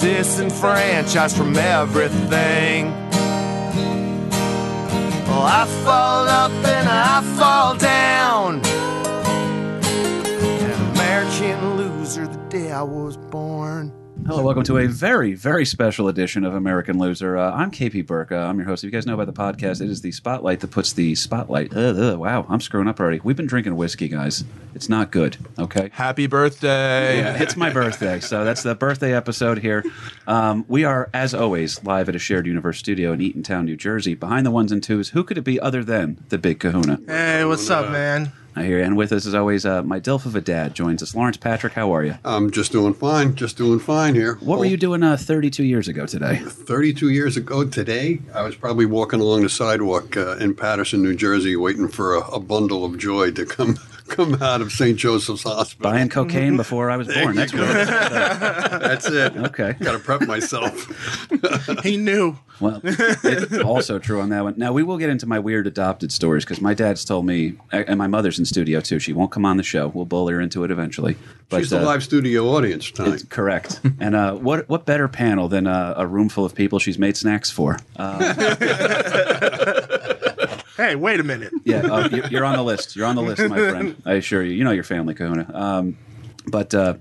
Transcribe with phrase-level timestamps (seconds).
[0.00, 2.86] Disenfranchised from everything.
[5.26, 8.62] Well, I fall up and I fall down.
[10.64, 13.92] An American loser the day I was born.
[14.30, 17.36] Hello, welcome to a very, very special edition of American Loser.
[17.36, 18.30] Uh, I'm KP Burke.
[18.30, 18.84] Uh, I'm your host.
[18.84, 21.76] If you guys know about the podcast, it is the spotlight that puts the spotlight.
[21.76, 23.18] Ugh, ugh, wow, I'm screwing up already.
[23.24, 24.44] We've been drinking whiskey, guys.
[24.72, 25.36] It's not good.
[25.58, 25.90] Okay.
[25.92, 27.18] Happy birthday.
[27.18, 29.84] Yeah, it's my birthday, so that's the birthday episode here.
[30.28, 34.14] Um, we are, as always, live at a shared universe studio in Eatontown, New Jersey.
[34.14, 37.00] Behind the ones and twos, who could it be other than the Big Kahuna?
[37.08, 38.30] Hey, what's up, man?
[38.56, 38.84] I hear, you.
[38.84, 41.14] and with us, as always, uh, my Dilf of a dad joins us.
[41.14, 42.16] Lawrence Patrick, how are you?
[42.24, 44.36] I'm just doing fine, just doing fine here.
[44.40, 46.36] What were you doing uh, 32 years ago today?
[46.38, 51.14] 32 years ago today, I was probably walking along the sidewalk uh, in Paterson, New
[51.14, 53.78] Jersey, waiting for a, a bundle of joy to come
[54.10, 54.98] come out of St.
[54.98, 55.90] Joseph's Hospital.
[55.90, 57.36] Buying cocaine before I was born.
[57.36, 57.78] That's you what go.
[57.78, 57.88] it is.
[57.88, 59.36] That's it.
[59.36, 59.72] Okay.
[59.80, 60.86] Got to prep myself.
[61.82, 62.36] He knew.
[62.60, 64.54] Well, it's also true on that one.
[64.58, 67.96] Now we will get into my weird adopted stories because my dad's told me, and
[67.96, 68.98] my mother's in studio too.
[68.98, 69.88] She won't come on the show.
[69.88, 71.16] We'll bully her into it eventually.
[71.48, 73.14] But She's the uh, live studio audience tonight.
[73.14, 73.80] it's correct.
[74.00, 77.16] and uh, what what better panel than uh, a room full of people she's made
[77.16, 77.78] snacks for?
[80.80, 81.52] Hey, wait a minute.
[81.64, 82.96] yeah, uh, you- you're on the list.
[82.96, 83.96] You're on the list, my friend.
[84.06, 84.52] I assure you.
[84.52, 85.50] You know your family, Kahuna.
[85.54, 85.98] Um,
[86.46, 86.94] but uh,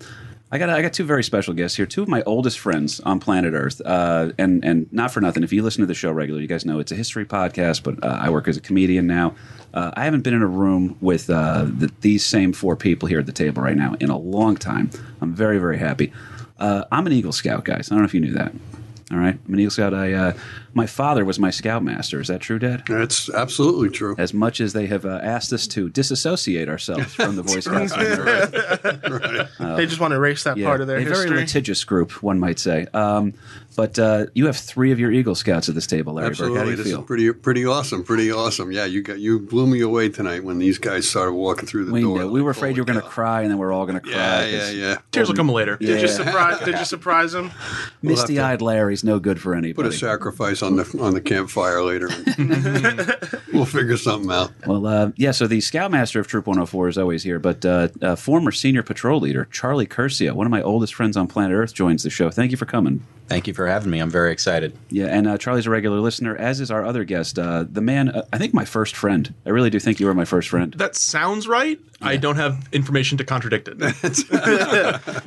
[0.52, 1.86] I got I got two very special guests here.
[1.86, 5.44] Two of my oldest friends on planet Earth, uh, and and not for nothing.
[5.44, 7.83] If you listen to the show regularly, you guys know it's a history podcast.
[7.83, 9.36] But uh, I work as a comedian now.
[9.73, 13.20] Uh, I haven't been in a room with uh, the, these same four people here
[13.20, 14.89] at the table right now in a long time.
[15.21, 16.11] I'm very very happy.
[16.58, 17.89] Uh, I'm an Eagle Scout, guys.
[17.89, 18.52] I don't know if you knew that.
[19.11, 19.93] All right, I'm an Eagle Scout.
[19.95, 20.33] I uh,
[20.75, 22.21] my father was my Scoutmaster.
[22.21, 22.83] Is that true, Dad?
[22.87, 24.14] That's absolutely true.
[24.20, 27.92] as much as they have uh, asked us to disassociate ourselves from the Boy Scouts.
[29.75, 31.37] they just want to erase that Yeah, part of their a very history.
[31.37, 32.86] litigious group, one might say.
[32.93, 33.33] Um,
[33.79, 36.37] but uh, you have three of your Eagle Scouts at this table, Larry Burke.
[36.37, 36.99] How Absolutely, do you this feel?
[36.99, 38.03] is pretty pretty awesome.
[38.03, 38.73] Pretty awesome.
[38.73, 41.93] Yeah, you got you blew me away tonight when these guys started walking through the
[41.93, 42.19] we, door.
[42.19, 42.29] knew.
[42.29, 44.11] we were afraid you were going to cry, and then we're all going to cry.
[44.17, 44.97] Yeah, yeah, 'cause yeah.
[45.13, 45.77] Tears will come later.
[45.77, 46.59] Did you surprise?
[46.65, 47.51] Did you surprise him?
[48.01, 49.87] Misty-eyed Larry's no good for anybody.
[49.87, 52.09] Put a sacrifice on the on the campfire later.
[53.53, 54.51] we'll figure something out.
[54.67, 55.31] Well, uh, yeah.
[55.31, 59.21] So the Scoutmaster of Troop 104 is always here, but uh, uh, former senior patrol
[59.21, 62.29] leader Charlie Curcio, one of my oldest friends on planet Earth, joins the show.
[62.29, 63.05] Thank you for coming.
[63.29, 63.99] Thank you for having me.
[63.99, 64.75] I'm very excited.
[64.89, 68.09] Yeah, and uh, Charlie's a regular listener, as is our other guest, uh, the man.
[68.09, 69.31] Uh, I think my first friend.
[69.45, 70.73] I really do think you were my first friend.
[70.73, 71.79] That sounds right.
[72.01, 73.77] I don't have information to contradict it.
[74.01, 74.23] He's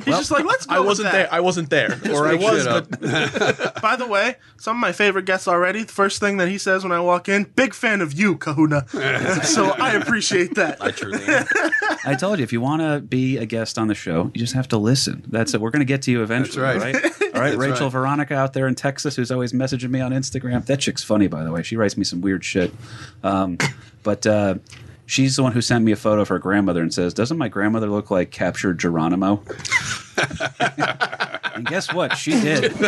[0.07, 1.13] just like, let's go I wasn't that.
[1.13, 1.29] there.
[1.31, 3.01] I wasn't there, or I was, but
[3.83, 5.85] By the way, some of my favorite guests already.
[5.85, 8.89] The first thing that he says when I walk in, big fan of you, Kahuna.
[9.45, 10.83] so I appreciate that.
[10.83, 11.47] I truly am.
[12.05, 14.55] I told you, if you want to be a guest on the show, you just
[14.55, 15.25] have to listen.
[15.29, 15.61] That's it.
[15.61, 16.63] We're going to get to you eventually.
[16.63, 17.05] That's right.
[17.05, 17.13] right.
[17.43, 17.93] All right, That's Rachel right.
[17.93, 20.65] Veronica out there in Texas, who's always messaging me on Instagram.
[20.67, 21.65] That chick's funny, by the way.
[21.65, 22.73] She writes me some weird shit.
[23.25, 23.59] Um,
[24.05, 24.55] but uh,
[25.07, 27.49] she's the one who sent me a photo of her grandmother and says, "Doesn't my
[27.49, 29.43] grandmother look like captured Geronimo?"
[31.55, 32.17] and guess what?
[32.17, 32.73] She did.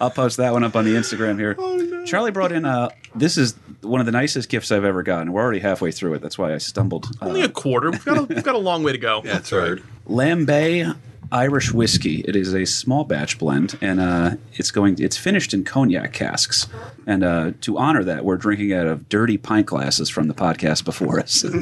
[0.00, 2.04] I'll post that one up on the Instagram here.
[2.04, 2.64] Charlie brought in.
[2.64, 5.32] Uh, this is one of the nicest gifts I've ever gotten.
[5.32, 6.22] We're already halfway through it.
[6.22, 7.08] That's why I stumbled.
[7.20, 7.90] only Uh, a quarter.
[7.90, 9.22] We've got a, we've got a long way to go.
[9.28, 9.78] Yeah, that's right.
[10.08, 10.94] Lambay
[11.30, 12.20] Irish whiskey.
[12.26, 14.98] It is a small batch blend, and uh, it's going.
[14.98, 16.66] It's finished in cognac casks.
[17.06, 20.84] And uh, to honor that, we're drinking out of dirty pint glasses from the podcast
[20.84, 21.44] before us.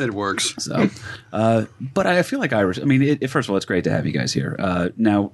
[0.00, 0.54] It works.
[0.58, 0.88] So,
[1.32, 2.78] uh, but I feel like Irish.
[2.80, 4.56] I mean, it, it- first of all, it's great to have you guys here.
[4.58, 5.32] Uh, now,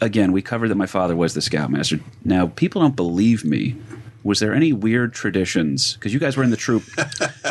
[0.00, 2.00] again, we covered that my father was the scoutmaster.
[2.24, 3.76] Now, people don't believe me.
[4.22, 5.94] Was there any weird traditions?
[5.94, 6.82] Because you guys were in the troop.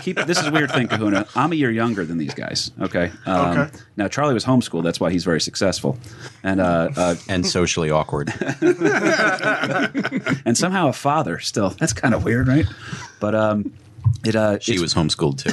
[0.03, 1.25] Keep this is a weird thing, Kahuna.
[1.35, 2.71] I'm a year younger than these guys.
[2.79, 3.11] Okay.
[3.25, 3.77] Um, Okay.
[3.97, 4.83] Now Charlie was homeschooled.
[4.83, 5.97] That's why he's very successful,
[6.43, 8.31] and uh, uh, and socially awkward.
[10.45, 11.69] and somehow a father still.
[11.71, 12.65] That's kind of weird, right?
[13.19, 13.73] But um,
[14.23, 15.51] it uh, She it's- was homeschooled too.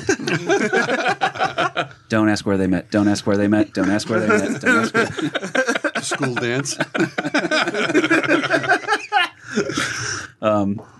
[2.08, 2.90] Don't ask where they met.
[2.92, 3.72] Don't ask where they met.
[3.74, 4.60] Don't ask where they met.
[4.60, 6.02] Don't ask where.
[6.02, 6.76] School dance.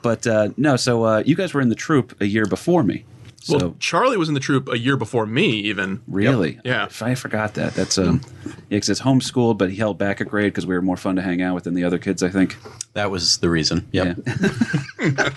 [0.03, 3.05] But uh, no, so uh, you guys were in the troop a year before me.
[3.47, 6.03] So Well, Charlie was in the troop a year before me, even.
[6.09, 6.89] really, Yeah.
[7.01, 7.75] I forgot that.
[7.75, 10.83] That's um, yeah, because it's homeschooled, but he held back a grade because we were
[10.83, 12.25] more fun to hang out with than the other kids.
[12.25, 12.57] I think.
[12.95, 13.87] That was the reason.
[13.93, 14.19] Yep.
[14.27, 15.31] Yeah.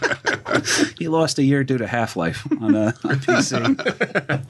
[0.98, 3.78] he lost a year due to Half Life on, uh, on PC.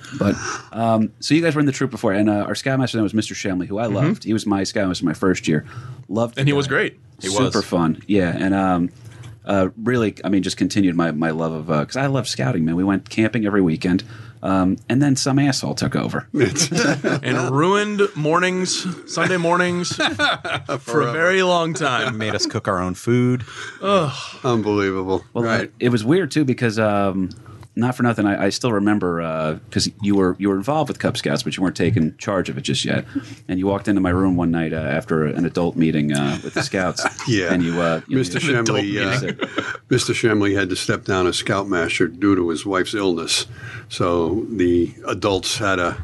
[0.19, 0.35] but
[0.71, 3.11] um, so you guys were in the troop before, and uh, our scoutmaster then was
[3.11, 3.33] Mr.
[3.33, 4.23] Shemley, who I loved.
[4.23, 5.65] He was my scoutmaster my first year.
[6.07, 6.97] Loved, the And he was great.
[7.21, 7.65] He was super was.
[7.65, 8.01] fun.
[8.07, 8.89] Yeah, and um,
[9.49, 12.63] uh, really, I mean, just continued my my love of because I love scouting.
[12.65, 14.03] Man, we went camping every weekend.
[14.41, 16.29] Um, and then some asshole took over.
[17.21, 19.95] And ruined mornings, Sunday mornings,
[20.79, 22.17] for a very long time.
[22.17, 23.43] Made us cook our own food.
[24.43, 25.25] Unbelievable.
[25.33, 25.71] Well, right.
[25.79, 27.31] it was weird too because um,
[27.79, 31.17] not for nothing, I, I still remember because you were you were involved with Cub
[31.17, 33.05] Scouts, but you weren't taking charge of it just yet.
[33.47, 36.53] And you walked into my room one night uh, after an adult meeting uh, with
[36.53, 37.05] the Scouts.
[37.27, 37.53] Yeah.
[37.53, 38.41] and you, uh, you Mr.
[38.41, 39.31] you- Shemley, uh,
[39.89, 40.13] Mr.
[40.13, 43.45] Shemley had to step down as scoutmaster due to his wife's illness.
[43.89, 46.03] So the adults had a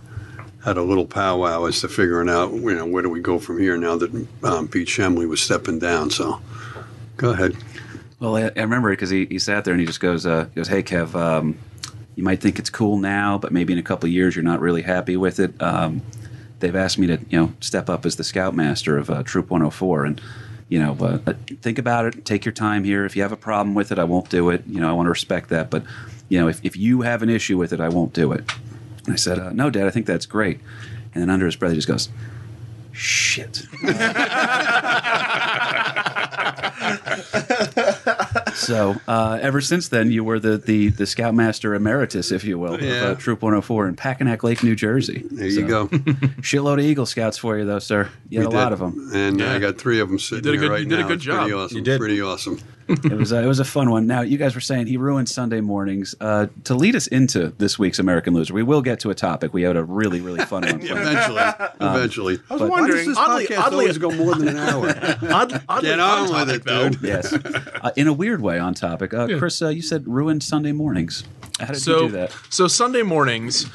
[0.64, 3.60] had a little powwow as to figuring out, you know, where do we go from
[3.60, 6.10] here now that um, Pete Shemley was stepping down.
[6.10, 6.42] So
[7.18, 7.56] go ahead.
[8.26, 10.46] Well, I, I remember it because he, he sat there and he just goes, uh,
[10.46, 11.60] he goes, "Hey, Kev, um,
[12.16, 14.62] you might think it's cool now, but maybe in a couple of years you're not
[14.62, 15.62] really happy with it.
[15.62, 16.02] Um,
[16.58, 20.06] they've asked me to, you know, step up as the scoutmaster of uh, Troop 104,
[20.06, 20.20] and
[20.70, 22.26] you know, uh, uh, think about it.
[22.26, 23.06] Take your time here.
[23.06, 24.64] If you have a problem with it, I won't do it.
[24.66, 25.84] You know, I want to respect that, but
[26.28, 28.52] you know, if if you have an issue with it, I won't do it."
[29.06, 30.62] And I said, uh, "No, Dad, I think that's great."
[31.14, 32.10] And then under his breath, he just goes,
[32.92, 33.68] "Shit."
[38.66, 42.82] So uh, ever since then, you were the, the, the scoutmaster emeritus, if you will,
[42.82, 43.06] Yeah.
[43.12, 45.24] of uh, Troop 104 in Packanack Lake, New Jersey.
[45.32, 45.88] There So, you go.
[46.42, 48.10] Shitload of Eagle Scouts for you, though, sir.
[48.30, 49.10] You had We a lot of them.
[49.14, 49.54] and Yeah.
[49.54, 51.04] I got three of them sitting you did a here good- right you did a
[51.08, 51.42] good job.
[51.42, 51.78] pretty awesome.
[51.78, 52.00] You did.
[52.00, 52.60] Pretty awesome.
[52.88, 54.06] It was uh, it was a fun one.
[54.06, 56.14] Now you guys were saying he ruined Sunday mornings.
[56.22, 59.54] Uh, to lead us into this week's American Loser, we will get to a topic.
[59.54, 60.80] We had a really really fun one.
[60.80, 61.00] planned.
[61.08, 61.44] Eventually,
[61.82, 62.40] eventually.
[62.50, 62.98] I was But- Why wondering.
[62.98, 64.90] does this Oddly- podcast oddly- always go more than an hour?
[65.34, 66.90] Odd, oddly Get on with topic, it, though.
[66.90, 67.02] dude.
[67.02, 69.14] yes, uh, in a weird way on topic.
[69.14, 71.24] Uh, Chris, uh, you said ruined Sunday mornings.
[71.60, 72.38] How did so, you do that?
[72.50, 73.66] So Sunday mornings,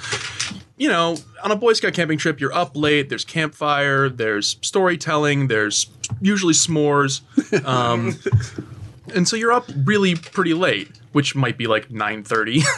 [0.77, 3.09] you know, on a Boy Scout camping trip, you're up late.
[3.09, 4.09] There's campfire.
[4.09, 5.49] There's storytelling.
[5.49, 5.87] There's
[6.21, 7.23] usually s'mores,
[7.67, 8.19] um,
[9.11, 12.63] and so you're up really pretty late, which might be like nine thirty.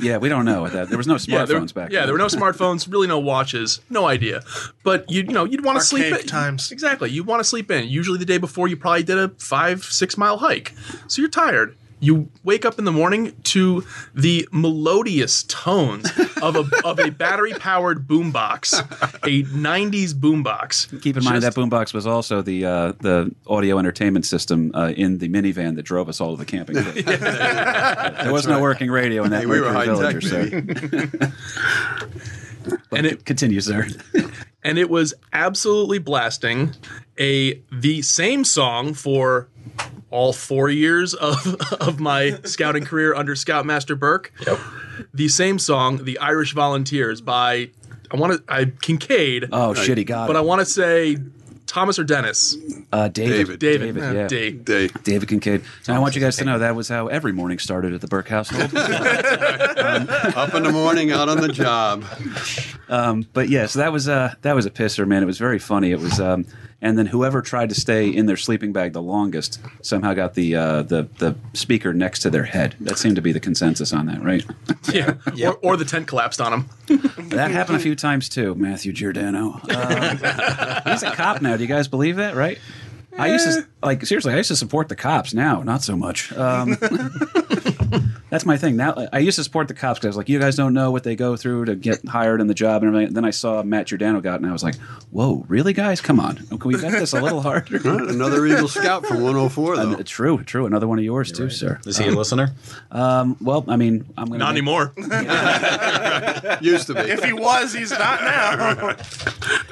[0.00, 0.88] Yeah, we don't know what that.
[0.88, 1.92] There was no yeah, there, smartphones back.
[1.92, 2.08] yeah, then.
[2.08, 4.42] there were no smartphones, really no watches, no idea.
[4.82, 6.26] But you, you know, you'd want to sleep in.
[6.26, 6.72] times.
[6.72, 7.88] Exactly, you want to sleep in.
[7.88, 10.74] Usually the day before, you probably did a five, six mile hike,
[11.06, 11.76] so you're tired.
[11.98, 13.82] You wake up in the morning to
[14.14, 16.10] the melodious tones
[16.42, 18.78] of a of a battery powered boombox,
[19.24, 21.00] a '90s boombox.
[21.02, 24.92] Keep in mind Just- that boombox was also the uh, the audio entertainment system uh,
[24.94, 26.94] in the minivan that drove us all to the camping trip.
[27.06, 31.32] there was no working radio in that Hey, we were Mercury high tech, Villager, sir.
[32.90, 33.86] And it- continues sir.
[34.64, 36.72] and it was absolutely blasting
[37.18, 39.48] a the same song for
[40.10, 44.32] all four years of of my scouting career under Scoutmaster Burke.
[44.46, 44.58] Yep.
[45.12, 47.70] The same song, "The Irish Volunteers" by
[48.10, 50.38] I want to I Kincaid, Oh shit, he got but it.
[50.38, 51.18] I want to say
[51.66, 52.56] Thomas or Dennis.
[52.92, 53.94] uh, David, David.
[53.96, 54.28] David, yeah.
[54.28, 54.64] Dave.
[54.64, 54.88] Day.
[55.02, 55.62] David Kincaid.
[55.86, 58.06] And I want you guys to know that was how every morning started at the
[58.06, 58.72] Burke household.
[58.74, 62.04] Up in the morning, out on the job.
[62.88, 65.22] but yeah, so that was uh, that was a pisser, man.
[65.22, 65.90] It was very funny.
[65.90, 66.46] It was, um,
[66.86, 70.54] and then whoever tried to stay in their sleeping bag the longest somehow got the
[70.54, 72.76] uh, the the speaker next to their head.
[72.78, 74.44] That seemed to be the consensus on that, right?
[74.92, 76.68] Yeah, or, or the tent collapsed on them.
[77.30, 79.60] That happened a few times too, Matthew Giordano.
[79.68, 81.56] Uh, he's a cop now.
[81.56, 82.36] Do you guys believe that?
[82.36, 82.58] Right?
[83.18, 84.32] I used to like seriously.
[84.32, 85.34] I used to support the cops.
[85.34, 86.32] Now, not so much.
[86.34, 86.76] Um,
[88.36, 88.76] that's my thing.
[88.76, 90.90] Now, I used to support the cops because I was like, you guys don't know
[90.90, 93.14] what they go through to get hired in the job and everything.
[93.14, 94.74] Then I saw Matt Giordano got, it, and I was like,
[95.10, 96.02] whoa, really, guys?
[96.02, 97.78] Come on, can we got this a little harder?
[97.88, 99.92] Another Eagle Scout from 104, though.
[99.94, 100.66] Uh, true, true.
[100.66, 101.80] Another one of yours too, sir.
[101.86, 102.50] Is he a listener?
[102.90, 104.92] Um, well, I mean, I'm gonna Not make- anymore.
[106.60, 107.00] Used to be.
[107.00, 108.96] If he was, he's not now.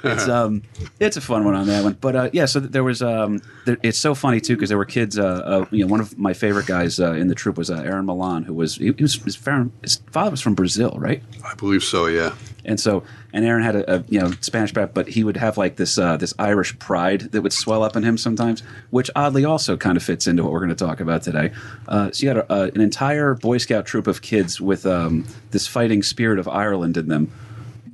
[0.05, 0.63] it's um
[1.01, 3.79] it's a fun one on that one but uh yeah so there was um there,
[3.83, 6.33] it's so funny too because there were kids uh, uh you know one of my
[6.35, 9.37] favorite guys uh, in the troop was uh, aaron milan who was he, was his,
[9.37, 11.23] fa- his father was from brazil right?
[11.45, 12.35] I believe so, yeah.
[12.65, 15.59] and so and aaron had a, a you know spanish background but he would have
[15.59, 19.45] like this uh this irish pride that would swell up in him sometimes which oddly
[19.45, 21.53] also kind of fits into what we're going to talk about today.
[21.89, 25.27] Uh so you had a, uh, an entire boy scout troop of kids with um
[25.51, 27.31] this fighting spirit of ireland in them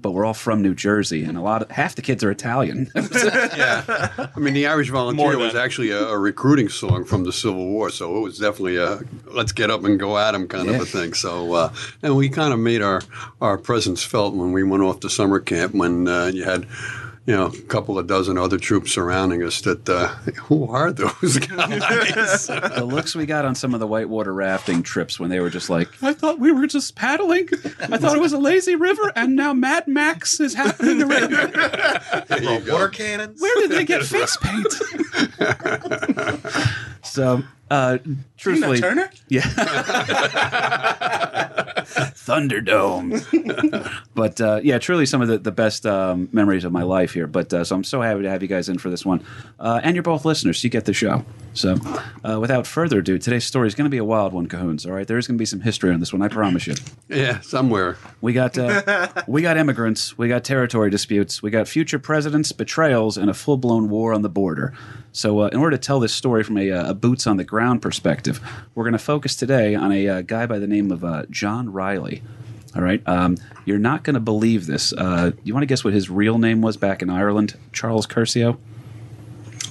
[0.00, 2.90] but we're all from New Jersey, and a lot of half the kids are Italian.
[2.96, 4.28] yeah.
[4.34, 7.90] I mean, the Irish Volunteer was actually a, a recruiting song from the Civil War,
[7.90, 10.76] so it was definitely a let's get up and go at 'em kind Yeah.
[10.76, 11.12] of a thing.
[11.14, 13.02] So, uh, and we kind of made our,
[13.40, 16.66] our presence felt when we went off to summer camp when uh, you had.
[17.26, 19.60] You know, a couple of dozen other troops surrounding us.
[19.60, 20.08] That uh,
[20.44, 22.46] who are those guys?
[22.46, 25.68] the looks we got on some of the whitewater rafting trips when they were just
[25.68, 27.48] like, I thought we were just paddling.
[27.80, 31.30] I thought it was a lazy river, and now Mad Max is happening around.
[32.28, 32.72] There you.
[32.72, 33.40] Water cannons.
[33.40, 34.72] Where did they get face paint?
[37.04, 37.98] so, uh,
[38.40, 39.10] truthfully, Turner?
[39.28, 39.42] Yeah.
[41.90, 43.20] Thunderdome.
[44.14, 47.26] but uh, yeah, truly some of the, the best um, memories of my life here.
[47.26, 49.24] But uh, so I'm so happy to have you guys in for this one.
[49.58, 51.24] Uh, and you're both listeners, so you get the show.
[51.54, 51.76] So
[52.24, 54.86] uh, without further ado, today's story is going to be a wild one, Cahoons.
[54.86, 56.74] All right, there's going to be some history on this one, I promise you.
[57.08, 57.96] Yeah, somewhere.
[58.20, 63.16] We got uh, we got immigrants, we got territory disputes, we got future presidents, betrayals,
[63.16, 64.74] and a full blown war on the border.
[65.12, 67.44] So, uh, in order to tell this story from a, uh, a boots on the
[67.44, 68.29] ground perspective,
[68.74, 71.72] we're going to focus today on a uh, guy by the name of uh, John
[71.72, 72.22] Riley.
[72.76, 74.92] All right, um, you're not going to believe this.
[74.92, 77.56] Uh, you want to guess what his real name was back in Ireland?
[77.72, 78.58] Charles Curcio.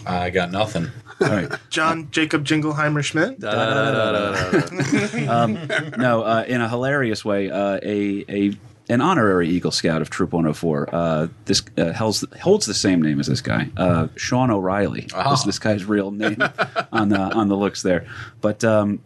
[0.06, 0.89] I got nothing.
[1.22, 1.50] All right.
[1.70, 3.39] John Jacob Jingleheimer Schmidt.
[5.98, 8.58] no, uh, in a hilarious way, uh, a a
[8.89, 10.89] an honorary Eagle Scout of Troop 104.
[10.91, 15.08] Uh, this uh, holds holds the same name as this guy, uh, Sean O'Reilly.
[15.31, 16.41] This, this guy's real name
[16.91, 18.08] on the on the looks there.
[18.41, 19.00] But um,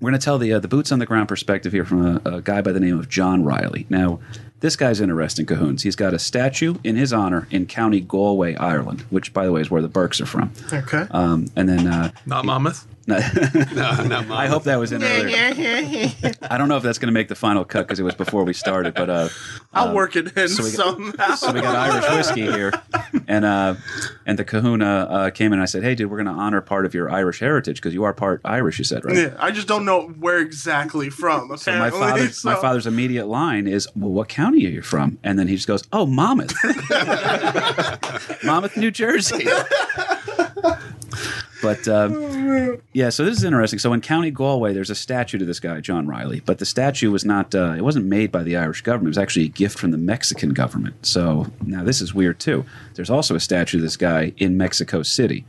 [0.00, 2.36] we're going to tell the uh, the boots on the ground perspective here from a,
[2.36, 3.86] a guy by the name of John Riley.
[3.88, 4.20] Now.
[4.60, 5.84] This guy's interesting, Cahoons.
[5.84, 9.60] He's got a statue in his honor in County Galway, Ireland, which, by the way,
[9.60, 10.52] is where the Burkes are from.
[10.72, 11.06] Okay.
[11.12, 12.84] Um, and then uh, Not Monmouth.
[13.08, 13.18] No,
[14.04, 14.30] not mine.
[14.30, 15.26] I hope that was in there.
[16.50, 18.44] I don't know if that's going to make the final cut because it was before
[18.44, 19.28] we started, but uh,
[19.72, 21.34] I'll work it in so we got- somehow.
[21.34, 22.72] so we got Irish whiskey here,
[23.26, 23.74] and uh,
[24.26, 25.54] and the Kahuna uh, came in.
[25.54, 27.94] and I said, "Hey, dude, we're going to honor part of your Irish heritage because
[27.94, 29.16] you are part Irish." You said, right?
[29.16, 31.56] yeah, I just don't know where exactly from.
[31.56, 34.82] So my Apparently, father, so- my father's immediate line is, "Well, what county are you
[34.82, 36.54] from?" And then he just goes, "Oh, Monmouth,
[38.44, 39.46] Monmouth, New Jersey."
[41.62, 43.78] But um, yeah, so this is interesting.
[43.78, 47.10] So in County Galway, there's a statue to this guy, John Riley, but the statue
[47.10, 47.54] was not.
[47.54, 49.08] Uh, it wasn't made by the Irish government.
[49.08, 51.06] It was actually a gift from the Mexican government.
[51.06, 52.64] So now this is weird too.
[52.94, 55.44] There's also a statue of this guy in Mexico City.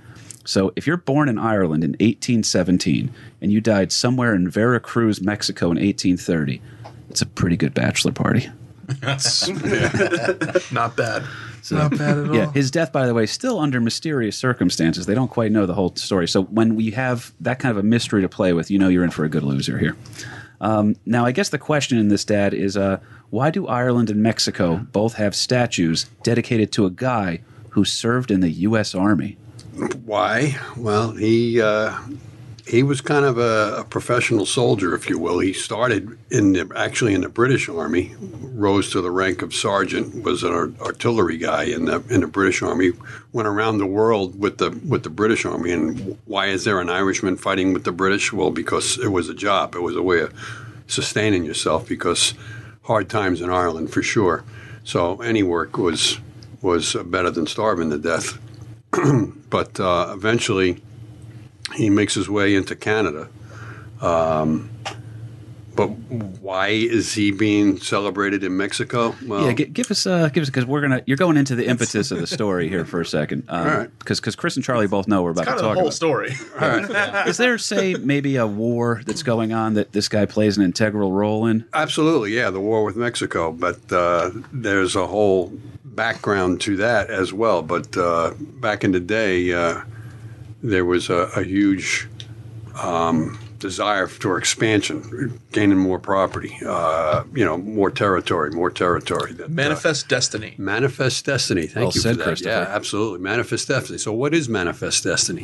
[0.45, 3.11] So if you're born in Ireland in 1817
[3.41, 6.61] and you died somewhere in Veracruz, Mexico in 1830,
[7.09, 8.49] it's a pretty good bachelor party.
[9.01, 9.47] That's
[10.71, 11.23] not bad.
[11.71, 12.35] Not bad at all.
[12.35, 15.05] Yeah, his death, by the way, still under mysterious circumstances.
[15.05, 16.27] They don't quite know the whole story.
[16.27, 19.03] So when we have that kind of a mystery to play with, you know you're
[19.03, 19.95] in for a good loser here.
[20.61, 22.99] Um, now, I guess the question in this, Dad, is uh,
[23.29, 28.41] why do Ireland and Mexico both have statues dedicated to a guy who served in
[28.41, 28.93] the U.S.
[28.93, 29.37] Army?
[30.03, 30.57] Why?
[30.75, 31.97] Well, he uh,
[32.69, 35.39] he was kind of a, a professional soldier, if you will.
[35.39, 40.23] He started in the, actually in the British Army, rose to the rank of sergeant,
[40.23, 42.91] was an ar- artillery guy in the in the British Army.
[43.33, 45.71] Went around the world with the with the British Army.
[45.71, 48.31] And why is there an Irishman fighting with the British?
[48.31, 49.73] Well, because it was a job.
[49.73, 50.31] It was a way of
[50.85, 51.89] sustaining yourself.
[51.89, 52.35] Because
[52.83, 54.43] hard times in Ireland for sure.
[54.83, 56.19] So any work was
[56.61, 58.37] was better than starving to death
[59.49, 60.81] but uh, eventually
[61.75, 63.29] he makes his way into Canada.
[64.01, 64.69] Um,
[65.75, 69.15] but why is he being celebrated in Mexico?
[69.25, 71.67] Well, yeah, g- give us, uh, give us, because we're gonna, you're going into the
[71.67, 73.99] impetus of the story here for a second, because All right.
[73.99, 75.93] because Chris and Charlie both know we're about Kind to of the talk whole about.
[75.93, 77.27] story.
[77.29, 81.13] Is there, say, maybe a war that's going on that this guy plays an integral
[81.13, 81.63] role in?
[81.73, 83.53] Absolutely, yeah, the war with Mexico.
[83.53, 85.53] But uh, there's a whole
[85.85, 87.61] background to that as well.
[87.61, 89.81] But uh, back in the day, uh,
[90.61, 92.07] there was a, a huge
[92.75, 99.33] um, desire for expansion, gaining more property, uh, you know, more territory, more territory.
[99.33, 100.55] That, uh, Manifest destiny.
[100.57, 101.67] Manifest destiny.
[101.67, 102.23] Thank Well you said, for that.
[102.25, 102.49] Christopher.
[102.49, 103.19] Yeah, absolutely.
[103.19, 103.97] Manifest destiny.
[103.99, 105.43] So, what is manifest destiny?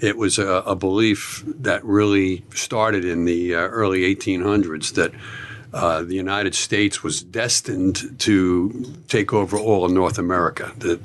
[0.00, 5.12] It was a, a belief that really started in the uh, early 1800s that
[5.72, 10.72] uh, the United States was destined to take over all of North America.
[10.78, 11.00] That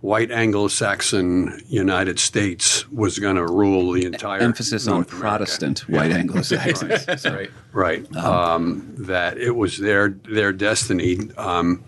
[0.00, 5.28] white Anglo-Saxon United States was going to rule the entire Emphasis on North America.
[5.38, 7.24] Protestant white Anglo-Saxons.
[7.26, 7.50] Right.
[7.72, 8.16] right?
[8.16, 11.84] Um, that it was their their destiny um,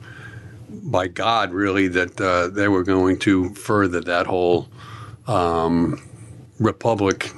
[0.68, 4.68] by God, really, that uh, they were going to further that whole,
[5.26, 6.02] um,
[6.58, 7.32] republic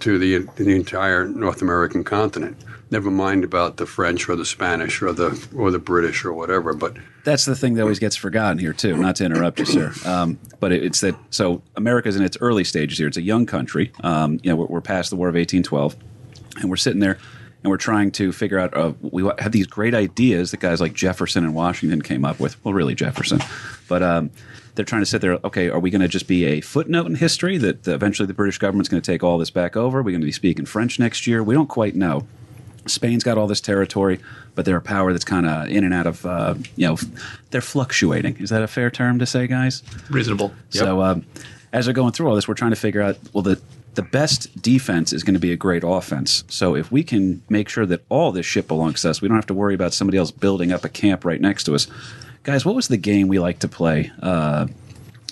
[0.00, 2.56] to the the entire North American continent.
[2.88, 6.72] Never mind about the French or the Spanish or the or the British or whatever,
[6.72, 8.96] but That's the thing that always gets forgotten here too.
[8.96, 11.16] Not to interrupt you, sir, um, but it, it's that.
[11.30, 13.08] So America's in its early stages here.
[13.08, 13.90] It's a young country.
[14.04, 15.96] Um, you know, we're, we're past the War of 1812,
[16.60, 17.18] and we're sitting there
[17.62, 18.76] and we're trying to figure out.
[18.76, 22.64] Uh, we have these great ideas that guys like Jefferson and Washington came up with.
[22.64, 23.40] Well, really Jefferson,
[23.88, 24.02] but.
[24.02, 24.30] Um,
[24.76, 25.38] they're trying to sit there.
[25.42, 28.58] Okay, are we going to just be a footnote in history that eventually the British
[28.58, 30.00] government's going to take all this back over?
[30.00, 31.42] Are we going to be speaking French next year?
[31.42, 32.26] We don't quite know.
[32.86, 34.20] Spain's got all this territory,
[34.54, 36.96] but they're a power that's kind of in and out of, uh, you know,
[37.50, 38.36] they're fluctuating.
[38.38, 39.82] Is that a fair term to say, guys?
[40.10, 40.52] Reasonable.
[40.70, 41.24] So um,
[41.72, 43.60] as they're going through all this, we're trying to figure out, well, the
[43.96, 46.44] the best defense is going to be a great offense.
[46.48, 49.38] So if we can make sure that all this shit belongs to us, we don't
[49.38, 51.86] have to worry about somebody else building up a camp right next to us.
[52.42, 54.66] Guys, what was the game we like to play uh,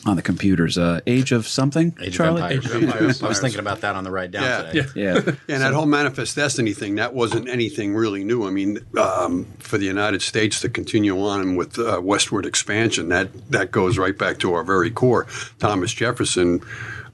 [0.06, 0.76] on the computers?
[0.76, 2.56] Uh, Age of something, Age Charlie?
[2.56, 3.23] of Empires.
[3.23, 4.62] I was thinking about that on the ride down Yeah.
[4.62, 4.88] today.
[4.94, 5.14] Yeah.
[5.14, 8.46] Yeah, and that whole Manifest Destiny thing, that wasn't anything really new.
[8.46, 13.28] I mean, um, for the United States to continue on with uh, westward expansion, that,
[13.50, 15.26] that goes right back to our very core.
[15.58, 16.61] Thomas Jefferson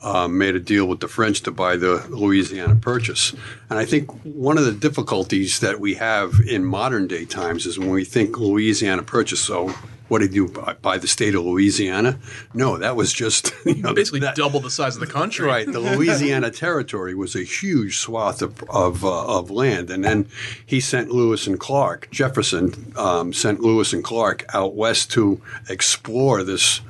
[0.02, 3.34] um, made a deal with the French to buy the Louisiana Purchase.
[3.68, 7.78] And I think one of the difficulties that we have in modern day times is
[7.78, 9.74] when we think Louisiana Purchase, so
[10.10, 12.18] what did you buy, buy the state of Louisiana?
[12.52, 15.46] No, that was just you know, Basically that- double the size of the country.
[15.46, 20.26] Right, the Louisiana Territory was a huge swath of of, uh, of land, and then
[20.66, 22.08] he sent Lewis and Clark.
[22.10, 26.80] Jefferson um, sent Lewis and Clark out west to explore this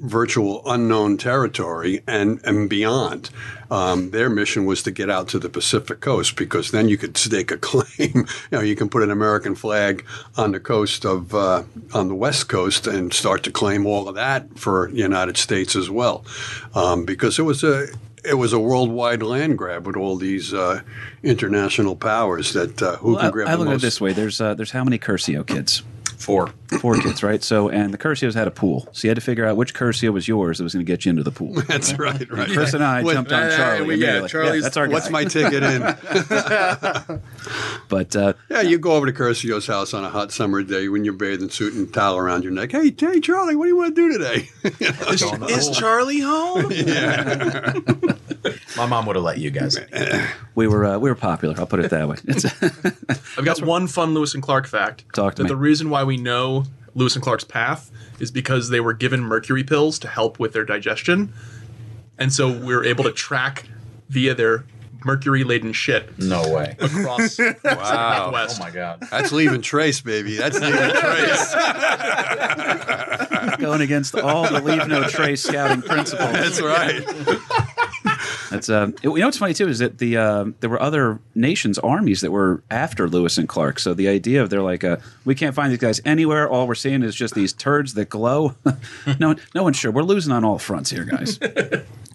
[0.00, 3.30] virtual unknown territory and and beyond.
[3.70, 7.16] Um, their mission was to get out to the Pacific coast because then you could
[7.16, 7.86] stake a claim.
[7.98, 10.04] you know, you can put an American flag
[10.36, 11.62] on the coast of uh,
[11.94, 15.76] on the west coast and start to claim all of that for the United States
[15.76, 16.24] as well,
[16.74, 17.86] um, because it was a
[18.24, 20.80] it was a worldwide land grab with all these uh,
[21.22, 24.00] international powers that uh, who Well, can I, grab I the look at it this
[24.00, 25.82] way: there's uh, there's how many Curcio kids?
[26.20, 26.52] Four.
[26.80, 27.42] Four kids, right?
[27.42, 30.12] So, and the Curcios had a pool, so you had to figure out which Curcio
[30.12, 31.54] was yours that was going to get you into the pool.
[31.68, 32.48] That's right, right.
[32.48, 33.96] Chris and I What- jumped on uh, Charlie.
[33.96, 34.28] yeah, immediately.
[34.28, 35.12] Charlie's- that's our What's guy.
[35.12, 35.82] my ticket in?
[37.88, 41.04] But uh, Yeah, you go over to Curcio's house on a hot summer day when
[41.04, 42.70] you're bathing suit and towel around your neck.
[42.70, 44.48] Hey, hey, Charlie, what do you want to do today?
[45.52, 46.70] Is Charlie home?
[48.76, 49.78] My mom would have let you guys.
[50.54, 51.54] we were uh, we were popular.
[51.58, 52.16] I'll put it that way.
[52.24, 52.44] It's,
[53.38, 55.04] I've got one fun Lewis and Clark fact.
[55.14, 55.48] Talk to that me.
[55.48, 59.64] the reason why we know Lewis and Clark's path is because they were given mercury
[59.64, 61.32] pills to help with their digestion,
[62.18, 63.66] and so we were able to track
[64.08, 64.64] via their
[65.02, 66.76] mercury laden shit No way.
[66.78, 68.20] across the Wow.
[68.24, 68.60] Northwest.
[68.60, 69.02] Oh my god.
[69.10, 70.36] That's leaving trace, baby.
[70.36, 71.54] That's leaving trace.
[73.58, 76.32] going against all the leave no trace scouting principles.
[76.32, 77.02] That's right.
[78.50, 81.78] That's uh, you know what's funny too is that the uh, there were other nations'
[81.78, 83.78] armies that were after Lewis and Clark.
[83.78, 86.48] So the idea of they're like, uh, we can't find these guys anywhere.
[86.48, 88.54] All we're seeing is just these turds that glow.
[89.20, 89.90] no, no one's sure.
[89.90, 91.38] We're losing on all fronts here, guys.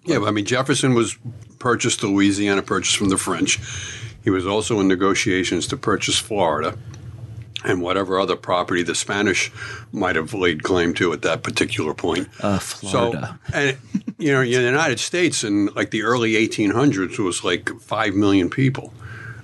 [0.06, 1.18] Yeah, I mean, Jefferson was
[1.58, 3.60] purchased Louisiana purchase from the French.
[4.24, 6.78] He was also in negotiations to purchase Florida
[7.66, 9.52] and whatever other property the Spanish
[9.92, 12.28] might have laid claim to at that particular point.
[12.42, 13.40] Uh, Florida.
[13.50, 13.78] So, and
[14.18, 18.50] you know, in the United States in like the early 1800s was like five million
[18.50, 18.94] people.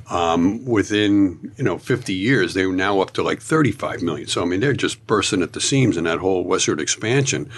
[0.10, 4.28] Um, within you know 50 years, they were now up to like 35 million.
[4.28, 7.50] So I mean, they're just bursting at the seams in that whole westward expansion.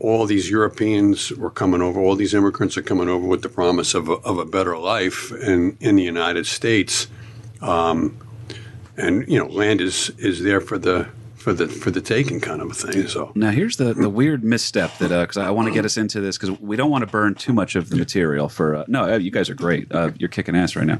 [0.00, 2.00] All these Europeans were coming over.
[2.00, 5.30] All these immigrants are coming over with the promise of a, of a better life
[5.32, 7.06] in in the United States.
[7.60, 8.16] Um,
[8.98, 12.60] and you know, land is is there for the for the for the taking kind
[12.60, 13.06] of a thing.
[13.06, 16.20] So Now here's the, the weird misstep that because I want to get us into
[16.20, 19.04] this because we don't want to burn too much of the material for uh, no
[19.04, 20.98] uh, you guys are great uh, you're kicking ass right now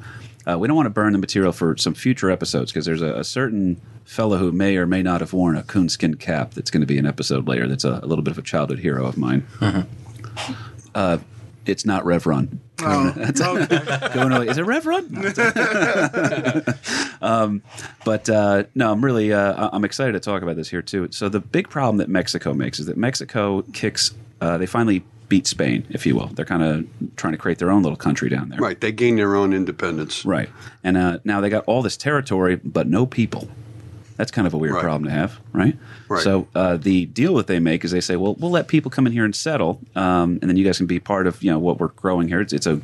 [0.49, 3.15] uh, we don't want to burn the material for some future episodes because there's a,
[3.17, 6.81] a certain fellow who may or may not have worn a coonskin cap that's going
[6.81, 9.19] to be an episode later that's a, a little bit of a childhood hero of
[9.19, 9.47] mine.
[10.95, 11.19] Uh,
[11.67, 12.25] it's not Rev
[12.81, 13.33] Run.
[13.41, 14.09] Oh, okay.
[14.15, 14.49] Going away.
[14.49, 15.09] Is it Rev Run?
[17.23, 17.63] um,
[18.05, 21.09] but uh, no, I'm really uh, I- I'm excited to talk about this here too.
[21.11, 24.13] So the big problem that Mexico makes is that Mexico kicks.
[24.41, 26.29] Uh, they finally beat Spain, if you will.
[26.29, 28.59] They're kind of trying to create their own little country down there.
[28.61, 30.25] right, they gained their own independence.
[30.25, 30.49] Right.
[30.83, 33.49] And uh, now they got all this territory, but no people.
[34.19, 34.83] That's kind of a weird Right.
[34.83, 35.75] problem to have, right?
[36.09, 36.23] Right.
[36.23, 39.07] So uh, the deal that they make is they say, well, we'll let people come
[39.07, 41.59] in here and settle, um, and then you guys can be part of you know
[41.59, 42.41] what we're growing here.
[42.43, 42.81] It's, it's a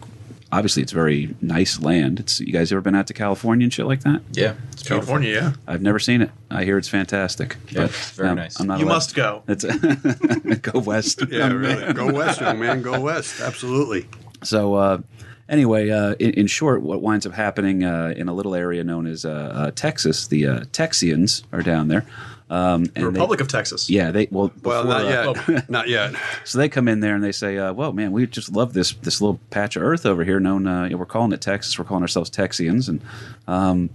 [0.52, 2.20] obviously it's very nice land.
[2.20, 4.22] It's you guys ever been out to California and shit like that?
[4.32, 4.54] Yeah.
[4.72, 4.86] It's beautiful.
[5.16, 5.52] California, yeah.
[5.66, 6.30] I've never seen it.
[6.50, 7.56] I hear it's fantastic.
[7.70, 8.60] Yeah, it's very um, nice.
[8.60, 9.42] I'm not You allowed- must go.
[9.48, 9.64] It's
[10.62, 11.22] go west.
[11.30, 11.92] Yeah, really.
[11.92, 12.82] Go west, young man.
[12.82, 13.40] Go west.
[13.40, 14.06] Absolutely.
[14.44, 14.98] So uh,
[15.48, 19.06] anyway, uh, in, in short, what winds up happening uh, in a little area known
[19.06, 22.04] as uh, uh, Texas, the uh, Texians are down there.
[22.50, 23.88] Um, The Republic of Texas.
[23.88, 25.70] Yeah, they well, Well, not uh, yet.
[25.70, 26.14] not yet.
[26.44, 28.92] So they come in there and they say, uh, "Well, man, we just love this
[28.92, 30.38] this little patch of earth over here.
[30.38, 31.78] Known, uh, you know, we're calling it Texas.
[31.78, 33.00] We're calling ourselves Texians." And
[33.48, 33.90] um,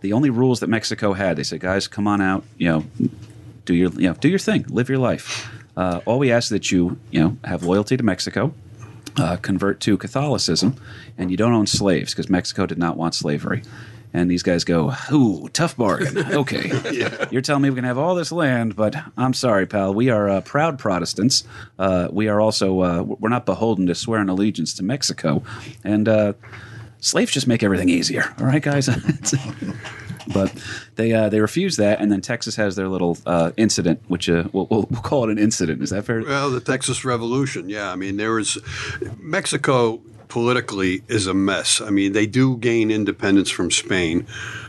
[0.00, 2.42] the only rules that Mexico had, they said, "Guys, come on out.
[2.58, 2.84] You know,
[3.64, 5.48] do your you know do your thing, live your life.
[5.76, 8.52] Uh, all we ask is that you you know have loyalty to Mexico."
[9.16, 10.76] Uh, convert to Catholicism,
[11.16, 13.62] and you don't own slaves because Mexico did not want slavery.
[14.14, 16.16] And these guys go, "Ooh, tough bargain.
[16.32, 16.70] Okay,
[17.30, 19.92] you're telling me we can have all this land, but I'm sorry, pal.
[19.92, 21.44] We are uh, proud Protestants.
[21.78, 25.42] Uh, we are also uh, we're not beholden to swear an allegiance to Mexico,
[25.84, 26.32] and uh,
[27.00, 28.34] slaves just make everything easier.
[28.38, 28.88] All right, guys."
[30.32, 30.52] but
[30.96, 34.44] they uh, they refuse that, and then Texas has their little uh, incident, which uh,
[34.52, 35.82] we'll, we'll, we'll call it an incident.
[35.82, 36.22] Is that fair?
[36.22, 37.90] Well, the Texas Revolution, yeah.
[37.90, 38.58] I mean, there was
[39.18, 41.80] Mexico politically is a mess.
[41.80, 44.26] I mean, they do gain independence from Spain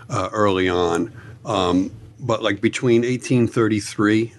[0.10, 1.12] uh, early on,
[1.46, 4.34] um, but like between 1833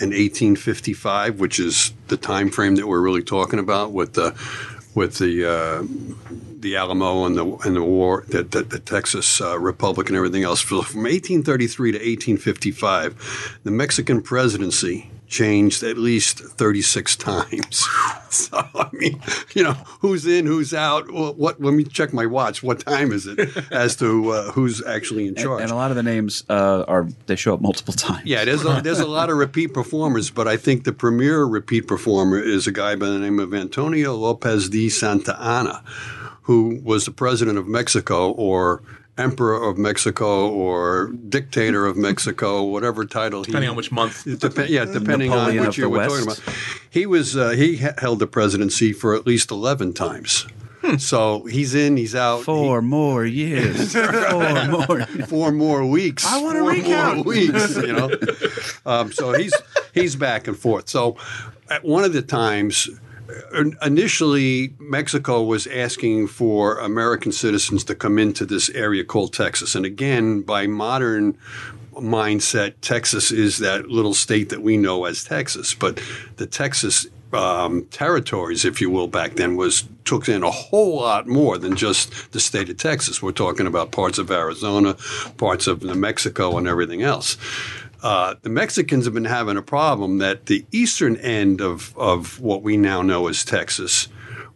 [0.00, 4.30] and 1855, which is the time frame that we're really talking about with the
[4.94, 9.58] with the uh, the Alamo and the and the war, the, the, the Texas uh,
[9.58, 10.60] Republic and everything else.
[10.60, 17.86] So from 1833 to 1855, the Mexican presidency changed at least 36 times.
[18.30, 19.22] so I mean,
[19.54, 21.10] you know, who's in, who's out?
[21.10, 21.60] Well, what?
[21.62, 22.62] Let me check my watch.
[22.62, 23.38] What time is it?
[23.72, 25.62] As to uh, who's actually in And, charge.
[25.62, 28.26] and a lot of the names uh, are they show up multiple times.
[28.26, 31.86] Yeah, there's a, there's a lot of repeat performers, but I think the premier repeat
[31.86, 35.82] performer is a guy by the name of Antonio Lopez de Santa Anna,
[36.42, 38.82] who was the president of Mexico or
[39.18, 44.24] emperor of Mexico or dictator of Mexico, whatever title he Depending on which month.
[44.40, 46.42] Dep- yeah, depending Napoleon on of which year we're talking about.
[46.88, 50.46] He was uh, he ha- held the presidency for at least eleven times.
[50.96, 52.42] So he's in, he's out.
[52.42, 53.92] Four more years.
[54.30, 55.06] Four more.
[55.26, 56.24] four more weeks.
[56.26, 57.16] I wanna Four recount.
[57.16, 57.76] more weeks.
[57.76, 58.10] You know,
[58.86, 59.52] um, so he's
[59.92, 60.88] he's back and forth.
[60.88, 61.18] So
[61.68, 62.88] at one of the times.
[63.82, 69.74] Initially, Mexico was asking for American citizens to come into this area called Texas.
[69.74, 71.36] And again, by modern
[71.94, 75.74] mindset, Texas is that little state that we know as Texas.
[75.74, 76.00] But
[76.36, 81.28] the Texas um, territories, if you will, back then was took in a whole lot
[81.28, 83.22] more than just the state of Texas.
[83.22, 84.96] We're talking about parts of Arizona,
[85.36, 87.36] parts of New Mexico, and everything else.
[88.02, 92.62] Uh, the Mexicans have been having a problem that the eastern end of, of what
[92.62, 94.08] we now know as Texas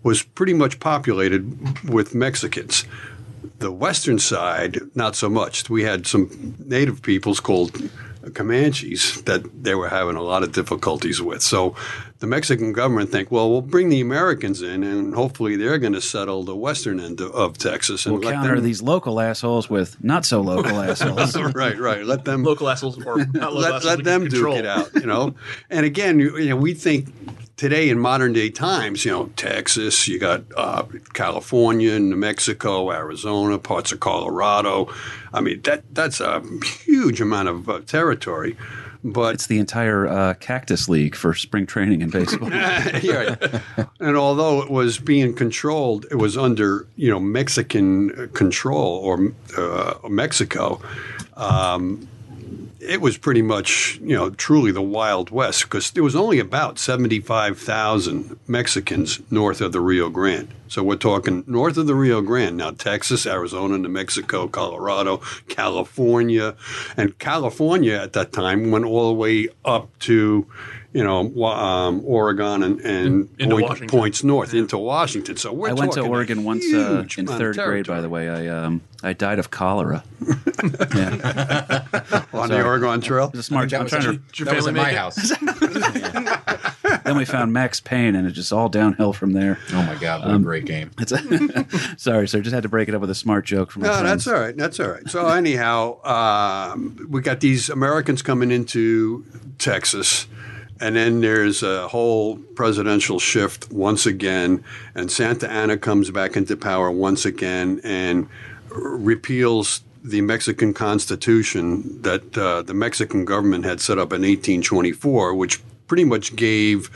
[0.02, 2.84] was pretty much populated with Mexicans.
[3.58, 5.68] The western side, not so much.
[5.68, 7.90] We had some native peoples called
[8.30, 11.42] Comanches that they were having a lot of difficulties with.
[11.42, 11.74] So
[12.20, 16.00] the Mexican government think, well, we'll bring the Americans in, and hopefully they're going to
[16.00, 18.64] settle the western end of, of Texas and We'll let counter them.
[18.64, 21.36] these local assholes with not so local assholes.
[21.54, 22.04] right, right.
[22.04, 24.94] Let them Local assholes or not local let, assholes let them can duke it out,
[24.94, 25.34] you know.
[25.70, 27.08] and again, you, you know, we think
[27.56, 33.58] today in modern day times, you know, Texas, you got uh, California, New Mexico, Arizona,
[33.58, 34.92] parts of Colorado.
[35.32, 36.42] I mean, that that's a
[36.84, 38.56] huge amount of uh, territory.
[39.06, 42.48] But It's the entire uh, Cactus League for spring training in baseball.
[43.02, 43.36] yeah.
[44.00, 50.08] And although it was being controlled, it was under you know Mexican control or uh,
[50.08, 50.80] Mexico.
[51.36, 52.08] Um,
[52.84, 56.78] it was pretty much you know truly the Wild West because there was only about
[56.78, 60.52] seventy five thousand Mexicans north of the Rio Grande.
[60.68, 66.54] So we're talking north of the Rio Grande now: Texas, Arizona, New Mexico, Colorado, California,
[66.96, 70.46] and California at that time went all the way up to
[70.94, 75.36] you know um, Oregon and, and Into point- points north into Washington.
[75.36, 77.86] So we're I went to Oregon once uh, in third grade.
[77.86, 80.02] By the way, I um, I died of cholera.
[80.94, 81.84] yeah,
[82.32, 83.26] on the Oregon Trail.
[83.28, 83.68] it's a smart.
[83.70, 84.44] That I'm trying to.
[84.44, 84.96] that was family at my it?
[84.96, 85.32] house.
[87.04, 89.58] Then we found Max Payne, and it just all downhill from there.
[89.72, 90.90] Oh my God, what a great game!
[90.98, 91.12] It's
[92.02, 92.40] sorry, sir.
[92.40, 94.24] Just had to break it up with a smart joke from my No, friends.
[94.24, 94.56] that's all right.
[94.56, 95.08] That's all right.
[95.10, 99.24] So anyhow, um, we got these Americans coming into
[99.58, 100.26] Texas,
[100.84, 104.62] and then there's a whole presidential shift once again,
[104.94, 108.28] and Santa Anna comes back into power once again and
[108.68, 115.62] repeals the Mexican Constitution that uh, the Mexican government had set up in 1824, which
[115.86, 116.90] pretty much gave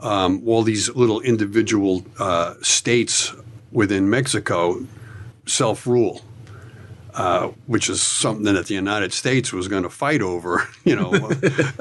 [0.00, 3.32] um, all these little individual uh, states
[3.70, 4.86] within Mexico
[5.46, 6.20] self rule.
[7.14, 11.12] Uh, which is something that the United States was going to fight over, you know,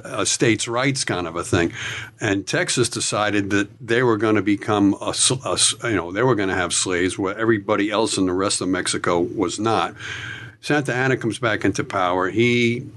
[0.04, 1.74] a states' rights kind of a thing.
[2.20, 5.13] And Texas decided that they were going to become a,
[5.46, 8.62] a you know, they were going to have slaves where everybody else in the rest
[8.62, 9.96] of Mexico was not.
[10.62, 12.30] Santa Anna comes back into power.
[12.30, 12.88] He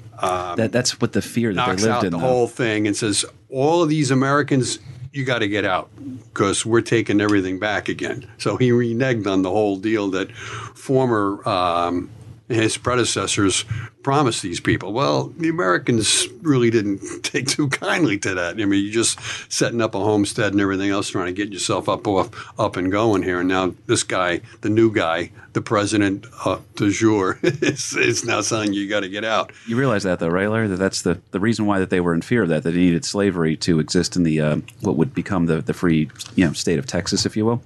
[0.56, 2.12] That, that's what the fear that knocks they lived out in.
[2.12, 2.26] the though.
[2.26, 4.78] whole thing and says, "All of these Americans,
[5.12, 5.90] you got to get out
[6.32, 11.46] because we're taking everything back again." So he reneged on the whole deal that former
[11.48, 12.10] um,
[12.48, 13.64] his predecessors
[14.02, 14.92] promised these people.
[14.92, 18.60] Well, the Americans really didn't take too kindly to that.
[18.60, 19.18] I mean, you're just
[19.50, 22.92] setting up a homestead and everything else, trying to get yourself up off, up and
[22.92, 23.40] going here.
[23.40, 28.42] And now this guy, the new guy, the president uh, de jour, is, is now
[28.42, 29.50] saying you got to get out.
[29.66, 30.68] You realize that, though, right, Larry?
[30.68, 32.62] That that's the, the reason why that they were in fear of that.
[32.62, 36.10] That they needed slavery to exist in the uh, what would become the, the free
[36.34, 37.62] you know state of Texas, if you will.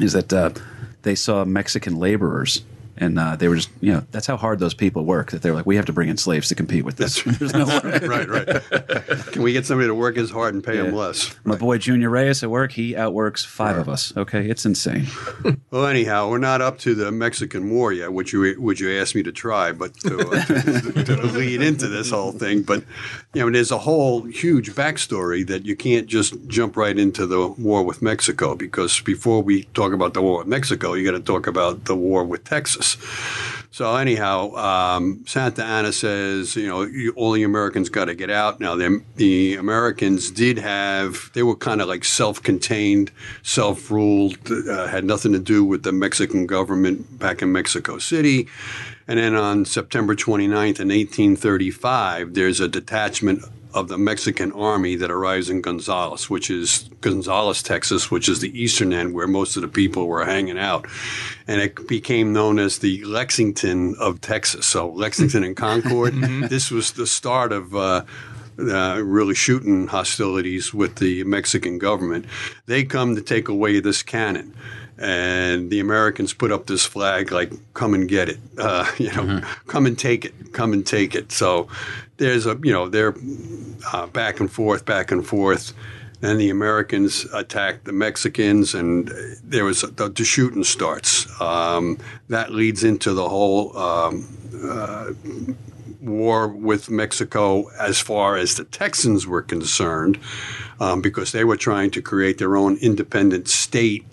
[0.00, 0.50] Is that uh,
[1.02, 2.62] they saw Mexican laborers.
[2.98, 5.30] And uh, they were just, you know, that's how hard those people work.
[5.32, 7.22] That they're like, we have to bring in slaves to compete with this.
[7.22, 7.98] There's no way.
[8.06, 8.62] right, right.
[9.32, 11.34] Can we get somebody to work as hard and pay them less?
[11.44, 14.16] My boy Junior Reyes at work, he outworks five of us.
[14.16, 15.06] Okay, it's insane.
[15.70, 19.14] Well, anyhow, we're not up to the Mexican War yet, which you which you asked
[19.14, 22.62] me to try, but to, uh, to, to lead into this whole thing.
[22.62, 22.84] But
[23.36, 27.48] you know, there's a whole huge backstory that you can't just jump right into the
[27.48, 31.22] war with Mexico because before we talk about the war with Mexico, you got to
[31.22, 32.96] talk about the war with Texas.
[33.70, 38.30] So anyhow, um, Santa Anna says, you know, you, all the Americans got to get
[38.30, 38.58] out.
[38.58, 45.34] Now, the, Americans did have, they were kind of like self-contained, self-ruled, uh, had nothing
[45.34, 48.48] to do with the Mexican government back in Mexico City.
[49.08, 53.44] And then on September 29th in 1835, there's a detachment
[53.76, 58.58] of the Mexican army that arrives in Gonzales, which is Gonzales, Texas, which is the
[58.58, 60.86] eastern end where most of the people were hanging out.
[61.46, 64.64] And it became known as the Lexington of Texas.
[64.66, 66.14] So Lexington and Concord,
[66.48, 67.76] this was the start of.
[67.76, 68.04] Uh,
[68.58, 72.24] uh, really shooting hostilities with the Mexican government.
[72.64, 74.54] They come to take away this cannon.
[74.98, 78.38] And the Americans put up this flag like, come and get it.
[78.58, 80.52] Uh, you know, come and take it.
[80.52, 81.30] Come and take it.
[81.30, 81.68] So
[82.16, 83.14] there's a, you know, they're
[83.92, 85.74] uh, back and forth, back and forth.
[86.20, 89.12] Then the Americans attack the Mexicans, and
[89.44, 91.28] there was the, the shooting starts.
[91.40, 94.26] Um, that leads into the whole um,
[94.64, 95.12] uh,
[96.00, 100.18] war with Mexico as far as the Texans were concerned,
[100.80, 104.06] um, because they were trying to create their own independent state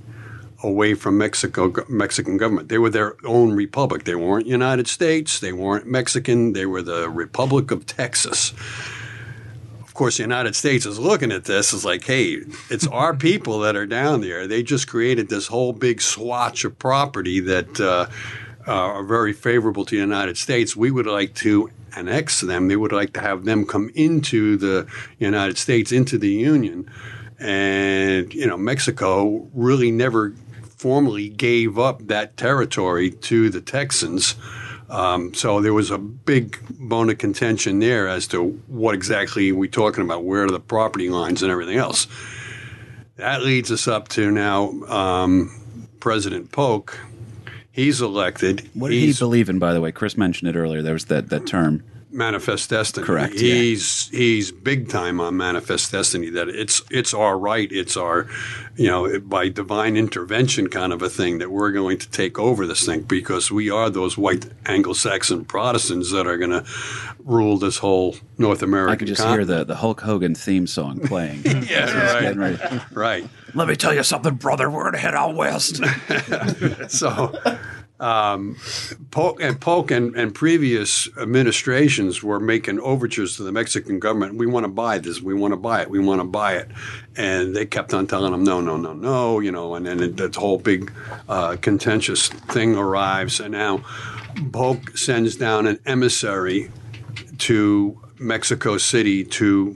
[0.64, 2.70] away from Mexico Mexican government.
[2.70, 4.06] They were their own republic.
[4.06, 5.40] They weren't United States.
[5.40, 6.54] They weren't Mexican.
[6.54, 8.54] They were the Republic of Texas.
[9.82, 13.60] Of course, the United States is looking at this as like, hey, it's our people
[13.60, 14.48] that are down there.
[14.48, 18.08] They just created this whole big swatch of property that uh,
[18.66, 20.76] are very favorable to the United States.
[20.76, 22.70] We would like to annex them.
[22.70, 24.88] They would like to have them come into the
[25.20, 26.90] United States, into the Union.
[27.40, 30.34] And, you know, Mexico really never
[30.84, 34.36] formally gave up that territory to the Texans.
[34.90, 39.60] Um, so there was a big bone of contention there as to what exactly we're
[39.60, 42.06] we talking about, where are the property lines and everything else.
[43.16, 47.00] That leads us up to now um, President Polk.
[47.72, 48.70] He's elected.
[48.74, 49.94] What did He's he believe in, by the way?
[49.94, 50.82] Chris mentioned it earlier.
[50.82, 51.82] There was that, that term.
[52.14, 53.06] Manifest destiny.
[53.06, 53.54] Correct, yeah.
[53.54, 56.30] He's he's big time on manifest destiny.
[56.30, 57.70] That it's it's our right.
[57.72, 58.28] It's our,
[58.76, 62.66] you know, by divine intervention kind of a thing that we're going to take over
[62.68, 66.64] this thing because we are those white Anglo-Saxon Protestants that are going to
[67.20, 68.94] rule this whole North American.
[68.94, 71.42] I could just con- hear the, the Hulk Hogan theme song playing.
[71.64, 72.92] Yeah, Just right.
[72.92, 73.30] right.
[73.54, 74.70] Let me tell you something, brother.
[74.70, 75.82] We're going to head out west.
[76.90, 77.34] So,
[78.04, 78.58] um,
[79.12, 84.36] Polk and Polk and, and previous administrations were making overtures to the Mexican government.
[84.36, 85.22] We want to buy this.
[85.22, 85.90] We want to buy it.
[85.90, 86.68] We want to buy it.
[87.16, 89.40] And they kept on telling them, no, no, no, no.
[89.40, 90.92] You know, and then that whole big
[91.30, 93.40] uh, contentious thing arrives.
[93.40, 93.86] And now
[94.52, 96.70] Polk sends down an emissary
[97.40, 99.72] to Mexico City to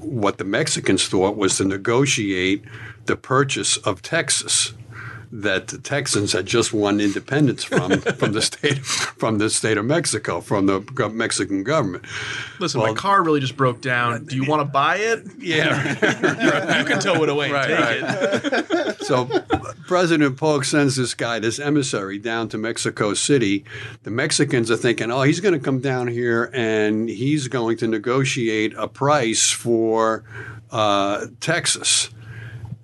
[0.00, 2.62] what the Mexicans thought was to negotiate
[3.06, 4.74] the purchase of Texas
[5.36, 9.84] that the Texans had just won independence from from the state from the state of
[9.84, 10.80] Mexico from the
[11.12, 12.04] Mexican government.
[12.60, 14.26] Listen, Well- my car really just broke down.
[14.26, 15.24] Do you want to buy it?
[15.38, 15.74] Yeah.
[16.78, 18.86] You can tow it away and Right, take right.
[18.88, 19.00] it.
[19.04, 19.26] so
[19.86, 23.64] President Polk sends this guy, this emissary, down to Mexico City.
[24.04, 27.86] The Mexicans are thinking, oh, he's going to come down here and he's going to
[27.88, 30.24] negotiate a price for
[30.70, 32.10] uh, Texas.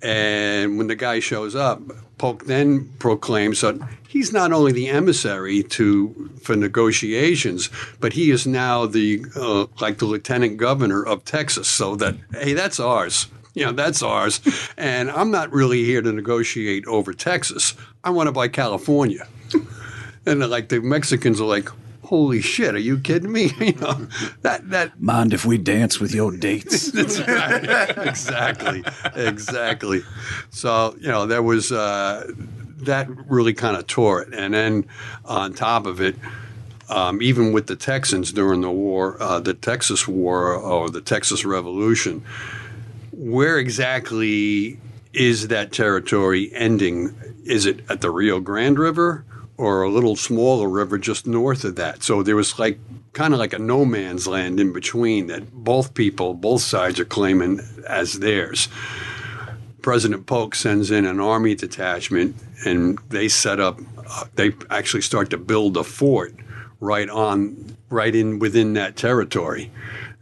[0.01, 1.81] And when the guy shows up,
[2.21, 8.45] Polk then proclaims that he's not only the emissary to for negotiations, but he is
[8.45, 11.67] now the uh, like the lieutenant governor of Texas.
[11.67, 13.25] So that hey, that's ours.
[13.55, 14.39] You know, that's ours.
[14.77, 17.73] And I'm not really here to negotiate over Texas.
[18.03, 19.27] I want to buy California.
[20.23, 21.69] And like the Mexicans are like,
[22.11, 23.53] holy shit, are you kidding me?
[23.61, 24.07] You know,
[24.41, 26.89] that that Mind if we dance with your dates?
[26.93, 28.83] exactly,
[29.15, 30.01] exactly.
[30.49, 32.29] So you know there was uh,
[32.83, 34.85] that really kind of tore it, and then
[35.25, 36.15] on top of it.
[36.89, 41.45] Um, even with the Texans during the war, uh, the Texas War or the Texas
[41.45, 42.21] Revolution,
[43.13, 44.77] where exactly
[45.13, 47.15] is that territory ending?
[47.45, 49.23] Is it at the Rio Grande River
[49.57, 52.03] or a little smaller river just north of that?
[52.03, 52.79] So there was like
[53.13, 57.05] kind of like a no man's land in between that both people, both sides are
[57.05, 58.69] claiming as theirs.
[59.81, 62.35] President Polk sends in an army detachment
[62.65, 66.35] and they set up, uh, they actually start to build a fort
[66.79, 69.71] right on, right in within that territory.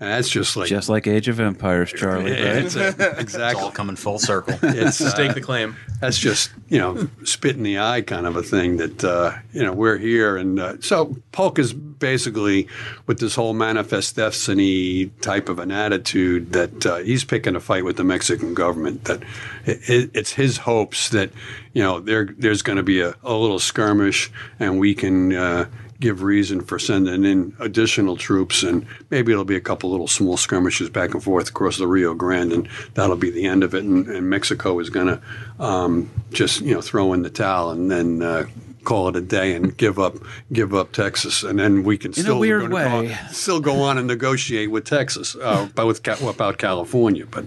[0.02, 2.32] And that's just like, Just like Age of Empires, Charlie.
[2.32, 2.40] Right?
[2.40, 2.88] it's a-
[3.20, 3.26] exactly.
[3.26, 4.58] It's all coming full circle.
[4.64, 5.76] It's, uh, Stake the claim.
[6.00, 9.62] that's just you know spit in the eye kind of a thing that uh, you
[9.64, 12.68] know we're here and uh, so Polk is basically
[13.08, 17.84] with this whole manifest destiny type of an attitude that uh, he's picking a fight
[17.84, 19.22] with the Mexican government that
[19.66, 21.30] it, it's his hopes that
[21.74, 25.66] you know there there's going to be a, a little skirmish and we can uh,
[26.00, 30.38] give reason for sending in additional troops, and maybe it'll be a couple little small
[30.38, 33.84] skirmishes back and forth across the Rio Grande, and that'll be the end of it.
[33.84, 35.22] And, and Mexico is going to
[35.64, 38.22] um, just you know throw in the towel and then.
[38.22, 38.46] Uh,
[38.86, 40.16] Call it a day and give up,
[40.54, 43.18] give up Texas, and then we can In a still weird go- way.
[43.30, 47.26] still go on and negotiate with Texas, uh, but with about California.
[47.30, 47.44] But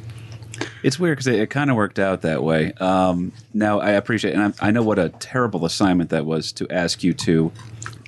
[0.83, 2.75] It's weird because it, it kind of worked out that way.
[2.75, 6.69] Um, now I appreciate, and I, I know what a terrible assignment that was to
[6.71, 7.51] ask you to,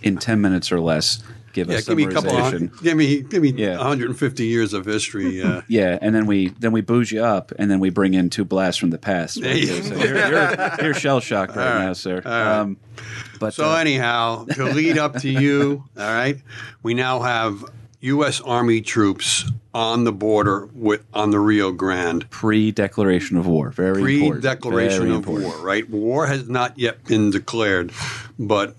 [0.05, 3.23] in ten minutes or less, give yeah, a give me a couple, of, give me,
[3.23, 3.77] give me Yeah.
[3.79, 5.43] 150 years of history.
[5.43, 8.29] Uh, Yeah, and then we then we booze you up, and then we bring in
[8.31, 9.41] two blasts from the past.
[9.43, 9.57] Right?
[9.57, 9.81] Yeah.
[9.83, 12.23] So you're, you're, you're shell shocked right, now, sir.
[12.25, 12.77] Um,
[13.41, 16.41] but So uh, anyhow, to lead up to you, all right,
[16.83, 17.65] we now have
[18.01, 18.41] U.S.
[18.43, 22.29] Army troops on the border with on the Rio Grande.
[22.31, 24.03] pre-declaration of war, very.
[24.03, 25.49] Pre-declaration Very of important.
[25.49, 25.89] war, right?
[25.89, 27.91] War has not yet been declared,
[28.39, 28.77] but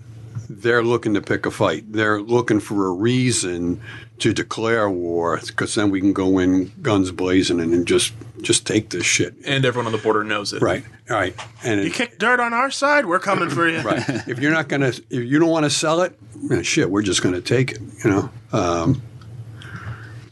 [0.48, 1.92] they're looking to pick a fight.
[1.92, 3.80] They're looking for a reason
[4.18, 8.90] to declare war because then we can go in guns blazing and, just just take
[8.90, 9.34] this shit.
[9.44, 10.62] And everyone on the border knows it.
[10.62, 13.80] Right, all right, and You it, kick dirt on our side, we're coming for you.
[13.80, 14.02] right.
[14.26, 16.18] if you're not gonna, if you don't want to sell it,
[16.50, 17.80] eh, shit, we're just gonna take it.
[18.04, 18.30] You know.
[18.52, 19.02] Um,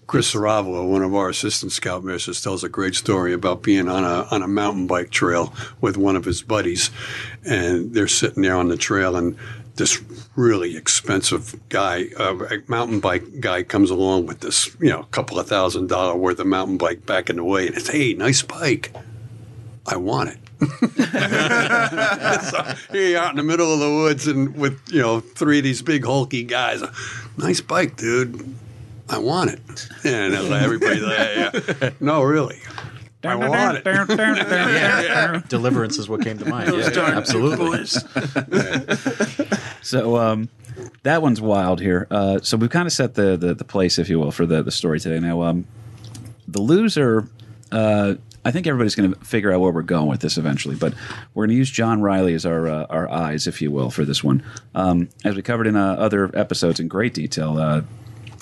[0.07, 4.29] Chris Saravalo, one of our assistant scoutmasters, tells a great story about being on a
[4.31, 6.91] on a mountain bike trail with one of his buddies,
[7.45, 9.37] and they're sitting there on the trail, and
[9.77, 10.03] this
[10.37, 12.37] really expensive guy, uh,
[12.69, 16.47] mountain bike guy, comes along with this, you know, couple of thousand dollar worth of
[16.47, 18.93] mountain bike back in the way, and it's, hey, nice bike,
[19.87, 20.39] I want it.
[20.61, 20.69] so
[22.93, 25.59] here you are out in the middle of the woods and with you know three
[25.59, 26.83] of these big hulky guys.
[27.37, 28.55] Nice bike, dude.
[29.09, 29.61] I want it.
[30.05, 30.63] And it's like
[31.83, 31.91] yeah.
[32.01, 32.61] no, really.
[33.27, 33.85] I want it.
[35.49, 36.71] Deliverance is what came to mind.
[36.73, 37.85] Yeah, absolutely.
[39.85, 40.49] So um,
[41.03, 42.07] that one's wild here.
[42.11, 44.63] Uh, so we've kind of set the, the the place, if you will, for the
[44.63, 45.21] the story today.
[45.21, 45.67] Now, um,
[46.49, 47.29] the loser.
[47.71, 48.15] Uh,
[48.47, 50.93] I think everybody's going to figure out where we're going with this eventually, but
[51.33, 54.05] we're going to use John Riley as our uh, our eyes, if you will, for
[54.05, 54.43] this one.
[54.75, 57.83] Um, as we covered in uh, other episodes in great detail, uh,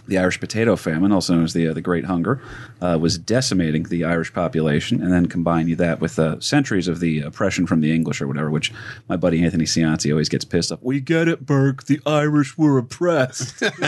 [0.08, 2.40] the Irish potato famine, also known as the uh, the Great Hunger,
[2.82, 7.00] uh, was decimating the Irish population, and then combine you that with uh, centuries of
[7.00, 8.72] the oppression from the English or whatever, which
[9.08, 10.80] my buddy Anthony Cianci always gets pissed off.
[10.82, 11.84] We get it, Burke.
[11.84, 13.60] The Irish were oppressed.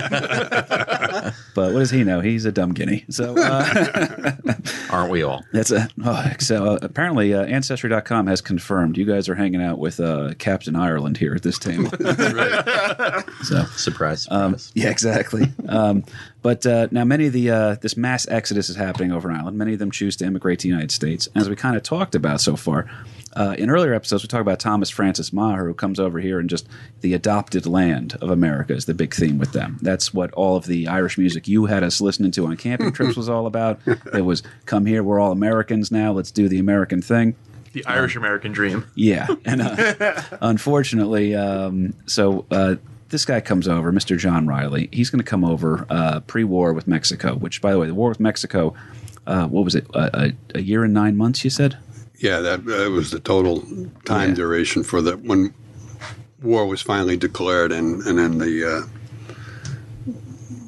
[1.54, 2.20] but what does he know?
[2.20, 3.04] He's a dumb guinea.
[3.10, 4.32] So uh,
[4.90, 5.44] Aren't we all?
[5.52, 9.78] that's a oh, so uh, apparently uh, Ancestry.com has confirmed you guys are hanging out
[9.78, 11.90] with uh, Captain Ireland here at this table.
[12.00, 13.24] right.
[13.42, 14.28] so Surprise, surprise.
[14.30, 15.52] um, yeah, exactly.
[15.68, 16.04] um,
[16.44, 19.56] but uh, now, many of the uh, this mass exodus is happening over an island.
[19.56, 21.26] Many of them choose to immigrate to the United States.
[21.34, 22.86] As we kind of talked about so far
[23.34, 26.50] uh, in earlier episodes, we talked about Thomas Francis Meagher, who comes over here and
[26.50, 26.68] just
[27.00, 29.78] the adopted land of America is the big theme with them.
[29.80, 33.16] That's what all of the Irish music you had us listening to on camping trips
[33.16, 33.80] was all about.
[34.12, 36.12] It was come here, we're all Americans now.
[36.12, 37.36] Let's do the American thing.
[37.72, 38.84] The Irish American dream.
[38.94, 42.76] Yeah, and uh, unfortunately, um, so uh,
[43.14, 44.18] this guy comes over, Mr.
[44.18, 44.88] John Riley.
[44.92, 47.36] He's going to come over uh, pre-war with Mexico.
[47.36, 48.74] Which, by the way, the war with Mexico,
[49.28, 49.86] uh, what was it?
[49.94, 51.44] A, a year and nine months?
[51.44, 51.78] You said
[52.18, 53.62] Yeah, that, that was the total
[54.04, 54.34] time Yeah.
[54.34, 55.54] duration for the when
[56.42, 58.82] war was finally declared, and and then the uh,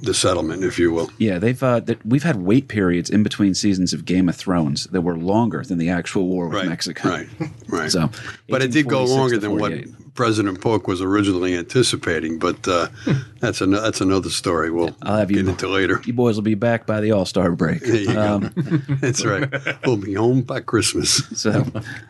[0.06, 1.10] the settlement, if you will.
[1.18, 4.84] Yeah, they've uh, that we've had wait periods in between seasons of Game of Thrones
[4.92, 7.08] that were longer than the actual war with Right, Mexico.
[7.10, 7.28] right,
[7.68, 7.90] right.
[7.90, 8.10] So,
[8.48, 9.72] But it did go longer than what
[10.14, 12.88] President Polk was originally anticipating, but uh,
[13.40, 14.70] that's an, that's another story.
[14.70, 16.00] We'll I'll have you- get into later.
[16.06, 17.86] You boys will be back by the All Star break.
[18.08, 18.50] Um,
[19.00, 19.52] that's right.
[19.84, 21.22] We'll be home by Christmas.
[21.36, 21.66] So,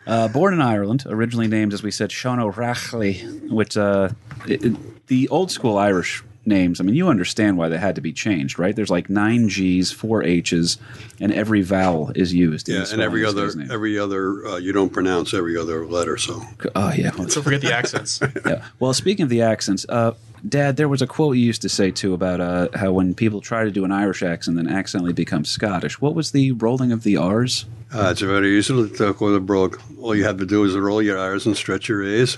[0.07, 4.09] uh, born in Ireland, originally named, as we said, Sean O'Rachley, which uh,
[4.47, 8.01] it, it- the old school Irish names, I mean, you understand why they had to
[8.01, 8.75] be changed, right?
[8.75, 10.77] There's like nine G's, four H's,
[11.19, 12.67] and every vowel is used.
[12.69, 13.69] Yeah, the and every other name.
[13.69, 16.17] every other uh, you don't pronounce every other letter.
[16.17, 16.41] So
[16.75, 17.11] Oh, yeah.
[17.11, 18.19] Don't forget the accents.
[18.45, 18.63] yeah.
[18.79, 20.13] Well, speaking of the accents, uh,
[20.47, 23.41] Dad, there was a quote you used to say too about uh, how when people
[23.41, 25.99] try to do an Irish accent, then accidentally become Scottish.
[25.99, 27.65] What was the rolling of the R's?
[27.93, 29.79] uh, it's very easy to talk with a brogue.
[29.99, 32.37] All you have to do is roll your R's and stretch your A's.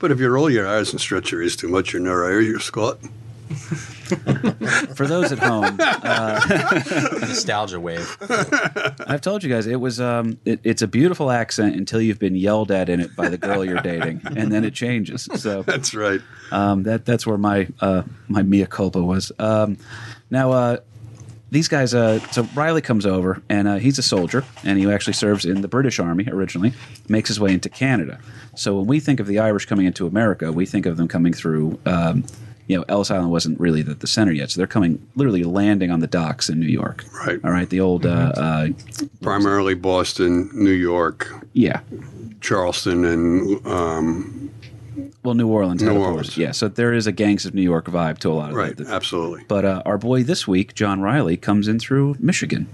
[0.00, 2.46] But if you roll your eyes and stretch your A's too much, you're not Irish,
[2.46, 2.98] you're Scot.
[4.96, 5.76] For those at home,
[7.20, 8.16] Nostalgia wave.
[9.06, 12.34] I've told you guys it was um, it, it's a beautiful accent until you've been
[12.34, 15.28] yelled at in it by the girl you're dating, and then it changes.
[15.36, 16.20] So That's right.
[16.50, 19.30] um, that that's where my uh, my mea culpa was.
[19.38, 19.78] Um,
[20.30, 20.76] now uh,
[21.50, 25.14] these guys, uh, so Riley comes over and uh, he's a soldier, and he actually
[25.14, 26.72] serves in the British Army originally.
[27.08, 28.20] Makes his way into Canada.
[28.54, 31.32] So when we think of the Irish coming into America, we think of them coming
[31.32, 31.78] through.
[31.86, 32.24] Um,
[32.66, 35.90] you know, Ellis Island wasn't really the, the center yet, so they're coming literally landing
[35.90, 37.04] on the docks in New York.
[37.26, 37.40] Right.
[37.42, 37.68] All right.
[37.68, 38.68] The old, uh, uh,
[39.22, 41.80] Primarily Boston, New York, yeah.
[42.40, 44.50] Charleston, and um,
[45.22, 45.82] Well, New Orleans.
[45.82, 45.96] New.
[45.96, 46.36] Orleans.
[46.36, 46.52] Yeah.
[46.52, 48.86] So there is a gangs of New York vibe to a lot of right, that.
[48.88, 49.44] absolutely.
[49.48, 52.68] But uh, our boy this week, John Riley, comes in through Michigan.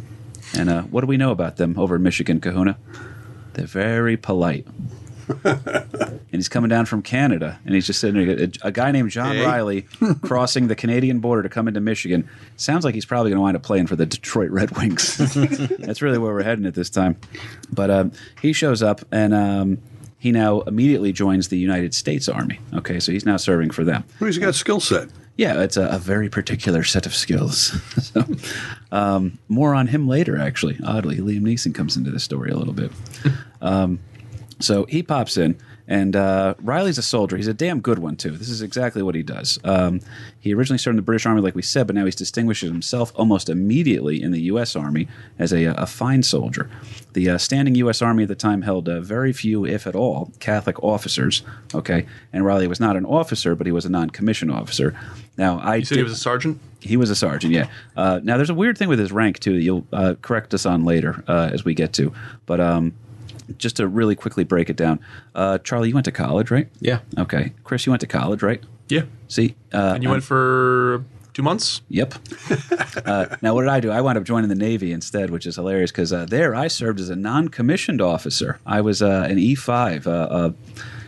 [0.56, 2.78] And uh, what do we know about them over in Michigan, Kahuna?
[3.54, 4.66] They're very polite.
[5.44, 8.44] and he's coming down from Canada, and he's just sitting there.
[8.44, 9.44] A, a guy named John Hey.
[9.44, 9.82] Riley
[10.22, 12.28] crossing the Canadian border to come into Michigan.
[12.56, 15.16] Sounds like he's probably going to wind up playing for the Detroit Red Wings.
[15.78, 17.16] That's really where we're heading at this time.
[17.72, 19.78] But um, he shows up, and um,
[20.26, 22.58] he now immediately joins the United States Army.
[22.74, 24.02] Okay, so he's now serving for them.
[24.18, 25.08] He's got skill set.
[25.36, 27.80] Yeah, it's a, a very particular set of skills.
[28.02, 28.24] so,
[28.90, 30.80] um, more on him later, actually.
[30.84, 32.90] Oddly, Liam Neeson comes into the story a little bit.
[33.62, 34.00] Um,
[34.58, 35.56] so he pops in,
[35.88, 37.36] and uh, Riley's a soldier.
[37.36, 38.30] He's a damn good one, too.
[38.32, 39.58] This is exactly what he does.
[39.64, 40.00] Um,
[40.40, 43.12] he originally served in the British Army, like we said, but now he's distinguished himself
[43.14, 44.74] almost immediately in the U.S.
[44.76, 45.08] Army
[45.38, 46.70] as a, a fine soldier.
[47.12, 48.02] The uh, standing U.S.
[48.02, 51.42] Army at the time held uh, very few, if at all, Catholic officers.
[51.74, 54.98] Okay, and Riley was not an officer, but he was a non-commissioned officer.
[55.38, 56.60] Now, I You said he was a sergeant?
[56.80, 57.68] he was a sergeant, yeah.
[57.96, 59.54] Uh, now, there's a weird thing with his rank too.
[59.54, 62.12] That you'll uh, correct us on later uh, as we get to,
[62.46, 62.94] but um,
[63.58, 65.00] just to really quickly break it down,
[65.34, 66.68] uh, Charlie, you went to college, right?
[66.80, 67.00] Yeah.
[67.18, 68.62] Okay, Chris, you went to college, right?
[68.88, 69.02] Yeah.
[69.28, 71.82] See, uh, And you I'm- went for two months?
[71.90, 72.14] Yep.
[73.06, 73.90] uh, now, what did I do?
[73.90, 76.98] I wound up joining the Navy instead, which is hilarious because uh, there I served
[77.00, 78.58] as a non-commissioned officer.
[78.64, 80.50] I was uh, an E5, uh,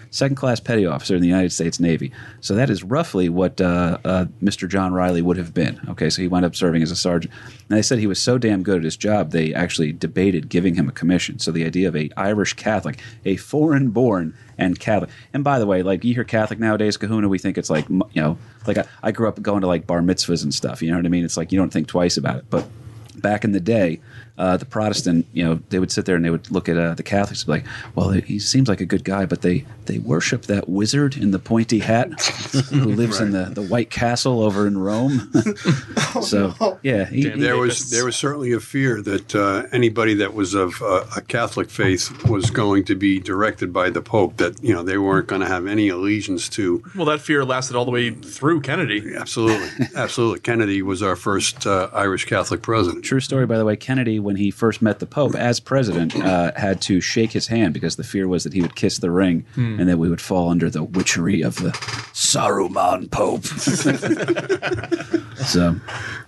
[0.08, 2.12] uh, second-class petty officer in the United States Navy.
[2.40, 4.68] So that is roughly what uh, uh, Mr.
[4.68, 5.80] John Riley would have been.
[5.88, 7.32] Okay, so he wound up serving as a sergeant.
[7.68, 10.74] And they said he was so damn good at his job, they actually debated giving
[10.74, 11.38] him a commission.
[11.38, 15.10] So the idea of a Irish Catholic, a foreign-born and Catholic.
[15.32, 18.06] And by the way, like you hear Catholic nowadays, Kahuna, we think it's like you
[18.16, 20.82] know, like I, I grew up going to like bar mitzvahs and stuff.
[20.82, 21.24] You know what I mean?
[21.24, 22.44] It's like you don't think twice about it.
[22.50, 22.66] But
[23.14, 24.00] back in the day,
[24.36, 26.94] uh, the Protestant, you know, they would sit there and they would look at uh,
[26.94, 29.98] the Catholics and be like, "Well, he seems like a good guy, but they they
[29.98, 32.08] worship that wizard in the pointy hat
[32.70, 35.32] who lives in the, the White Castle over in Rome."
[36.22, 37.82] so yeah, he, Damn There Papists.
[37.82, 41.70] was there was certainly a fear that uh, anybody that was of uh, a Catholic
[41.70, 44.36] faith was going to be directed by the Pope.
[44.36, 46.82] That you know they weren't going to have any allegiance to.
[46.94, 49.14] Well, that fear lasted all the way through Kennedy.
[49.16, 50.40] Absolutely, absolutely.
[50.40, 53.04] Kennedy was our first uh, Irish Catholic president.
[53.04, 53.76] True story, by the way.
[53.76, 57.74] Kennedy, when he first met the Pope as president, uh, had to shake his hand
[57.74, 59.44] because the fear was that he would kiss the ring
[59.78, 61.70] and that we would fall under the witchery of the
[62.12, 63.44] Saruman Pope.
[65.46, 65.76] so,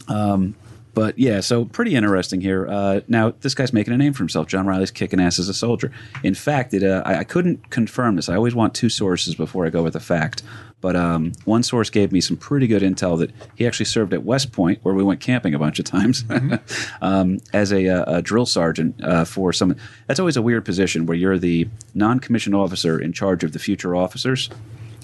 [0.09, 0.55] um,
[0.94, 2.66] but yeah, so pretty interesting here.
[2.68, 4.46] Uh, now, this guy's making a name for himself.
[4.46, 5.92] John Riley's kicking ass as a soldier.
[6.22, 8.28] In fact, it, uh, I, I couldn't confirm this.
[8.28, 10.42] I always want two sources before I go with a fact.
[10.81, 14.24] But um, one source gave me some pretty good intel that he actually served at
[14.24, 16.24] West Point, where we went camping a bunch of times,
[17.03, 19.76] um, as a, uh, a drill sergeant uh, for some.
[20.07, 23.95] That's always a weird position where you're the non-commissioned officer in charge of the future
[23.95, 24.49] officers.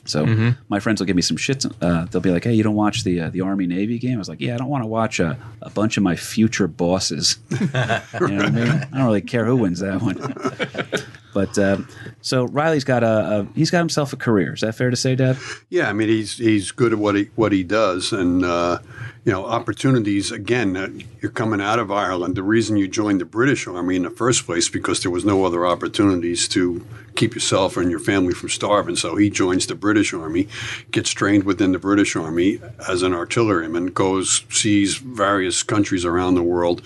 [0.09, 1.71] So my friends will give me some shits.
[1.83, 4.19] Uh, they'll be like, "Hey, you don't watch the uh, the Army Navy game?" I
[4.19, 7.39] was like, "Yeah, I don't want to watch a, a bunch of my future bosses."
[7.51, 8.69] you know what I mean?
[8.69, 10.17] I don't really care who wins that one.
[11.37, 11.77] but uh,
[12.23, 14.55] so Riley's got a, a he's got himself a career.
[14.55, 15.37] Is that fair to say, Dad?
[15.69, 18.79] Yeah, I mean he's he's good at what he what he does, and uh,
[19.27, 20.33] you know opportunities.
[20.33, 20.89] Again, uh,
[21.21, 22.37] you're coming out of Ireland.
[22.37, 25.45] The reason you joined the British Army in the first place because there was no
[25.45, 28.97] other opportunities to keep yourself and your family from starving.
[28.97, 30.49] So he joins the British Army,
[30.91, 36.43] gets trained within the British Army as an artilleryman, goes sees various countries around the
[36.43, 36.81] world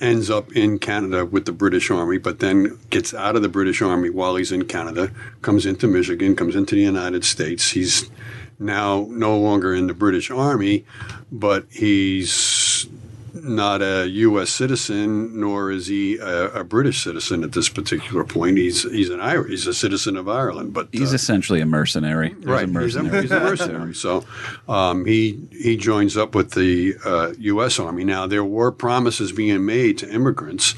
[0.00, 3.80] ends up in Canada with the British Army, but then gets out of the British
[3.80, 5.10] Army while he's in Canada,
[5.42, 7.70] comes into Michigan, comes into the United States.
[7.70, 8.10] He's
[8.58, 10.84] now no longer in the British Army,
[11.30, 12.32] but he's
[13.42, 14.50] not a U.S.
[14.50, 18.58] citizen, nor is he a, a British citizen at this particular point.
[18.58, 22.30] He's he's an Irish, he's a citizen of Ireland, but He's uh, essentially a mercenary.
[22.30, 23.22] There's Right, a mercenary.
[23.22, 23.94] He's, a, he's a mercenary.
[23.94, 24.24] So
[24.68, 27.78] um, he he joins up with the uh, U.S.
[27.78, 28.04] Army.
[28.04, 30.74] Now there were promises being made to immigrants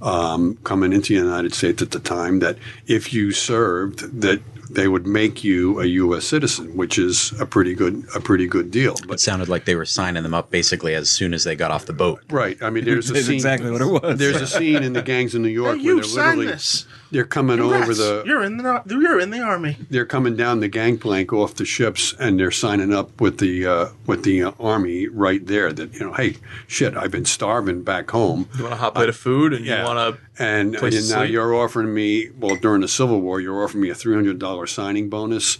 [0.00, 2.56] um, coming into the United States at the time that
[2.86, 4.40] if you served, that
[4.70, 6.26] they would make you a U.S.
[6.26, 8.94] citizen, which is a pretty good a pretty good deal.
[8.94, 11.70] It But sounded like they were signing them up basically as soon as they got
[11.70, 12.20] off the boat.
[12.30, 13.34] right, I mean, there's a scene.
[13.34, 14.18] exactly what it was.
[14.18, 16.86] There's a scene in the gangs in New York Hey, where you they're literally this.
[17.10, 19.76] They're coming over the You're in the you're in the army.
[19.90, 23.88] they're coming down the gangplank off the ships and they're signing up with the uh,
[24.06, 25.72] with the uh, army right there.
[25.72, 26.36] That you know, hey,
[26.66, 29.78] shit, I've been starving back home, You want a hot plate of food and yeah.
[29.80, 30.42] you want to.
[30.44, 31.30] and, and now sleep.
[31.30, 32.30] you're offering me.
[32.38, 35.56] Well, during the Civil War, you're offering me a three hundred dollar signing bonus,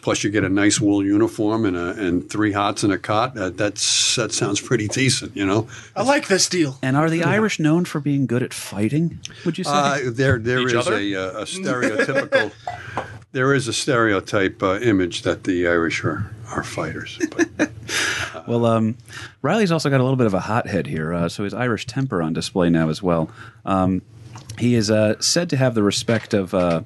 [0.00, 3.36] plus you get a nice wool uniform and a, and three hots and a cot.
[3.36, 5.68] Uh, that's that sounds pretty decent, you know.
[5.96, 6.78] I like this deal.
[6.82, 9.20] And are the Irish known for being good at fighting?
[9.44, 9.70] Would you say?
[9.72, 10.91] Uh, there, there Each is other?
[10.94, 12.52] A, uh, a stereotypical.
[13.32, 17.18] there is a stereotype uh, image that the Irish are are fighters.
[17.30, 17.70] But
[18.46, 18.96] Well, um,
[19.40, 22.22] Riley's also got a little bit of a hothead here, uh, so his Irish temper
[22.22, 23.30] on display now as well.
[23.64, 24.02] Um,
[24.58, 26.82] he is uh, said to have the respect of uh,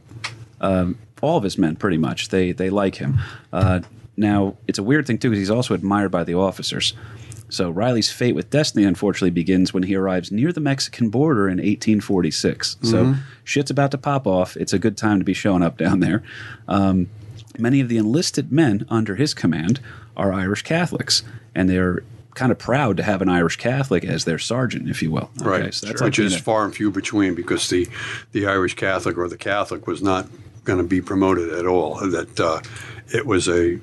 [0.60, 2.28] um, all of his men, pretty much.
[2.28, 3.18] They they like him.
[3.52, 3.80] Uh,
[4.16, 6.94] now, it's a weird thing too, because he's also admired by the officers.
[7.48, 11.58] So Riley's fate with Destiny unfortunately begins when he arrives near the Mexican border in
[11.58, 12.78] 1846.
[12.82, 14.56] So shit's about to pop off.
[14.56, 16.22] It's a good time to be showing up down there.
[16.66, 17.08] Um,
[17.58, 19.80] many of the enlisted men under his command
[20.16, 21.22] are Irish Catholics,
[21.54, 22.02] and they're
[22.34, 25.30] kind of proud to have an Irish Catholic as their sergeant, if you will.
[25.40, 27.88] Okay, right, so that's which is far and few between because the
[28.32, 30.28] the Irish Catholic or the Catholic was not
[30.64, 31.96] going to be promoted at all.
[31.96, 32.60] That uh,
[33.12, 33.80] it was a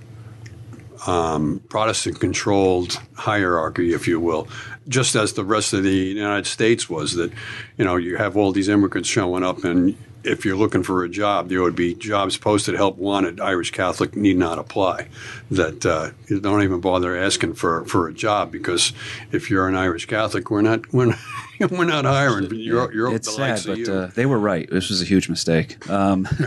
[1.07, 4.47] um, Protestant controlled hierarchy, if you will,
[4.87, 7.13] just as the rest of the United States was.
[7.13, 7.31] That
[7.77, 9.97] you know you have all these immigrants showing up and.
[10.23, 13.39] If you're looking for a job, there would be jobs posted, help wanted.
[13.39, 15.07] Irish Catholic need not apply.
[15.51, 18.93] That uh, you don't even bother asking for, for a job because
[19.31, 21.19] if you're an Irish Catholic, we're not we're not,
[21.71, 22.47] we're not hiring.
[22.47, 24.69] But you're you're it's the sad, but uh, they were right.
[24.69, 25.89] This was a huge mistake.
[25.89, 26.27] Um,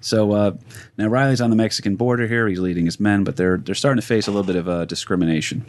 [0.00, 0.52] So uh,
[0.98, 2.48] now Riley's on the Mexican border here.
[2.48, 4.84] He's leading his men, but they're they're starting to face a little bit of uh,
[4.84, 5.64] discrimination.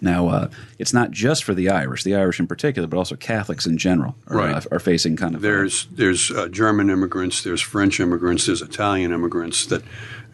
[0.00, 3.66] Now, uh, it's not just for the Irish, the Irish in particular, but also Catholics
[3.66, 4.54] in general are, Right.
[4.54, 5.40] uh, are facing kind of.
[5.40, 9.66] uh, there's there's uh, German immigrants, there's French immigrants, there's Italian immigrants.
[9.66, 9.82] That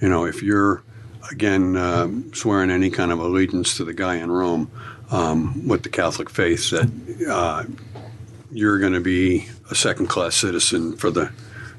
[0.01, 0.83] you know, if you're
[1.31, 4.71] again um, swearing any kind of allegiance to the guy in Rome
[5.11, 6.91] um, with the Catholic faith, that
[7.31, 7.65] uh,
[8.51, 11.31] you're going to be a second class citizen for the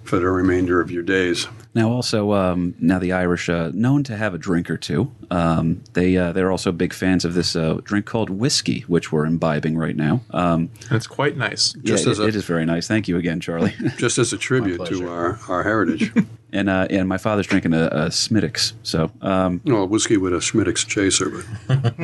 [0.03, 1.47] for the remainder of your days.
[1.75, 5.83] Now, also, um, now the Irish, uh, known to have a drink or two, um,
[5.93, 9.75] they uh, they're also big fans of this uh, drink called whiskey, which we're imbibing
[9.75, 10.21] right now.
[10.29, 11.73] Um, And it's quite nice.
[11.83, 12.87] Just yeah, as it- a- it is very nice.
[12.87, 13.73] Thank you again, Charlie.
[13.97, 16.11] Just as a tribute to our, our heritage.
[16.53, 20.41] and uh, and my father's drinking a, a Smithwick's, so um, well, whiskey with a
[20.41, 21.95] Smithwick's chaser, but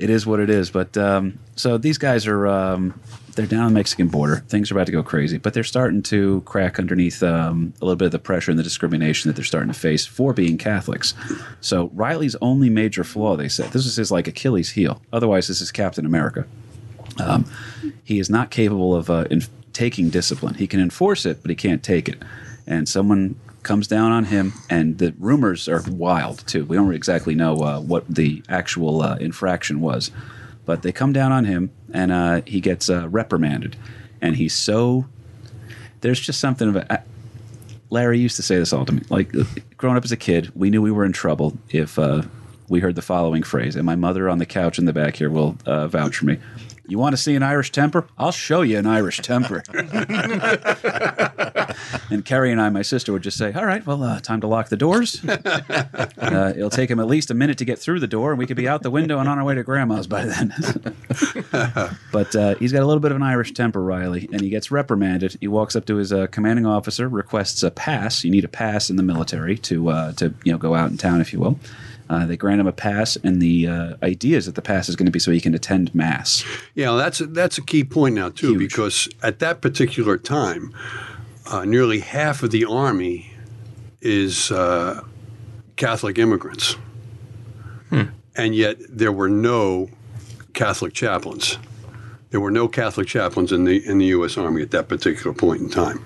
[0.00, 0.70] it is what it is.
[0.70, 3.00] But um, so these guys are um,
[3.38, 4.42] they're down the Mexican border.
[4.48, 7.94] Things are about to go crazy, but they're starting to crack underneath um, a little
[7.94, 11.14] bit of the pressure and the discrimination that they're starting to face for being Catholics.
[11.60, 15.00] So Riley's only major flaw, they said, this is his like Achilles heel.
[15.12, 16.46] Otherwise, this is Captain America.
[17.20, 17.44] Um,
[18.02, 20.54] he is not capable of uh, in- taking discipline.
[20.54, 22.20] He can enforce it, but he can't take it.
[22.66, 26.64] And someone comes down on him, and the rumors are wild too.
[26.64, 30.10] We don't exactly know uh, what the actual uh, infraction was,
[30.66, 33.76] but they come down on him, and uh, he gets uh, reprimanded.
[34.20, 35.06] And he's so
[36.00, 37.02] there's just something of a.
[37.90, 39.02] Larry used to say this all to me.
[39.08, 39.32] Like
[39.76, 42.22] growing up as a kid, we knew we were in trouble if uh,
[42.68, 45.30] we heard the following phrase, and my mother on the couch in the back here
[45.30, 46.38] will uh, vouch for me.
[46.88, 48.06] You want to see an Irish temper?
[48.16, 49.62] I'll show you an Irish temper.
[52.10, 54.46] and Carrie and I, my sister, would just say, "All right, well, uh, time to
[54.46, 55.22] lock the doors.
[56.18, 58.46] Uh, it'll take him at least a minute to get through the door, and we
[58.46, 60.52] could be out the window and on our way to Grandma's by then."
[62.12, 64.70] but uh, he's got a little bit of an Irish temper, Riley, and he gets
[64.70, 65.36] reprimanded.
[65.40, 68.24] He walks up to his uh, commanding officer, requests a pass.
[68.24, 70.96] You need a pass in the military to uh, to you know go out in
[70.96, 71.58] town, if you will.
[72.08, 74.96] Uh, they grant him a pass, and the uh, idea is that the pass is
[74.96, 76.44] going to be so he can attend mass.
[76.74, 78.58] Yeah, that's a, that's a key point now too, Huge.
[78.58, 80.74] because at that particular time,
[81.50, 83.32] uh, nearly half of the army
[84.00, 85.02] is uh,
[85.76, 86.76] Catholic immigrants,
[88.36, 89.90] and yet there were no
[90.54, 91.58] Catholic chaplains.
[92.30, 94.36] There were no Catholic chaplains in the in the U.S.
[94.36, 96.04] Army at that particular point in time,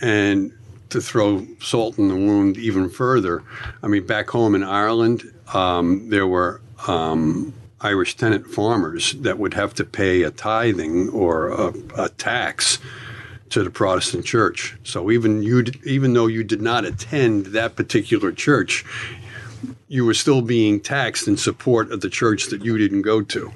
[0.00, 0.52] and
[0.90, 3.42] to throw salt in the wound even further,
[3.82, 9.54] I mean, back home in Ireland, um, there were um, Irish tenant farmers that would
[9.54, 12.78] have to pay a tithing or a, a tax
[13.50, 14.76] to the Protestant church.
[14.82, 18.84] So even you, even though you did not attend that particular church,
[19.88, 23.52] you were still being taxed in support of the church that you didn't go to.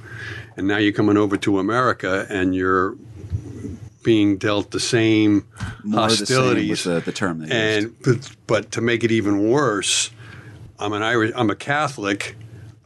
[0.57, 2.97] And now you're coming over to America and you're
[4.03, 5.47] being dealt the same
[5.85, 9.51] More the same hostilities with the, the term and but, but to make it even
[9.51, 10.11] worse,
[10.81, 11.33] I'm an Irish.
[11.37, 12.37] I'm a Catholic.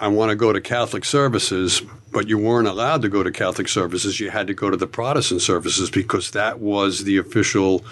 [0.00, 1.80] I want to go to Catholic services,
[2.12, 4.18] but you weren't allowed to go to Catholic services.
[4.18, 7.84] You had to go to the Protestant services because that was the official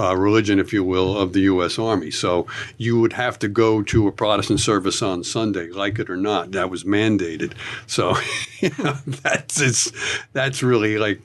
[0.00, 1.78] uh, religion, if you will, of the U.S.
[1.78, 2.10] Army.
[2.10, 2.46] So
[2.78, 6.52] you would have to go to a Protestant service on Sunday, like it or not.
[6.52, 7.52] That was mandated.
[7.86, 8.16] So
[8.60, 9.92] you know, that's it's,
[10.32, 11.20] that's really like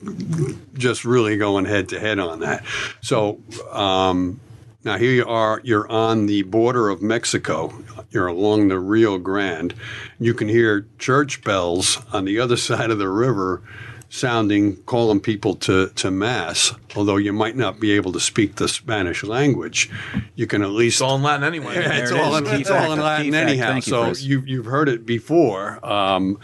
[0.74, 2.62] just really going head to head on that.
[3.00, 3.40] So.
[3.70, 4.38] Um,
[4.84, 5.60] now here you are.
[5.64, 7.72] You're on the border of Mexico.
[8.10, 9.74] You're along the Rio Grande.
[10.18, 13.62] You can hear church bells on the other side of the river,
[14.08, 16.72] sounding, calling people to to mass.
[16.96, 19.88] Although you might not be able to speak the Spanish language,
[20.34, 21.74] you can at least It's all in Latin anyway.
[21.76, 23.48] yeah, it's it all in, it's all in Latin fact.
[23.48, 23.74] anyhow.
[23.76, 26.38] You, so you you've heard it before, um,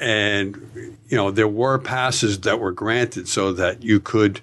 [0.00, 0.56] and
[1.08, 4.40] you know there were passes that were granted so that you could,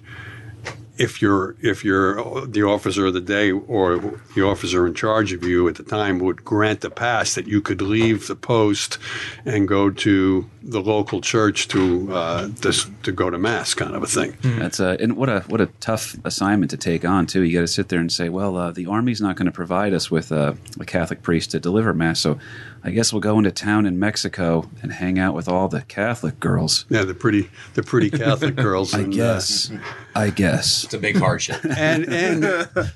[0.98, 3.98] if you're if you're the officer of the day or
[4.34, 7.60] the officer in charge of you at the time would grant the pass that you
[7.60, 8.98] could leave the post
[9.44, 14.02] and go to the local church to uh, this, to go to mass, kind of
[14.02, 14.36] a thing.
[14.42, 17.42] That's a and what a what a tough assignment to take on too.
[17.42, 19.92] You got to sit there and say, well, uh, the army's not going to provide
[19.92, 22.38] us with uh, a Catholic priest to deliver mass, so
[22.86, 26.38] I guess we'll go into town in Mexico and hang out with all the Catholic
[26.38, 26.86] girls.
[26.88, 28.94] Yeah, the pretty the pretty Catholic girls.
[28.94, 29.72] I and, uh, guess.
[30.14, 30.84] I guess.
[30.84, 31.64] It's a big hardship.
[31.76, 32.44] and and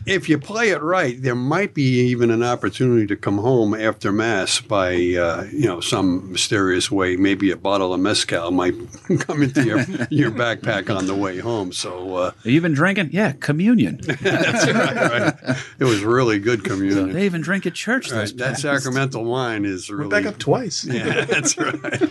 [0.06, 4.12] if you play it right, there might be even an opportunity to come home after
[4.12, 7.16] mass by uh, you know some mysterious way.
[7.16, 8.74] Maybe a bottle of mezcal might
[9.18, 11.72] come into your your backpack on the way home.
[11.72, 13.10] So uh, Have been drinking?
[13.12, 14.00] Yeah, communion.
[14.02, 15.56] that's right, right.
[15.80, 17.12] It was really good communion.
[17.12, 18.12] They even drink at church.
[18.12, 18.84] Right, that bastards.
[18.84, 20.84] sacramental wine is really Back up twice.
[20.90, 22.10] Yeah, that's right.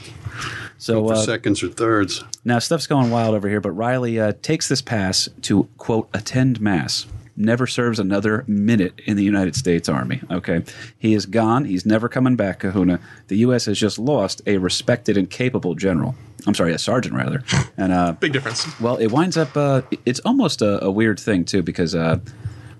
[0.77, 2.23] So For uh, seconds or thirds.
[2.45, 6.61] Now, stuff's going wild over here, but Riley uh, takes this pass to, quote, attend
[6.61, 7.05] Mass.
[7.35, 10.21] Never serves another minute in the United States Army.
[10.31, 10.63] Okay.
[10.97, 11.65] He is gone.
[11.65, 12.99] He's never coming back, Kahuna.
[13.27, 13.65] The U.S.
[13.65, 16.15] has just lost a respected and capable general.
[16.47, 17.43] I'm sorry, a sergeant, rather.
[17.77, 18.65] And, uh, Big difference.
[18.79, 21.93] well, it winds up, uh, it's almost a, a weird thing, too, because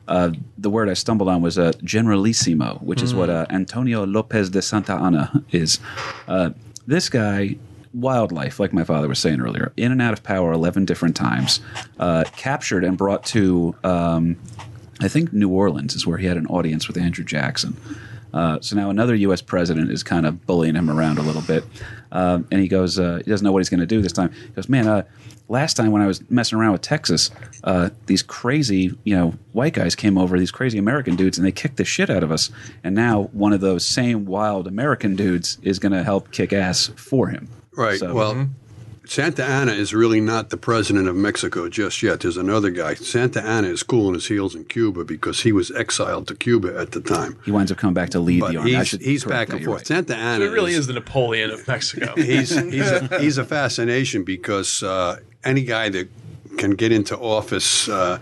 [0.10, 4.49] uh, the word I stumbled on was uh, generalissimo, which is what uh, Antonio Lopez
[4.49, 5.80] de Santa Anna is.
[6.28, 6.49] Uh,
[6.88, 7.57] this guy,
[7.93, 11.62] wildlife, like my father was saying earlier, in and out of power 11 different times,
[11.99, 14.36] uh, captured and brought to, um,
[14.99, 17.78] I think, New Orleans is where he had an audience with Andrew Jackson.
[18.34, 19.41] Uh, so now another U.S.
[19.41, 21.64] president is kind of bullying him around a little bit,
[22.12, 24.32] um, and he goes, uh, he doesn't know what he's going to do this time.
[24.32, 25.03] He goes, man, uh,
[25.47, 27.32] last time when I was messing around with Texas,
[27.64, 31.51] uh, these crazy, you know, white guys came over, these crazy American dudes, and they
[31.51, 32.51] kicked the shit out of us.
[32.84, 36.91] And now one of those same wild American dudes is going to help kick ass
[36.95, 37.49] for him.
[37.76, 37.99] Right.
[37.99, 38.49] So- well,
[39.10, 42.20] Santa Anna is really not the president of Mexico just yet.
[42.20, 42.93] There's another guy.
[42.93, 46.91] Santa Anna is cooling his heels in Cuba because he was exiled to Cuba at
[46.91, 47.36] the time.
[47.43, 48.76] He winds up coming back to lead But the army.
[48.76, 49.80] He's, he's back and forth.
[49.80, 49.88] right.
[49.88, 52.14] Santa Anna So it really is the Napoleon of Mexico.
[52.18, 56.07] he's he's a, he's a fascination because uh, any guy that
[56.60, 58.20] can get into office uh,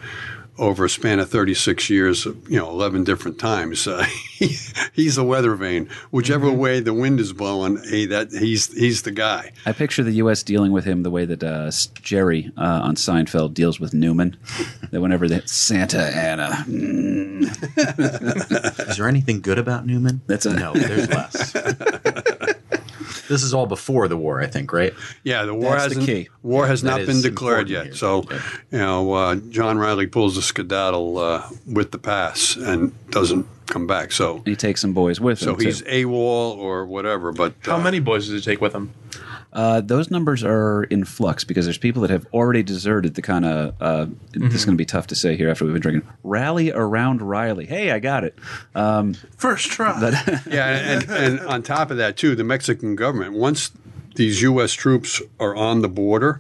[0.58, 4.04] over a span of 36 years, you know, 11 different times, uh,
[4.38, 4.56] he,
[4.94, 5.90] he's a weather vane.
[6.12, 6.58] Whichever Mm-hmm.
[6.60, 9.52] way the wind is blowing, hey, that he's he's the guy.
[9.66, 10.44] I picture the U.S.
[10.44, 14.38] dealing with him the way that uh, Jerry uh, on Seinfeld deals with Newman.
[14.92, 17.44] that whenever they Santa Anna, mm,
[18.90, 20.22] Is there anything good about Newman?
[20.28, 20.74] That's a- no.
[20.74, 21.52] There's less.
[23.28, 24.94] This is all before the war, I think, right?
[25.24, 26.06] Yeah, the war That's hasn't.
[26.06, 26.30] key.
[26.44, 27.86] War has not been declared yet.
[27.88, 27.96] here.
[27.96, 28.24] So,
[28.72, 33.86] you know, uh, John Riley pulls the skedaddle uh, with the pass and doesn't come
[33.88, 34.12] back.
[34.12, 35.60] So, he takes some boys with so him.
[35.60, 36.08] So he's too.
[36.08, 37.32] AWOL or whatever.
[37.32, 38.94] But How uh, many boys does he take with him?
[39.58, 43.44] Uh, those numbers are in flux because there's people that have already deserted the kind
[43.44, 43.74] of.
[43.82, 46.08] Uh, This is going to be tough to say here after we've been drinking.
[46.24, 47.66] Rally around Riley.
[47.66, 48.38] Hey, I got it.
[48.76, 50.00] Um, First try.
[50.48, 53.72] Yeah, and, and on top of that, too, the Mexican government, once
[54.16, 54.74] these U.S.
[54.74, 56.40] troops are on the border,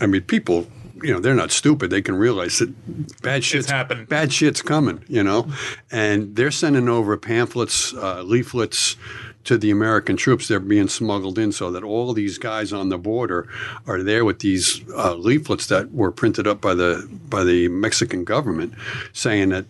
[0.00, 0.68] I mean, people,
[1.02, 1.90] you know, they're not stupid.
[1.90, 4.04] They can realize that bad shit's happening.
[4.04, 5.50] Bad shit's coming, you know,
[5.90, 8.96] and they're sending over pamphlets, uh, leaflets
[9.44, 10.48] to the American troops.
[10.48, 13.48] They're being smuggled in so that all these guys on the border
[13.86, 18.24] are there with these uh, leaflets that were printed up by the by the Mexican
[18.24, 18.74] government,
[19.12, 19.66] saying that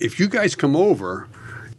[0.00, 1.28] if you guys come over,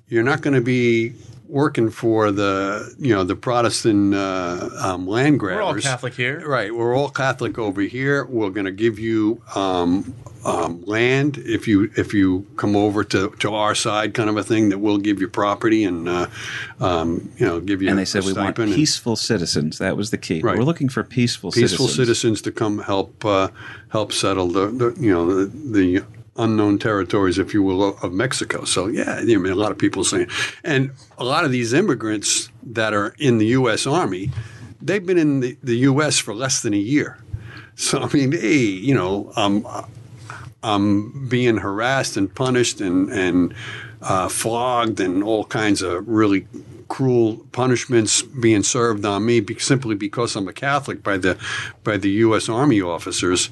[0.07, 1.13] you're not going to be
[1.47, 6.47] working for the you know the Protestant uh, um, land We're all Catholic here.
[6.47, 8.25] Right, we're all Catholic over here.
[8.25, 10.13] We're going to give you um,
[10.45, 14.43] um, land if you if you come over to, to our side, kind of a
[14.43, 14.69] thing.
[14.69, 16.27] That we'll give you property and uh,
[16.79, 17.89] um, you know give you.
[17.89, 19.77] and a they said we want stipend and peaceful citizens.
[19.77, 20.41] That was the key.
[20.41, 20.57] Right.
[20.57, 21.95] We're looking for peaceful, peaceful citizens.
[21.95, 23.49] citizens to come help uh,
[23.89, 26.03] help settle the, the you know the, the
[26.37, 28.63] unknown territories, if you will, of Mexico.
[28.65, 30.27] So yeah, I mean, a lot of people saying,
[30.63, 33.87] and a lot of these immigrants that are in the U.S.
[33.87, 34.31] Army,
[34.81, 36.19] they've been in the, the U.S.
[36.19, 37.17] for less than a year.
[37.75, 39.67] So I mean, hey, you know, um,
[40.63, 43.53] I'm being harassed and punished and and
[44.01, 46.47] uh, flogged and all kinds of really
[46.87, 51.37] cruel punishments being served on me simply because I'm a Catholic by the
[51.83, 52.49] by the U.S.
[52.49, 53.49] Army officers,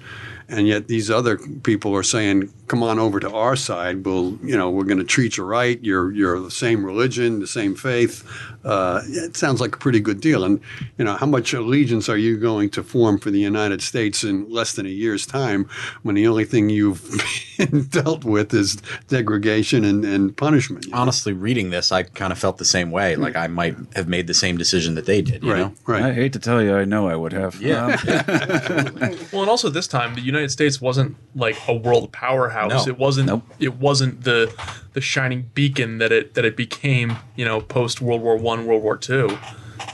[0.48, 4.06] and yet these other people are saying, "Come on over to our side.
[4.06, 5.80] We'll, you know, we're going to treat you right.
[5.84, 8.24] You're you're the same religion, the same faith."
[8.64, 10.44] Uh, it sounds like a pretty good deal.
[10.44, 10.60] And
[10.98, 14.50] you know, how much allegiance are you going to form for the United States in
[14.50, 15.70] less than a year's time,
[16.04, 17.04] when the only thing you've
[17.58, 20.86] been dealt with is degradation and, and punishment?
[20.86, 20.98] you know?
[20.98, 23.16] Honestly, reading this, I kind of felt the same way.
[23.16, 25.44] Like I might have made the same decision that they did.
[25.44, 25.74] You right, know?
[25.86, 26.04] right.
[26.04, 27.62] I hate to tell you, I know I would have.
[27.62, 27.86] Yeah.
[27.86, 32.55] Um, Well, and also this time the United States wasn't like a world powerhouse.
[32.70, 32.84] No.
[32.88, 33.28] It wasn't.
[33.28, 33.44] Nope.
[33.60, 34.54] It wasn't the
[34.94, 37.18] the shining beacon that it that it became.
[37.36, 39.38] You know, post World War One, World War Two.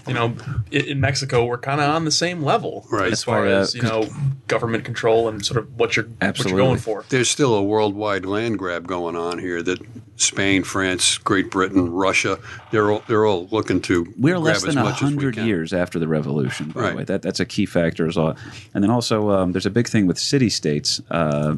[0.07, 0.36] You know,
[0.72, 3.12] in, in Mexico, we're kind of on the same level Right.
[3.12, 4.07] as far as you know
[4.47, 7.03] government control and sort of what you're what you're going for.
[7.09, 9.80] There's still a worldwide land grab going on here that
[10.18, 12.38] Spain, France, Great Britain, Russia,
[12.72, 15.38] they're all, they're all looking to We're grab less than a much as we hundred
[15.38, 16.70] years after the revolution.
[16.70, 16.91] By Right.
[16.91, 18.36] the way, that that's a key factor as well.
[18.76, 21.01] And then also, um, there's a big thing with city states.
[21.09, 21.55] Uh,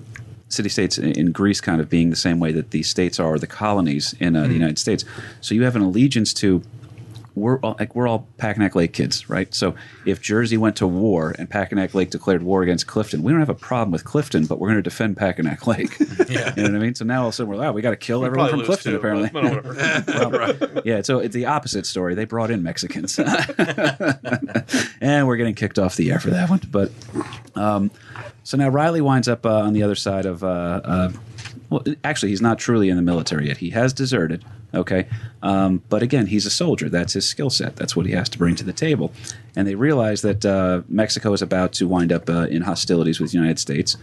[0.53, 3.47] city states in Greece kind of being the same way that the states are the
[3.47, 4.47] colonies in uh, Hmm.
[4.49, 5.03] the United States.
[5.41, 6.61] So you have an allegiance to.
[7.35, 9.51] We're all, like we're all Packanack Lake kids, right?
[9.55, 9.73] So
[10.05, 13.49] if Jersey went to war and Packanack Lake declared war against Clifton, we don't have
[13.49, 15.97] a problem with Clifton, but we're going to defend Packanack Lake.
[16.29, 16.53] Yeah.
[16.55, 16.95] you know what I mean?
[16.95, 18.63] So now all of a sudden we're like, oh, we got to kill everyone from
[18.65, 19.29] Clifton, too, apparently.
[19.29, 20.81] whatever.
[20.85, 22.13] Yeah, so it's the opposite story.
[22.15, 23.17] They brought in Mexicans,
[25.01, 26.61] and we're getting kicked off the air for that one.
[26.71, 26.91] But
[27.55, 27.91] um,
[28.43, 30.43] so now Riley winds up uh, on the other side of.
[30.43, 31.11] Uh, uh,
[31.69, 33.57] well, actually, he's not truly in the military yet.
[33.57, 34.43] He has deserted.
[34.73, 35.07] Okay,
[35.43, 36.89] um, but again, he's a soldier.
[36.89, 37.75] That's his skill set.
[37.75, 39.11] That's what he has to bring to the table.
[39.55, 43.31] And they realize that uh, Mexico is about to wind up uh, in hostilities with
[43.31, 43.97] the United States.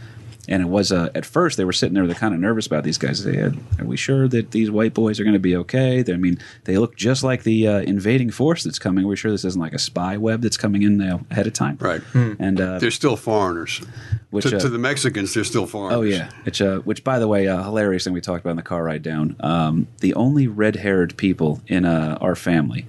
[0.51, 2.83] And it was uh, at first they were sitting there, they're kind of nervous about
[2.85, 3.25] these guys.
[3.25, 6.03] They had, are we sure that these white boys are going to be okay?
[6.03, 9.05] They, I mean, they look just like the uh, invading force that's coming.
[9.05, 11.53] Are we sure this isn't like a spy web that's coming in uh, ahead of
[11.53, 11.79] time?
[11.81, 12.03] Right.
[12.15, 13.81] And uh, They're still foreigners.
[14.31, 15.99] which to, uh, to the Mexicans, they're still foreigners.
[15.99, 18.57] Oh yeah, which uh, which by the way, uh, hilarious thing we talked about in
[18.57, 19.37] the car ride down.
[19.41, 22.87] Um, the only red-haired people in uh, our family,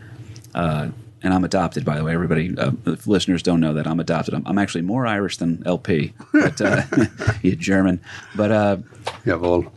[0.56, 0.90] uh,
[1.24, 1.86] and I'm adopted.
[1.86, 4.34] By the way, everybody, uh, if listeners don't know that I'm adopted.
[4.34, 6.82] I'm, I'm actually more Irish than LP, but uh,
[7.42, 8.02] he's German.
[8.36, 8.78] But uh,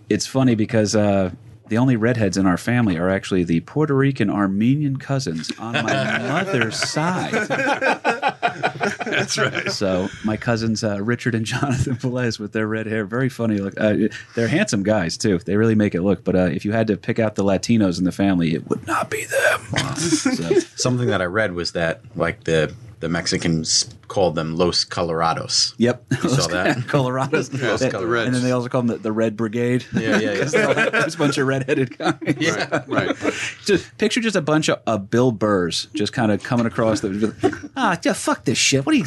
[0.08, 0.94] it's funny because.
[0.96, 1.30] Uh,
[1.74, 5.82] the only redheads in our family are actually the Puerto Rican Armenian cousins on my
[6.44, 7.32] mother's side.
[9.04, 9.68] that's right.
[9.72, 13.58] So my cousins uh, Richard and Jonathan Velez with their red hair, very funny.
[13.58, 13.96] Look, uh,
[14.36, 15.38] they're handsome guys too.
[15.38, 16.22] They really make it look.
[16.22, 18.86] But uh, if you had to pick out the Latinos in the family, it would
[18.86, 19.96] not be them.
[19.96, 22.72] so, Something that I read was that like the
[23.04, 25.74] the Mexicans called them Los Colorados.
[25.76, 26.76] yep, You saw that?
[26.88, 29.84] Colorados, Yes, They- the and then they also call them the, the Red Brigade.
[29.92, 30.44] Yeah, yeah, yeah.
[30.90, 32.14] There's a bunch of redheaded guys.
[32.24, 33.16] Right, right.
[33.66, 37.70] Just picture just a bunch of uh, Bill Burrs just kind of coming across the.
[37.76, 38.86] Ah, yeah, fuck this shit.
[38.86, 39.04] What are you?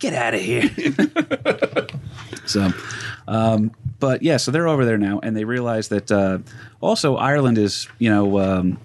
[0.00, 0.68] Get out of here.
[2.46, 2.70] so,
[3.28, 3.70] um,
[4.00, 6.38] but yeah, so they're over there now, and they realize that uh,
[6.80, 8.38] also Ireland is, you know.
[8.40, 8.78] Um,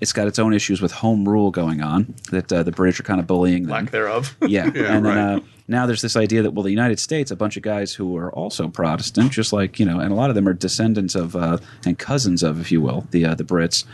[0.00, 3.02] it's got its own issues with home rule going on that uh, the British are
[3.04, 3.72] kind of bullying them.
[3.72, 4.36] Lack thereof.
[4.48, 7.56] Yeah, and then uh, now there's this idea that well, the United States, a bunch
[7.56, 10.48] of guys who are also Protestant, just like you know, and a lot of them
[10.48, 13.84] are descendants of uh, and cousins of, if you will, the uh, the Brits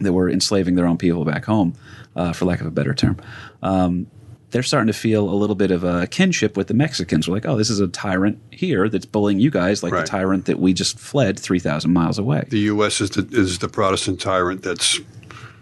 [0.00, 1.74] that were enslaving their own people back home,
[2.16, 3.16] uh, for lack of a better term.
[3.62, 4.06] Um,
[4.50, 7.26] they're starting to feel a little bit of a kinship with the Mexicans.
[7.28, 10.02] We're like, oh, this is a tyrant here that's bullying you guys like Right.
[10.02, 12.44] the tyrant that we just fled three thousand miles away.
[12.48, 13.00] The U.S.
[13.00, 15.00] is the, is the Protestant tyrant that's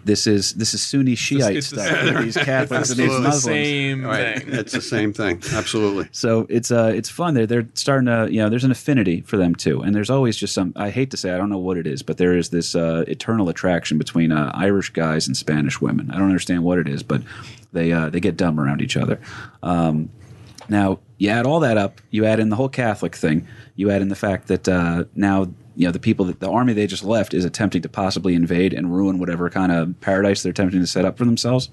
[0.05, 1.99] This is this is Sunni Shiite it's the stuff.
[1.99, 3.27] same- these Catholics and these Absolutely.
[3.27, 3.43] Muslims.
[3.43, 4.39] Same right.
[4.43, 4.53] thing.
[4.63, 5.41] It's the same thing.
[5.53, 6.09] Absolutely.
[6.11, 7.33] So it's uh it's fun.
[7.33, 10.35] They're they're starting to you know there's an affinity for them too, and there's always
[10.37, 10.73] just some.
[10.75, 13.05] I hate to say I don't know what it is, but there is this uh,
[13.07, 16.11] eternal attraction between uh, Irish guys and Spanish women.
[16.11, 17.21] I don't understand what it is, but
[17.71, 19.19] they uh, they get dumb around each other.
[19.61, 20.09] Um,
[20.69, 24.01] now you add all that up, you add in the whole Catholic thing, you add
[24.01, 27.03] in the fact that uh, now you know the people that the army they just
[27.03, 30.87] left is attempting to possibly invade and ruin whatever kind of paradise they're attempting to
[30.87, 31.69] set up for themselves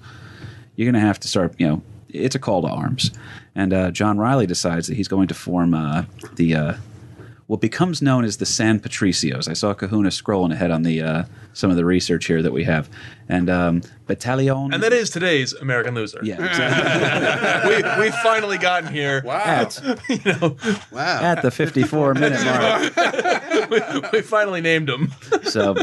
[0.75, 3.11] you're going to have to start, you know, it's a call to arms.
[3.55, 6.73] And uh, John Riley decides that he's going to form uh, the uh,
[7.47, 9.49] what becomes known as the San Patricios.
[9.49, 11.23] I saw Kahuna scrolling ahead on the uh,
[11.53, 12.89] some of the research here that we have,
[13.31, 14.73] and um, Battalion.
[14.73, 16.19] And that is today's American loser.
[16.21, 17.75] yeah, exactly.
[17.97, 19.23] we we've finally gotten here.
[19.25, 19.41] Wow.
[19.43, 19.81] at,
[20.91, 21.21] Wow.
[21.21, 24.11] at the 54 minute mark.
[24.11, 25.11] We finally named him.
[25.43, 25.75] So,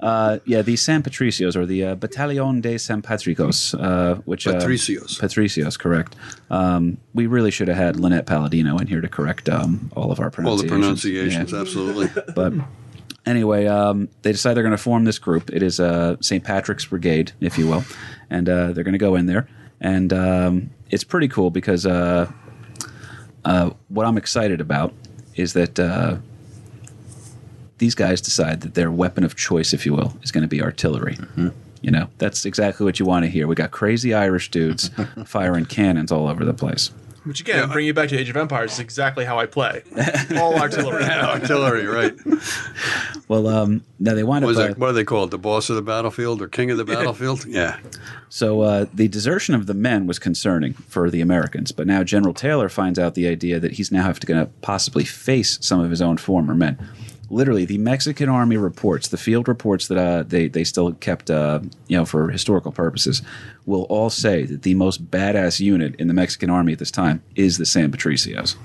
[0.00, 4.52] uh, yeah, the San Patricios or the uh, Battalion de San Patricos, uh, which uh,
[4.54, 5.18] Patricios.
[5.18, 6.14] Patricios, correct.
[6.50, 10.20] Um, we really should have had Lynette Palladino in here to correct um, all of
[10.20, 10.72] our pronunciations.
[10.72, 11.50] All the pronunciations.
[11.50, 11.60] pronunciations, Yeah.
[11.60, 12.32] absolutely.
[12.34, 12.52] But
[13.26, 15.50] anyway, um, they decide they're going to form this group.
[15.52, 16.42] It is uh, St.
[16.42, 17.84] Patrick's Brigade, if you will,
[18.30, 19.48] and uh, they're going to go in there.
[19.80, 22.30] And um, it's pretty cool because uh,
[23.44, 24.94] uh, what I'm excited about
[25.34, 26.16] is that uh,
[27.78, 30.62] these guys decide that their weapon of choice, if you will, is going to be
[30.62, 31.16] artillery.
[31.80, 33.48] You know, that's exactly what you want to hear.
[33.48, 34.90] We got crazy Irish dudes
[35.26, 36.92] firing cannons all over the place.
[37.24, 39.82] Which again, bring you back to Age of Empires is exactly how I play.
[40.36, 41.04] All artillery.
[41.04, 42.14] Artillery, right?
[43.28, 44.68] Well, um, now they wind What, is up.
[44.68, 45.30] that, uh, what do they call it?
[45.30, 47.46] The boss of the battlefield or king of the battlefield?
[47.46, 47.78] Yeah.
[48.28, 52.34] So uh, the desertion of the men was concerning for the Americans, but now General
[52.34, 55.80] Taylor finds out the idea that he's now have to going to possibly face some
[55.80, 56.76] of his own former men.
[57.32, 61.60] Literally, the Mexican army reports, the field reports that uh, they they still kept, uh,
[61.88, 63.22] you know, for historical purposes,
[63.64, 67.22] will all say that the most badass unit in the Mexican army at this time
[67.34, 68.56] is the San Patricios.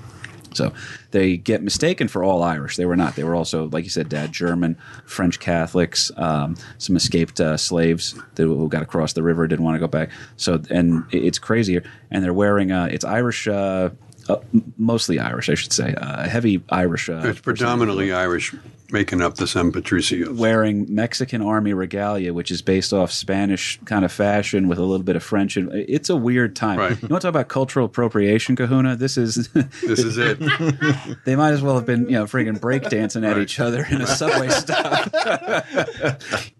[0.52, 0.72] So
[1.12, 2.76] they get mistaken for all Irish.
[2.76, 3.16] They were not.
[3.16, 8.14] They were also, like you said, Dad, German, French Catholics, um, some escaped uh, slaves
[8.34, 10.10] that, who got across the river didn't want to go back.
[10.36, 11.84] So and it's crazier.
[12.10, 13.90] And they're wearing uh, it's Irish, uh,
[14.28, 14.36] uh,
[14.76, 17.08] mostly Irish, I should say, uh, heavy Irish.
[17.08, 18.54] Uh, It's predominantly Irish
[18.90, 20.34] making up the San Patricios.
[20.36, 25.04] wearing Mexican army regalia, which is based off Spanish kind of fashion with a little
[25.04, 25.56] bit of French.
[25.56, 26.78] And it's a weird time.
[26.78, 27.02] Right.
[27.02, 28.96] You want to talk about cultural appropriation, Kahuna?
[28.96, 29.48] This is.
[29.88, 30.38] This is it.
[31.24, 34.06] They might as well have been, you know, friggin' breakdancing at each other in a
[34.06, 35.10] subway stop.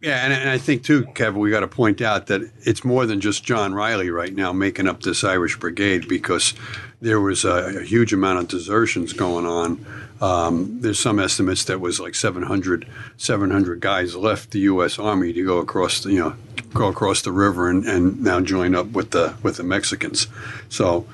[0.01, 3.07] Yeah, and, and I think too, Kevin, we got to point out that it's more
[3.07, 6.55] than just John Riley right now making up this Irish brigade because
[7.01, 9.85] there was a, a huge amount of desertions going on.
[10.21, 14.99] Um, there's some estimates that was like 700, 700 guys left the U.S.
[14.99, 16.35] Army to go across, the, you know,
[16.75, 20.27] go across the river and, and now join up with the with the Mexicans.
[20.69, 21.07] So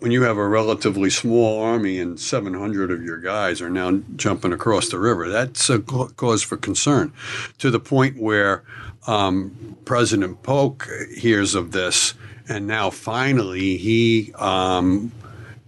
[0.00, 4.52] when you have a relatively small army and 700 of your guys are now jumping
[4.52, 7.12] across the river, that's a cause for concern
[7.58, 8.64] to the point where
[9.06, 12.14] um, President Polk hears of this,
[12.48, 15.12] and now finally he um,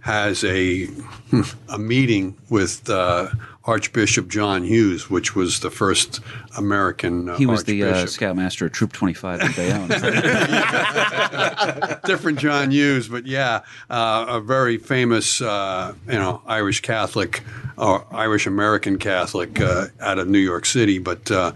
[0.03, 0.87] has a
[1.69, 3.29] a meeting with uh,
[3.63, 6.19] Archbishop John Hughes, which was the first
[6.57, 7.29] American.
[7.29, 9.87] Uh, He was the uh, scoutmaster of Troop 25 in Bayonne.
[12.05, 17.41] different John Hughes, but yeah, uh, a very famous, uh, you know, Irish Catholic
[17.77, 20.99] or Irish American Catholic uh, out of New York City.
[20.99, 21.53] But uh,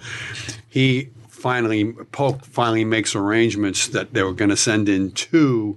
[0.70, 5.76] he finally, Pope finally makes arrangements that they were going to send in two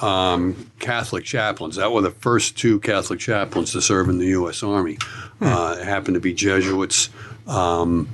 [0.00, 1.76] um, Catholic chaplains.
[1.76, 4.62] That were the first two Catholic chaplains to serve in the U.S.
[4.62, 4.98] Army.
[5.40, 7.10] Uh, they happened to be Jesuits.
[7.46, 8.08] Um,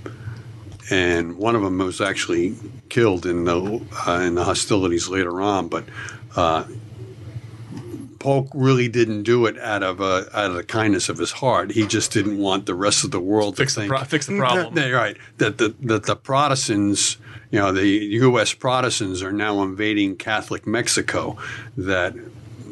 [0.90, 2.56] and one of them was actually
[2.88, 5.68] killed in the uh, in the hostilities later on.
[5.68, 5.84] But
[6.36, 6.64] uh,
[8.20, 11.72] Polk really didn't do it out of uh, out of the kindness of his heart.
[11.72, 14.26] He just didn't want the rest of the world Fix to the think pro- fix
[14.26, 14.76] the problem.
[14.78, 15.16] Yeah, right.
[15.38, 17.16] That the that the Protestants,
[17.50, 18.54] you know, the U.S.
[18.54, 21.36] Protestants are now invading Catholic Mexico.
[21.76, 22.14] That.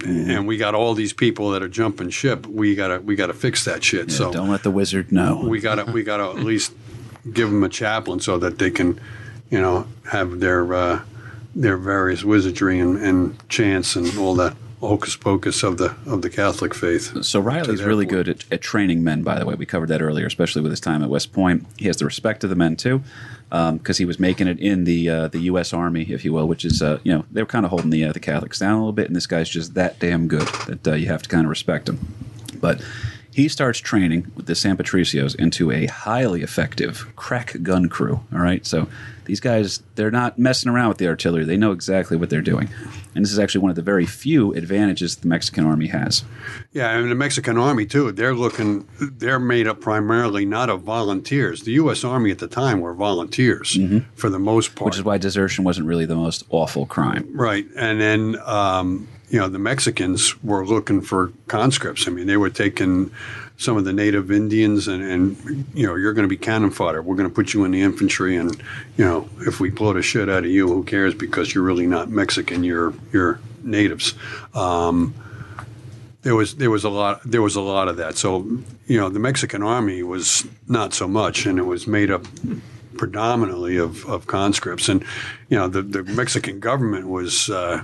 [0.07, 2.47] And we got all these people that are jumping ship.
[2.47, 4.13] We gotta, we gotta fix that shit.
[4.13, 5.45] so Don't let the wizard know.
[5.45, 6.73] we gotta we gotta at least
[7.33, 9.01] give them a chaplain so that they can
[9.51, 11.03] you know, have their uh,
[11.55, 16.31] their various wizardry and, and chants and all that hocus pocus of the of the
[16.31, 17.25] Catholic faith.
[17.25, 18.11] So Riley's really point.
[18.11, 19.23] good at, at training men.
[19.23, 21.67] By the way, we covered that earlier, especially with his time at West Point.
[21.77, 23.03] He has the respect of the men too,
[23.51, 25.73] because he was making it in the uh, the U.S.
[25.73, 28.05] Army, if you will, which is uh, you know they were kind of holding the
[28.05, 30.87] uh, the Catholics down a little bit, and this guy's just that damn good that
[30.87, 31.99] uh, you have to kind of respect him.
[32.61, 32.81] But
[33.33, 38.21] he starts training with the San Patricios into a highly effective crack gun crew.
[38.33, 38.89] All right, so
[39.27, 42.69] these guys they're not messing around with the artillery; they know exactly what they're doing,
[43.15, 46.25] and this is actually one of the very few advantages the Mexican army has.
[46.73, 48.11] Yeah, and the Mexican Army too.
[48.13, 48.89] They're looking.
[49.01, 51.63] They're made up primarily not of volunteers.
[51.63, 52.05] The U.S.
[52.05, 53.79] Army at the time were volunteers
[54.15, 54.87] for the most part.
[54.87, 57.29] which is why desertion wasn't really the most awful crime.
[57.35, 62.09] Right, and then um, you know the Mexicans were looking for conscripts.
[62.09, 63.11] I mean, they were taking
[63.59, 67.03] some of the native Indians, and, and you know, you're going to be cannon fodder.
[67.03, 68.57] We're going to put you in the infantry, and
[68.97, 71.15] you know, if we blow the shit out of you, who cares?
[71.15, 72.65] Because you're really not Mexican.
[72.65, 74.15] You're you're natives.
[74.55, 75.15] Um,
[76.23, 78.17] there was there was a lot there was a lot of that.
[78.17, 78.47] So
[78.87, 82.25] you know, the Mexican army was not so much, and it was made up
[82.97, 85.05] predominantly of, of conscripts, and
[85.49, 87.51] you know, the, the Mexican government was.
[87.51, 87.83] Uh,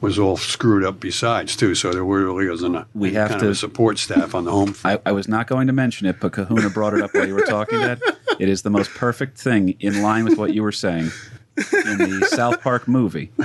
[0.00, 3.54] was all screwed up besides too, so there really wasn't a We have kind to-
[3.54, 5.02] support staff on the home front.
[5.04, 7.34] I, I was not going to mention it, but Kahuna brought it up while you
[7.34, 7.78] were talking.
[7.80, 8.00] That
[8.38, 11.10] it is the most perfect thing in line with what you were saying
[11.60, 13.30] in the South Park movie.
[13.38, 13.44] in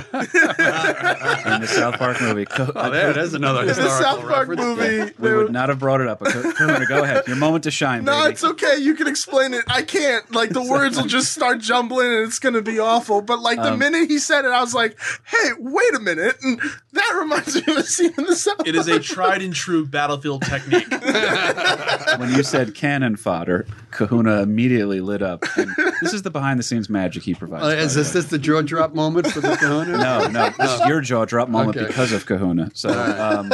[1.60, 5.12] the South Park movie, Ka- Oh, there, there's another The South Park movie.
[5.18, 6.18] we would not have brought it up.
[6.20, 7.26] But Ka- Kahuna, go ahead.
[7.26, 8.04] Your moment to shine.
[8.04, 8.32] No, baby.
[8.32, 8.76] it's okay.
[8.78, 9.64] You can explain it.
[9.68, 10.30] I can't.
[10.34, 13.20] Like the words will just start jumbling and it's gonna be awful.
[13.22, 16.36] But like the Um, minute he said it, I was like, "Hey, wait a minute!"
[16.42, 16.60] And
[16.92, 18.66] that reminds me of a scene in the South.
[18.66, 20.90] It is a tried and true battlefield technique.
[22.18, 25.44] when you said cannon fodder, Kahuna immediately lit up.
[25.56, 27.64] And this is the behind the scenes magic he provides.
[27.64, 27.74] Uh, by
[28.06, 29.96] is this, the jaw drop moment for the Kahuna?
[29.98, 31.86] No, no, this is your jaw drop moment Okay.
[31.86, 32.70] because of Kahuna.
[32.74, 33.52] So um,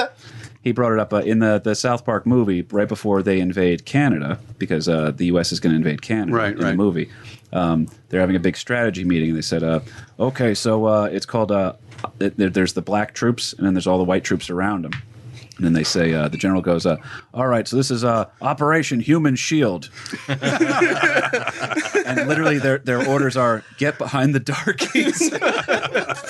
[0.63, 3.85] he brought it up uh, in the the South Park movie right before they invade
[3.85, 5.53] Canada because uh, the U.S.
[5.53, 6.77] is going to invade Canada Right, in the right.
[6.77, 7.11] movie.
[7.53, 9.35] Um, they're having a big strategy meeting.
[9.35, 9.81] They said, uh,
[10.19, 11.75] "Okay, so uh, it's called uh,
[12.19, 14.93] there, there's the black troops and then there's all the white troops around them."
[15.57, 16.97] And then they say, uh, the general goes, uh,
[17.35, 19.91] "All right, so this is uh, Operation Human Shield."
[20.29, 25.33] and literally, their their orders are get behind the darkies.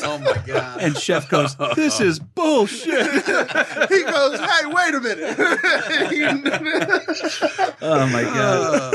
[0.04, 0.80] Oh my god!
[0.80, 5.36] And Chef goes, "This is bullshit." he goes, "Hey, wait a minute."
[7.84, 8.94] Oh my god,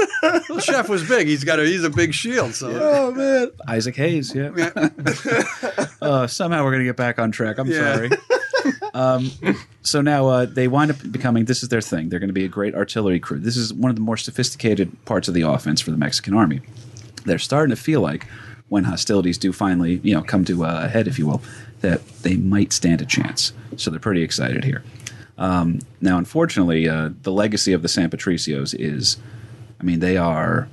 [0.50, 1.28] Well, Chef was big.
[1.28, 2.54] He's got a he's a big shield.
[2.54, 3.52] So oh man.
[3.68, 4.34] Isaac Hayes.
[4.36, 4.50] Yeah.
[6.02, 7.58] uh, somehow we're gonna get back on track.
[7.58, 7.96] I'm Yeah.
[7.96, 8.10] sorry.
[8.94, 9.32] Um,
[9.82, 11.46] so now uh, they wind up becoming.
[11.46, 12.10] This is their thing.
[12.10, 13.40] They're going to be a great artillery crew.
[13.40, 16.62] This is one of the more sophisticated parts of the offense for the Mexican army.
[17.26, 18.28] They're starting to feel like
[18.70, 21.42] when hostilities do finally, you know, come to a head, if you will,
[21.82, 23.54] that they might stand a chance.
[23.78, 24.84] So they're pretty excited here.
[25.38, 29.18] Um, now, unfortunately, uh, the legacy of the San Patricios is,
[29.80, 30.68] I mean, they are.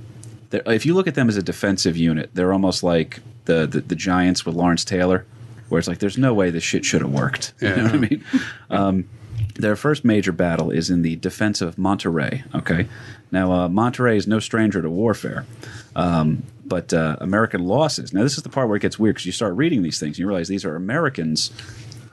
[0.51, 3.97] If you look at them as a defensive unit, they're almost like the the, the
[3.97, 5.27] Giants with Lawrence Taylor,
[5.69, 7.53] where it's like there's no way this shit should have worked.
[7.61, 7.77] You Yeah.
[7.77, 8.25] know what I mean?
[8.71, 9.09] Um,
[9.57, 12.43] their first major battle is in the defense of Monterrey.
[12.55, 12.89] Okay,
[13.31, 15.47] now uh, Monterrey is no stranger to warfare,
[15.95, 18.13] um, but uh, American losses.
[18.13, 20.13] Now this is the part where it gets weird because you start reading these things,
[20.17, 21.51] and you realize these are Americans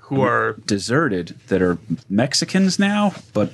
[0.02, 1.78] Who are deserted that are
[2.10, 3.54] Mexicans now, but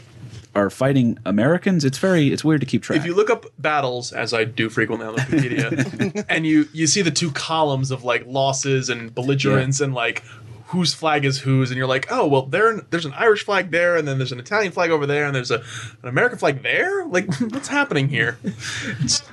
[0.58, 1.86] are fighting Americans.
[1.86, 2.98] It's very it's weird to keep track.
[2.98, 7.04] if you look up battles, as I do frequently on Wikipedia, and you you see
[7.04, 10.24] the two columns of like losses and belligerents and like
[10.68, 13.96] whose flag is whose, and you're like, oh well, there there's an Irish flag there,
[13.96, 15.60] and then there's an Italian flag over there, and there's a
[16.04, 17.06] an American flag there.
[17.06, 18.38] Like, what's happening here?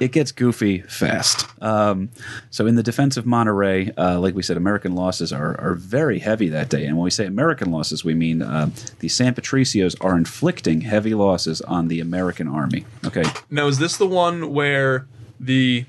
[0.01, 1.47] it gets goofy fast.
[1.63, 2.11] Um,
[2.51, 6.21] so in the defense of Monterrey, uh, like we said, American losses are, are very
[6.21, 6.87] heavy that day.
[6.87, 8.71] And when we say American losses, we mean uh,
[9.01, 12.85] the San Patricios are inflicting heavy losses on the American army.
[13.05, 15.07] Okay, Now, is this the one where
[15.41, 15.85] the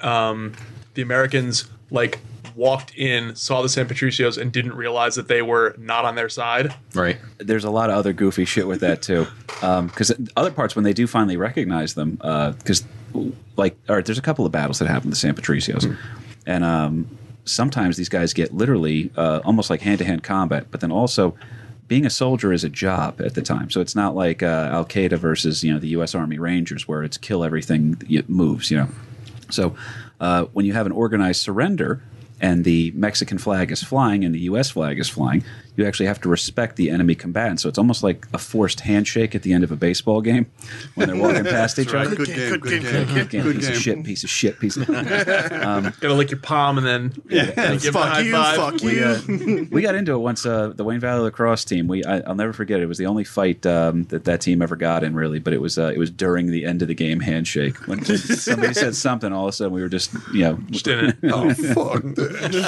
[0.00, 0.52] um,
[0.94, 2.20] the Americans like
[2.58, 6.28] walked in, saw the San Patricios, and didn't realize that they were not on their
[6.28, 6.74] side?
[6.92, 7.16] Right.
[7.38, 9.26] there's a lot of other goofy shit with that too.
[9.46, 12.84] Because other parts, when they do finally recognize them, because
[13.56, 15.96] like, all right, there's a couple of battles that happen to the San Patricios,
[16.46, 20.80] and um, sometimes these guys get literally uh, almost like hand to hand combat, but
[20.80, 21.34] then also.
[21.86, 24.84] Being a soldier is a job at the time, so it's not like uh, Al
[24.84, 26.14] Qaeda versus you know the U.S.
[26.14, 28.70] Army Rangers, where it's kill everything that moves.
[28.70, 28.88] You know,
[29.48, 29.74] so
[30.20, 32.02] uh, when you have an organized surrender
[32.40, 34.70] and the Mexican flag is flying and the U.S.
[34.70, 35.44] flag is flying,
[35.78, 37.60] you actually have to respect the enemy combatant.
[37.60, 40.46] So it's almost like a forced handshake at the end of a baseball game
[40.96, 42.14] when they're walking past each other.
[42.16, 43.14] Good game, Good good game, game.
[43.14, 44.86] good Game, Good piece of shit, piece of shit, piece of.
[44.88, 48.56] Gotta lick your palm and then and give 'em a Fuck high you, five.
[48.56, 49.04] fuck we, you.
[49.04, 50.44] uh, we got into it once.
[50.44, 51.86] Uh, the Wayne Valley lacrosse team.
[51.88, 52.80] We I, I'll never forget.
[52.80, 52.84] It.
[52.84, 55.38] it was the only fight um, that that team ever got in, really.
[55.38, 58.18] But it was uh, it was during the end of the game handshake when, when
[58.18, 59.32] somebody said something.
[59.32, 60.58] All of a sudden, we were just you know.
[60.70, 61.16] Just in it.
[61.24, 62.66] Oh fuck this!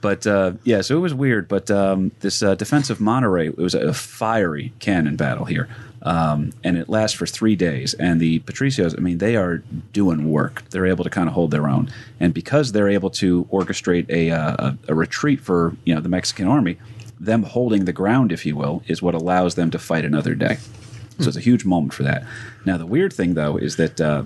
[0.00, 1.48] But uh, yeah, so it was weird.
[1.48, 5.68] But um, this uh, defensive Monterrey, it was a fiery cannon battle here.
[6.02, 7.92] Um, and it lasts for three days.
[7.94, 9.58] And the Patricios, I mean, they are
[9.92, 10.62] doing work.
[10.70, 11.90] They're able to kind of hold their own.
[12.18, 16.08] And because they're able to orchestrate a, uh, a, a retreat for you know the
[16.08, 16.78] Mexican army,
[17.18, 20.56] them holding the ground, if you will, is what allows them to fight another day.
[21.18, 22.24] So it's a huge moment for that.
[22.64, 24.24] Now, the weird thing, though, is that, uh,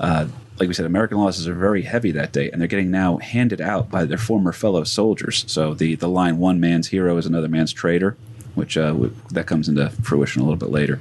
[0.00, 0.28] uh,
[0.60, 3.60] like we said, American losses are very heavy that day, and they're getting now handed
[3.60, 5.44] out by their former fellow soldiers.
[5.48, 8.16] So the, the line, one man's hero is another man's traitor,
[8.54, 11.00] which uh, w- that comes into fruition a little bit later.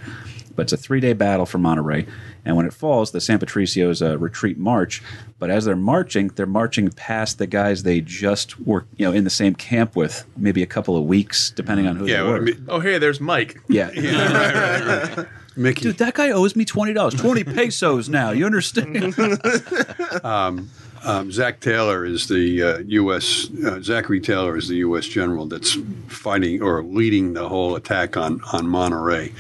[0.55, 2.07] But it's a three day battle for Monterrey.
[2.45, 5.03] And when it falls, the San Patricios uh, retreat march.
[5.39, 9.23] But as they're marching, they're marching past the guys they just were, you know, in
[9.25, 12.35] the same camp with, maybe a couple of weeks, depending on who Yeah, they were.
[12.37, 13.61] I mean, Oh, hey, there's Mike.
[13.67, 13.89] yeah.
[15.59, 15.81] Mickey.
[15.83, 18.31] Dude, that guy owes me twenty dollars, twenty pesos now.
[18.31, 19.15] You understand?
[21.01, 23.49] Um, Zach Taylor is the uh, U.S.
[23.65, 25.05] Uh, Zachary Taylor is the U.S.
[25.05, 29.33] general that's fighting or leading the whole attack on on Monterrey,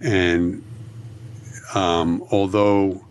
[0.00, 0.62] and
[1.74, 3.04] um, although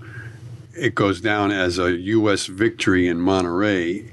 [0.76, 2.46] it goes down as a U.S.
[2.46, 4.12] victory in Monterrey,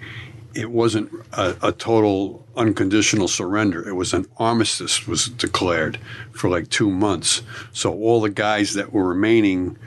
[0.54, 3.86] it wasn't a, a total unconditional surrender.
[3.88, 5.98] It was an armistice was declared
[6.32, 7.42] for like two months.
[7.72, 9.78] So all the guys that were remaining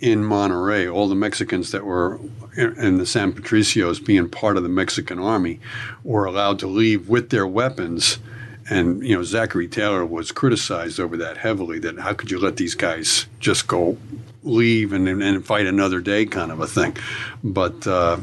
[0.00, 2.20] in Monterrey, all the Mexicans that were
[2.56, 5.60] in the San Patricios being part of the Mexican army
[6.02, 8.18] were allowed to leave with their weapons.
[8.70, 12.56] And, you know, Zachary Taylor was criticized over that heavily that how could you let
[12.56, 13.96] these guys just go
[14.42, 16.96] leave and, and fight another day kind of a thing.
[17.42, 18.18] But uh,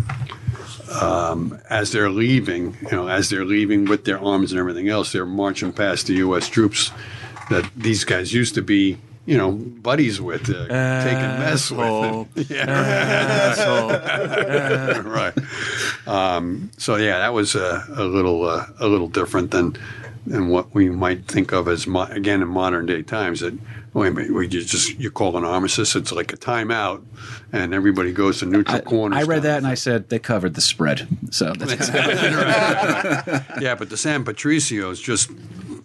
[0.90, 5.12] um, as they're leaving, you know, as they're leaving with their arms and everything else,
[5.12, 6.48] they're marching past the U.S.
[6.48, 6.92] troops
[7.50, 12.50] that these guys used to be, you know, buddies with, uh, taking mess with.
[12.50, 13.56] Yeah.
[15.06, 15.34] right.
[16.08, 19.78] Um, so yeah, that was a, a little uh, a little different than
[20.26, 23.42] than what we might think of as mo- again in modern day times.
[23.42, 23.58] That
[23.94, 27.04] wait a minute, we you just you call an armistice, it's like a timeout,
[27.52, 29.20] and everybody goes to neutral corners.
[29.20, 31.08] I read that and I said they covered the spread.
[31.32, 31.90] So that's
[33.62, 35.32] Yeah, but the San Patricios just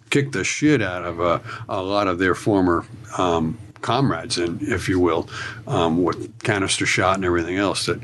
[0.09, 1.39] kicked the shit out of uh,
[1.69, 2.85] a lot of their former
[3.17, 5.27] um, comrades, and if you will,
[5.67, 7.85] um, with canister shot and everything else.
[7.85, 7.99] That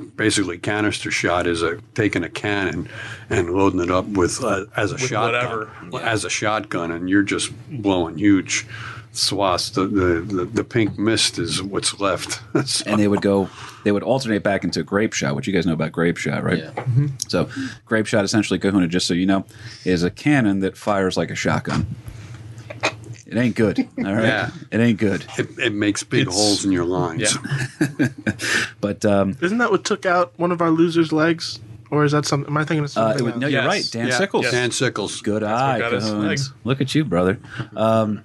[0.00, 2.88] basically canister shot is a taking a cannon
[3.30, 6.04] and loading it up with uh, as a shotgun, whatever.
[6.06, 8.66] as a shotgun, and you're just blowing huge
[9.12, 9.70] swaths.
[9.70, 12.40] The the, the, the pink mist is what's left.
[12.66, 13.48] So- and they would go
[13.84, 16.58] they would alternate back into grape shot which you guys know about grape shot right
[16.58, 16.84] Yeah.
[17.28, 17.48] so
[17.86, 19.44] grape shot essentially kahuna just so you know
[19.84, 21.86] is a cannon that fires like a shotgun
[23.32, 24.50] it ain't good all right Yeah.
[24.70, 27.34] it ain't good it, it makes big It's- holes in your lines.
[27.80, 28.08] Yeah.
[28.80, 31.58] but um Isn't that what took out one of our losers' legs?
[31.90, 32.48] Or is that something?
[32.50, 33.18] Am I thinking of uh, something?
[33.18, 33.52] it would, no else?
[33.52, 34.18] you're right dan Yeah.
[34.18, 34.52] sickles Yes.
[34.52, 35.20] Dan Sickles.
[35.22, 36.52] good what eye got legs.
[36.64, 37.38] look at you brother
[37.76, 38.22] um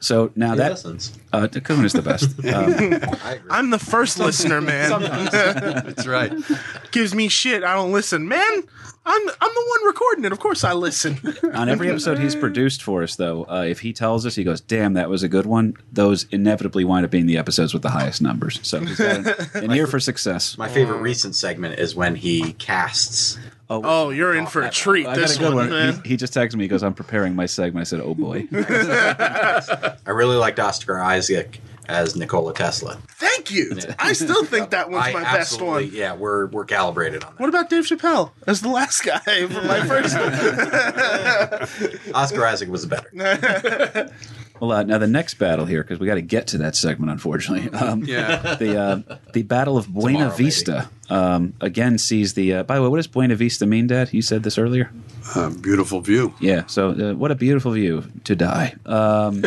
[0.00, 1.12] so now that listens.
[1.32, 2.24] uh, kahuna's the best
[2.54, 4.90] um, I'm the first listener, man.
[5.02, 6.32] That's right.
[6.90, 7.62] Gives me shit.
[7.64, 8.62] I don't listen, man.
[9.06, 10.32] I'm I'm the one recording it.
[10.32, 11.18] Of course, I listen.
[11.54, 14.60] On every episode he's produced for us, though, uh, if he tells us, he goes,
[14.60, 17.88] "Damn, that was a good one." Those inevitably wind up being the episodes with the
[17.90, 18.60] highest numbers.
[18.62, 19.34] So he's got an,
[19.64, 20.58] an ear for success.
[20.58, 23.38] My favorite recent segment is when he casts.
[23.70, 25.06] oh, you're in for a treat.
[25.06, 25.70] I got This a good one, one.
[25.70, 26.02] man.
[26.02, 26.64] He, he just texted me.
[26.64, 31.60] He goes, "I'm preparing my segment." I said, "Oh boy." I really liked Oscar Isaac
[31.90, 32.98] as Nikola Tesla.
[33.08, 33.78] Thank you.
[33.98, 35.90] I still think that one's I my best one.
[35.92, 37.40] Yeah, we're we're calibrated on that.
[37.40, 39.18] What about Dave Chappelle as the last guy
[39.48, 40.16] for my first?
[42.14, 44.10] Oscar Isaac was better.
[44.60, 47.10] Well, uh, now the next battle here, because we got to get to that segment,
[47.10, 47.70] unfortunately.
[47.80, 48.56] Um, Yeah.
[48.56, 50.36] the uh, the Battle of Buena Tomorrow.
[50.36, 52.52] Vista um, again sees the.
[52.56, 54.12] Uh, by the way, what does Buena Vista mean, Dad?
[54.12, 54.90] You said this earlier.
[55.34, 56.34] Uh, beautiful view.
[56.40, 56.66] Yeah.
[56.66, 58.74] So, uh, what a beautiful view to die.
[58.84, 59.42] Um,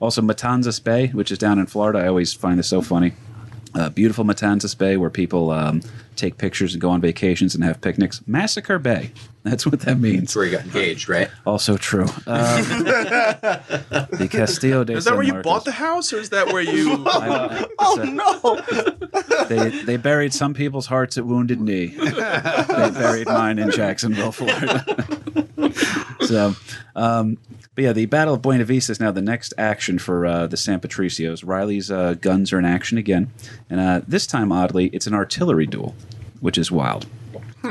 [0.00, 1.98] also, Matanzas Bay, which is down in Florida.
[2.00, 3.12] I always find this so funny.
[3.74, 5.82] Uh, beautiful Matanzas Bay, where people um,
[6.14, 8.20] take pictures and go on vacations and have picnics.
[8.26, 9.10] Massacre Bay.
[9.42, 10.20] That's what that means.
[10.20, 11.28] That's where he got engaged, right?
[11.44, 12.04] Also true.
[12.04, 15.52] Um, the Castillo de Is that San where you Marcos.
[15.52, 17.04] bought the house, or is that where you?
[17.06, 19.44] I- oh a- no!
[19.48, 21.86] They, they buried some people's hearts at Wounded Knee.
[21.96, 24.84] they buried mine in Jacksonville, Florida.
[26.34, 26.56] So,
[26.96, 27.38] um,
[27.76, 30.56] but yeah, the Battle of Buena Vista is now the next action for uh, the
[30.56, 31.46] San Patricios.
[31.46, 33.30] Riley's uh, guns are in action again,
[33.70, 35.94] and uh, this time, oddly, it's an artillery duel,
[36.40, 37.06] which is wild.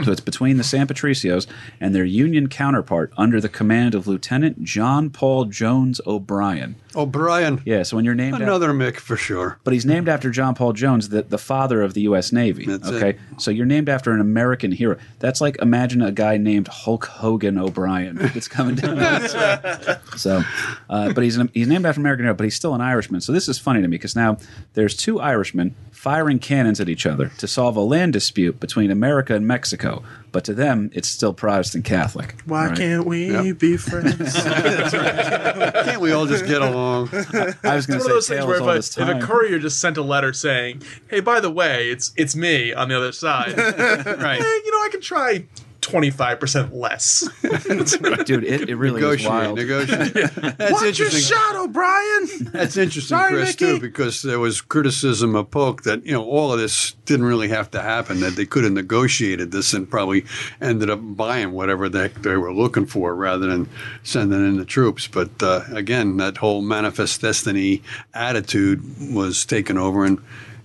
[0.03, 1.45] So it's between the San Patricios
[1.79, 6.75] and their Union counterpart under the command of Lieutenant John Paul Jones O'Brien.
[6.95, 7.61] O'Brien.
[7.65, 9.59] Yeah, so when you're named after, Another Mick for sure.
[9.63, 12.31] but he's named after John Paul Jones, the, the father of the U.S.
[12.31, 12.65] Navy.
[12.65, 13.19] That's okay, it.
[13.37, 14.97] so you're named after an American hero.
[15.19, 19.27] That's like imagine a guy named Hulk Hogan O'Brien that's coming down.
[20.17, 20.43] so,
[20.89, 23.21] uh, but he's an, he's named after an American hero, but he's still an Irishman.
[23.21, 24.37] So this is funny to me because now
[24.73, 29.33] there's two Irishmen firing cannons at each other to solve a land dispute between America
[29.35, 29.82] and Mexico.
[30.31, 32.35] But to them, it's still Protestant Catholic.
[32.45, 32.77] Why right?
[32.77, 33.60] can't we Yep.
[33.60, 34.34] be friends?
[34.43, 37.10] Can't we all just get along?
[37.11, 38.97] I was going It's to one say of those things tales where all if this
[38.97, 42.35] a, if a courier just sent a letter saying, "Hey, by the way, it's it's
[42.35, 44.41] me on the other side," Right.
[44.41, 45.45] Eh, you know, I can try
[45.84, 47.30] twenty five percent less.
[47.41, 49.57] Dude, it, it really is negotiate, wild.
[49.57, 50.14] negotiate.
[50.57, 51.22] That's Watch your interesting.
[51.38, 52.27] shot, O'Brien.
[52.51, 53.73] That's interesting, Sorry, Chris, Mickey.
[53.76, 57.49] too, because there was criticism of Polk that you know all of this didn't really
[57.49, 58.22] have to happen.
[58.22, 60.26] That they could have negotiated this and probably
[60.61, 63.69] ended up buying whatever they, they were looking for rather than
[64.03, 65.07] sending in the troops.
[65.07, 67.84] But uh, again, that whole manifest destiny
[68.14, 68.81] attitude
[69.14, 70.19] was taken over, and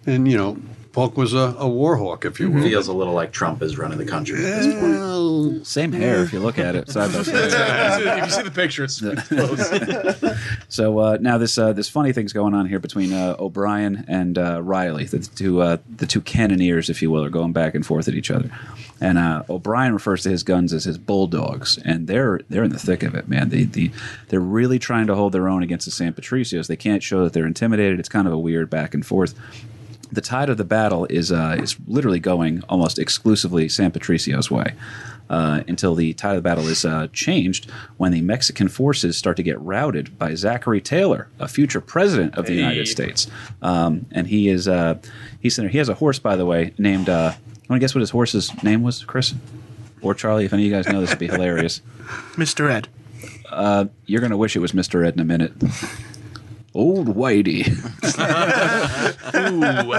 [0.07, 0.57] and you know
[0.99, 2.61] Polk was a, a war hawk, if you will.
[2.61, 4.83] Feels a little like Trump is running the country at this point.
[4.83, 8.03] Well, Same hair if you look at it side by side.
[8.03, 10.35] if you see the picture, it's it's close.
[10.69, 14.37] So uh, now this uh, this funny thing's going on here between uh, O'Brien and
[14.37, 17.87] uh, Riley, the two uh, the two cannoneers, if you will, are going back and
[17.87, 18.51] forth at each other.
[19.01, 22.79] And uh, O'Brien refers to his guns as his bulldogs, and they're they're in the
[22.79, 23.51] thick of it, man.
[23.51, 23.93] They, the
[24.31, 26.67] they're really trying to hold their own against the San Patricios.
[26.67, 28.01] They can't show that they're intimidated.
[28.01, 29.35] It's kind of a weird back and forth.
[30.11, 34.75] The tide of the battle is uh, is literally going almost exclusively San Patricio's way.
[35.31, 39.37] Uh, until the tide of the battle is uh, changed when the Mexican forces start
[39.37, 42.61] to get routed by Zachary Taylor, a future president of the Hey.
[42.61, 43.27] United States.
[43.61, 44.97] Um, and he is uh,
[45.39, 47.11] he's he has a horse, by the way, named.
[47.11, 47.33] Uh,
[47.69, 49.35] want to guess what his horse's name was, Chris?
[50.01, 50.47] Or Charlie?
[50.47, 51.83] If any of you guys know, this would be hilarious.
[52.37, 52.71] Mr.
[52.71, 52.89] Ed.
[54.07, 55.53] You're gonna wish it was Mister Ed in a minute.
[56.75, 57.67] Old Whitey.
[59.35, 59.95] Ooh,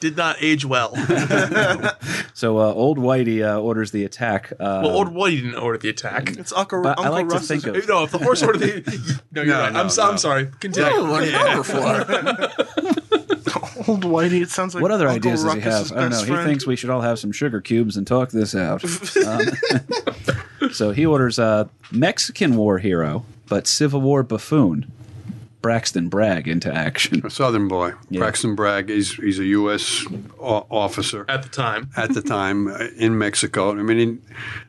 [0.00, 0.94] did not age well.
[2.36, 4.52] So uh, old Whitey uh, orders the attack.
[4.58, 6.30] Uh, Well, old Whitey didn't order the attack.
[6.36, 9.22] It's Uncle, But I Uncle like to think of- No, if the horse ordered the
[9.30, 9.72] no, you're No, right.
[9.72, 10.02] no, I'm, no.
[10.02, 10.50] I'm sorry.
[10.58, 10.90] Continue.
[13.86, 14.42] Old Whitey.
[14.42, 15.98] It sounds like what other Uncle ideas does he Ruckus's have?
[15.98, 16.16] I don't know.
[16.18, 18.82] best He thinks we should all have some sugar cubes and talk this out.
[19.24, 24.90] Um, so he orders a Mexican war hero, but Civil War buffoon,
[25.64, 27.22] Braxton Bragg, into action.
[27.24, 28.18] a Southern boy, Yeah.
[28.18, 28.90] Braxton Bragg.
[28.90, 30.04] He's he's a U.S.
[30.38, 31.24] o- officer.
[31.26, 33.70] At the time, at the time uh, in Mexico.
[33.70, 34.22] I mean, in,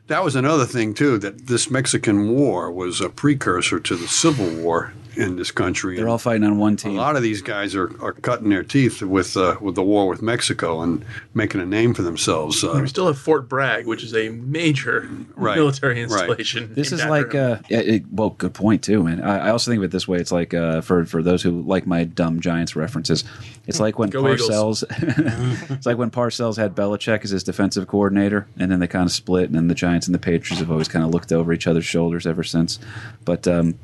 [0.06, 1.18] that was another thing too.
[1.18, 5.96] That this Mexican War was a precursor to the Civil War in this country.
[5.96, 6.92] They're all fighting on one team.
[6.92, 10.08] a lot of these guys are, are cutting their teeth with uh, with the war
[10.08, 12.62] with Mexico and making a name for themselves.
[12.62, 16.02] Uh, we still have Fort Bragg, which is a major Right, military right.
[16.02, 16.74] installation.
[16.74, 17.52] This is named like, him.
[17.52, 19.22] uh, yeah, it, well, good point too, man.
[19.22, 21.62] I, I also think of it this way: it's like uh, for for those who
[21.62, 23.24] like my dumb Giants references,
[23.66, 24.84] it's like when Go Parcells,
[25.70, 29.12] it's like when Parcells had Belichick as his defensive coordinator, and then they kind of
[29.12, 31.66] split, and then the Giants and the Patriots have always kind of looked over each
[31.66, 32.78] other's shoulders ever since.
[33.24, 33.78] But um,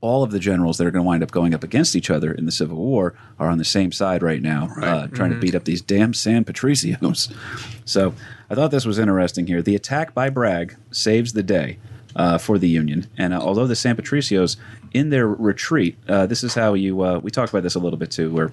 [0.00, 2.32] all of the generals that are going to wind up going up against each other
[2.32, 5.54] in the Civil War are on the same side right now, uh, trying to beat
[5.54, 7.32] up these damn San Patricios.
[7.84, 8.14] so
[8.50, 9.62] I thought this was interesting here.
[9.62, 11.78] The attack by Bragg saves the day
[12.14, 14.56] uh, for the Union, and uh, although the San Patricios
[14.92, 17.98] in their retreat, uh, this is how you uh, we talked about this a little
[17.98, 18.52] bit too, where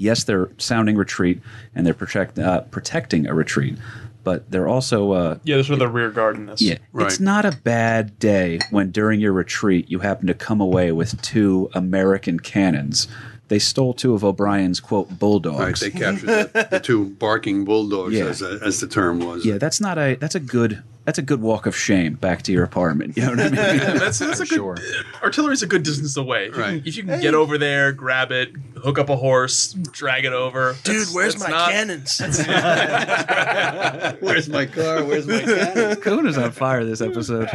[0.00, 1.40] yes, they're sounding retreat
[1.74, 3.76] and they're protect, uh, protecting a retreat,
[4.24, 6.60] but they're also uh, yeah, this was the rear guard in this.
[6.62, 7.06] yeah, Right.
[7.06, 11.20] it's not a bad day when during your retreat you happen to come away with
[11.22, 13.08] two American cannons.
[13.48, 15.80] They stole two of O'Brien's quote right, bulldogs.
[15.80, 18.26] they captured the, the two barking bulldogs, Yeah.
[18.26, 19.44] as, as the term was.
[19.44, 22.52] yeah, that's not a that's a good that's a good walk of shame back to
[22.52, 23.16] your apartment.
[23.16, 23.54] You know what I mean?
[23.98, 24.56] that's, that's a good.
[24.56, 24.76] sure.
[25.22, 26.46] Artillery's a good distance away.
[26.46, 28.50] If you can, if you can get over there, grab it,
[28.82, 30.76] hook up a horse, drag it over.
[30.84, 32.20] Dude, that's- where's that's my not- cannons?
[34.20, 35.04] Where's my car?
[35.04, 35.96] Where's my cannon?
[36.00, 37.48] Kuna's on fire this episode.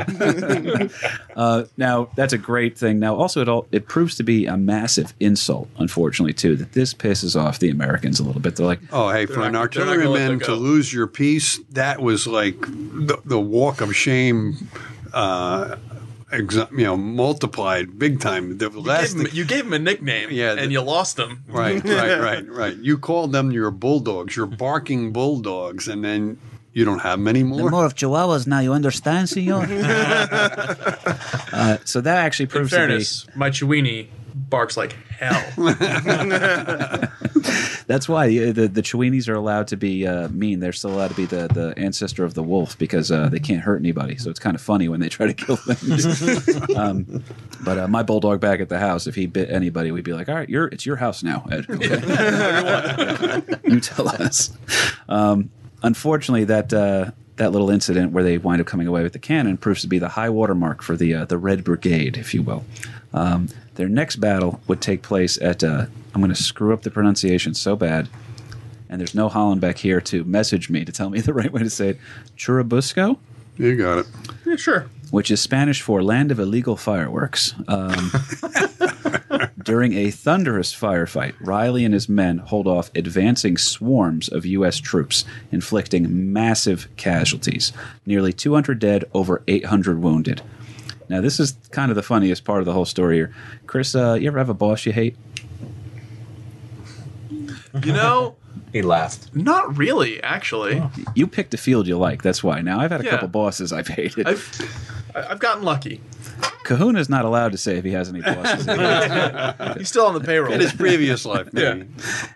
[1.36, 3.00] uh, now that's a great thing.
[3.00, 6.94] Now also it all it proves to be a massive insult, unfortunately too, that this
[6.94, 8.56] pisses off the Americans a little bit.
[8.56, 12.02] They're like, Oh, hey, for an they're not gonna artilleryman to lose your piece, that
[12.02, 14.70] was like the, the walk of shame.
[15.14, 15.76] Uh,
[16.32, 18.58] exa- you know, multiplied big time.
[18.58, 20.82] The You last gave, him, thing- you gave him a nickname, Yeah, and the- you
[20.82, 21.44] lost him.
[21.48, 22.76] Right, right, right, right.
[22.78, 26.38] You called them your bulldogs, your barking bulldogs, and then
[26.74, 27.70] you don't have many more.
[27.70, 28.60] More of Chihuahuas now.
[28.60, 29.66] You understand, senor?
[31.56, 35.42] Uh, so that actually In proves fairness, my Chiweenie barks like hell.
[37.88, 40.60] that's why the the, the Chiweenies are allowed to be uh, mean.
[40.60, 43.62] They're still allowed to be the, the ancestor of the wolf because uh, they can't
[43.62, 44.18] hurt anybody.
[44.18, 46.48] So it's kind of funny when they try to kill things.
[46.76, 47.24] um,
[47.64, 50.30] but uh, my bulldog back at the house, if he bit anybody, we'd be like,
[50.30, 51.66] "All right, you're it's your house now, Ed.
[51.70, 53.58] Okay?
[53.64, 54.56] you tell us."
[55.08, 55.50] Um,
[55.84, 56.74] unfortunately, that.
[56.74, 59.88] Uh, that little incident where they wind up coming away with the cannon proves to
[59.88, 62.64] be the high watermark for the uh, the Red Brigade, if you will.
[63.14, 66.92] Um, their next battle would take place at uh, I'm going to screw up the
[66.92, 68.08] pronunciation so bad,
[68.90, 71.70] and there's no Hollenbeck here to message me to tell me the right way to
[71.70, 72.00] say it.
[72.38, 73.18] Churubusco,
[73.58, 74.08] You got it.
[74.46, 74.90] yeah, sure.
[75.12, 77.54] which is Spanish for land of illegal fireworks.
[77.68, 78.12] Um,
[79.64, 84.78] during a thunderous firefight, Riley and his men hold off advancing swarms of U.S.
[84.78, 87.74] troops, inflicting massive casualties
[88.06, 90.42] nearly 200 dead, over 800 wounded.
[91.10, 93.36] Now, this is kind of the funniest part of the whole story here.
[93.68, 95.16] Chris, uh, you ever have a boss you hate?
[97.84, 98.36] You know,
[98.74, 99.34] He laughed.
[99.36, 100.82] not really, actually.
[101.14, 102.22] You picked a field you like.
[102.24, 102.62] That's why.
[102.62, 103.12] Now, I've had a Yeah.
[103.12, 104.28] couple bosses I've hated.
[104.28, 104.50] I've
[105.16, 106.02] I- I've gotten lucky.
[106.66, 108.66] Kahuna's not allowed to say if he has any bosses.
[109.78, 110.52] He's still on the payroll.
[110.54, 111.88] In his previous life, maybe.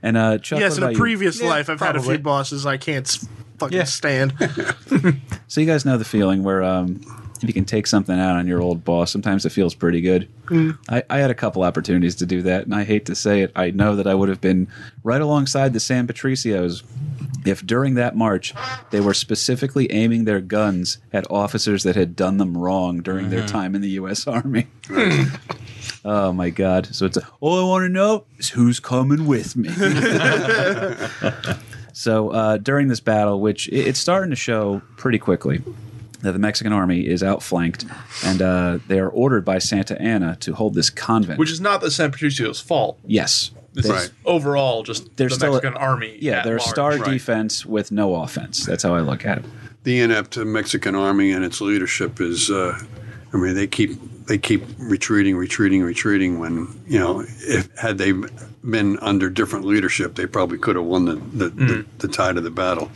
[0.04, 1.00] and uh, Chuck, yes, what in a about you?
[1.00, 2.16] previous Yeah, life, I've had a probably.
[2.16, 3.84] few bosses I can't s- fucking Yeah.
[3.86, 4.34] stand.
[5.48, 7.02] So you guys know the feeling where um,
[7.42, 10.28] if you can take something out on your old boss, sometimes it feels pretty good.
[10.46, 10.78] Mm.
[10.90, 13.52] I, I had a couple opportunities to do that, and I hate to say it,
[13.56, 14.68] I know that I would have been
[15.04, 16.84] right alongside the San Patricios
[17.46, 18.54] if during that march
[18.92, 23.40] they were specifically aiming their guns at officers that had done them wrong during their
[23.40, 23.48] mm-hmm.
[23.48, 24.28] time in the U.S.
[24.28, 24.68] Army.
[24.88, 25.24] Hmm.
[26.06, 26.94] oh my God!
[26.94, 29.70] So it's a, all I want to know is who's coming with me.
[32.00, 35.62] So uh, during this battle, which it- it's starting to show pretty quickly,
[36.22, 37.86] that the Mexican army is outflanked,
[38.24, 41.40] and uh, they are ordered by Santa Anna to hold this convent.
[41.40, 42.98] which is not the San Patricio's fault.
[43.06, 46.18] yes, This They- is overall just They're the still a- Mexican army.
[46.20, 46.70] yeah, at they're a large.
[46.70, 47.12] star Right.
[47.12, 48.66] defense with no offense.
[48.66, 49.46] That's how I look at it.
[49.84, 52.50] The inept Mexican army and its leadership is.
[52.50, 52.78] Uh,
[53.34, 53.92] I mean, they keep
[54.28, 56.38] they keep retreating, retreating, retreating.
[56.40, 58.14] When you know, if had they
[58.70, 62.44] been under different leadership, they probably could have won the the, the, the tide of
[62.44, 62.92] the battle.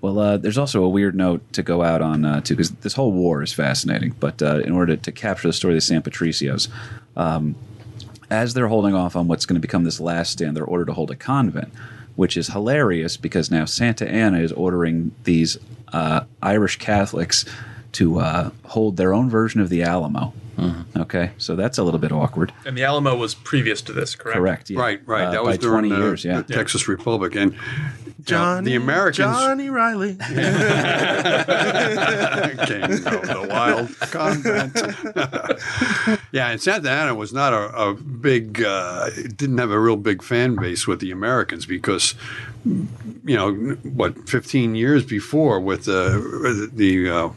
[0.00, 2.94] Well, uh, there's also a weird note to go out on uh, too, because this
[2.94, 4.14] whole war is fascinating.
[4.18, 6.68] But uh, in order to, to capture the story of the San Patricios,
[7.16, 7.54] um,
[8.30, 10.94] as they're holding off on what's going to become this last stand, they're ordered to
[10.94, 11.72] hold a convent,
[12.16, 15.58] which is hilarious because now Santa Anna is ordering these
[15.92, 17.44] uh, Irish Catholics
[17.92, 20.32] to uh, hold their own version of the Alamo.
[20.96, 22.52] Okay, so that's a little bit awkward.
[22.64, 24.38] And the Alamo was previous to this, correct?
[24.38, 24.70] Correct.
[24.70, 24.80] yeah.
[24.80, 25.26] Right, right.
[25.26, 26.24] Uh, that was by during 20 the, years.
[26.24, 26.40] Yeah.
[26.40, 27.54] the Texas Republic, and
[28.22, 30.16] Johnny, the Americans Johnny Riley.
[30.16, 30.26] came
[32.98, 34.74] from the wild convent.
[36.32, 40.22] yeah, and Santa Anna was not a, a big, uh, didn't have a real big
[40.22, 42.14] fan base with the Americans because,
[42.64, 43.52] you know,
[43.82, 47.28] what, 15 years before with the, the uh,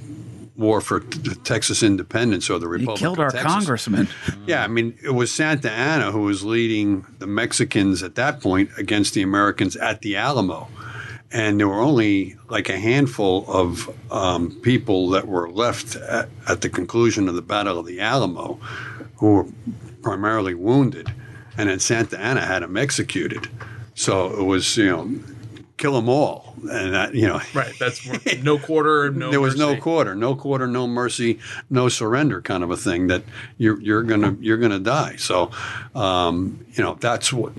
[0.60, 3.52] war for t- Texas independence or the He Republic killed of our Texas.
[3.52, 4.08] congressman.
[4.46, 8.70] Yeah, I mean, it was Santa Anna who was leading the Mexicans at that point
[8.78, 10.68] against the Americans at the Alamo.
[11.32, 16.62] And there were only like a handful of um, people that were left at, at
[16.62, 18.60] the conclusion of the Battle of the Alamo
[19.18, 19.46] who were
[20.02, 21.08] primarily wounded.
[21.58, 23.48] And then Santa Anna had them executed.
[23.94, 25.10] So it was, you know,
[25.80, 26.54] kill them all.
[26.70, 27.74] And, that, you know, Right.
[27.80, 28.06] That's
[28.44, 29.32] no quarter, no.
[29.32, 31.40] there was no quarter, no quarter, no mercy,
[31.70, 33.24] no surrender kind of a thing that
[33.58, 35.16] you're you're gonna you're gonna die.
[35.16, 35.52] So,
[35.96, 37.54] um, you know that's what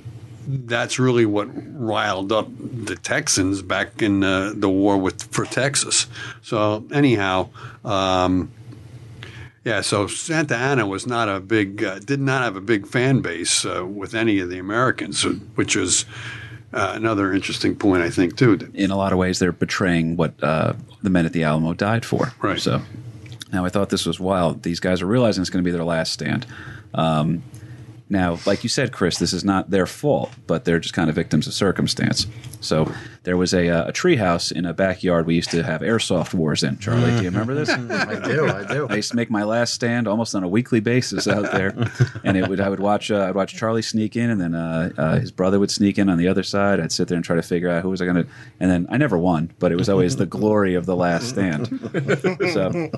[0.46, 6.06] that's really what riled up the Texans back in uh, the war with for Texas.
[6.42, 7.48] So anyhow.
[7.84, 8.52] Um,
[9.62, 13.20] yeah, so Santa Anna was not a big, uh, did not have a big fan
[13.20, 15.22] base uh, with any of the Americans,
[15.54, 16.06] which was
[16.72, 18.70] uh, another interesting point, I think, too.
[18.74, 22.04] in a lot of ways, they're betraying what uh, the men at the Alamo died
[22.04, 22.32] for.
[22.40, 22.60] Right.
[22.60, 22.82] So
[23.52, 24.62] now I thought this was wild.
[24.62, 26.46] These guys are realizing it's going to be their last stand.
[26.94, 27.42] Um,
[28.08, 31.14] now, like you said, Chris, this is not their fault, but they're just kind of
[31.14, 32.26] victims of circumstance.
[32.60, 32.92] So
[33.22, 36.62] there was a, uh, a treehouse in a backyard we used to have airsoft wars
[36.62, 36.78] in.
[36.78, 37.68] Charlie, do you remember this?
[37.68, 38.48] I do.
[38.48, 38.88] I do.
[38.88, 41.74] I used to make my last stand almost on a weekly basis out there,
[42.24, 44.90] and it would I would watch uh, I'd watch Charlie sneak in, and then uh,
[44.96, 46.80] uh, his brother would sneak in on the other side.
[46.80, 48.26] I'd sit there and try to figure out who was I going to,
[48.58, 51.68] and then I never won, but it was always the glory of the last stand.
[52.52, 52.90] So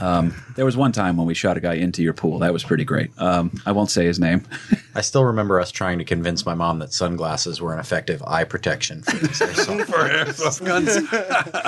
[0.00, 2.40] um, there was one time when we shot a guy into your pool.
[2.40, 3.10] That was pretty great.
[3.18, 4.44] Um, I won't say his name,
[4.94, 8.44] I still remember us trying to convince my mom that sunglasses were an effective eye
[8.44, 9.16] protection for
[9.66, 10.96] these For airsoft guns.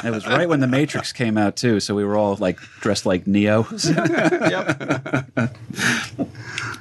[0.04, 3.06] It was right when the Matrix came out too, so we were all like dressed
[3.06, 3.66] like Neo.
[3.84, 5.56] Yep.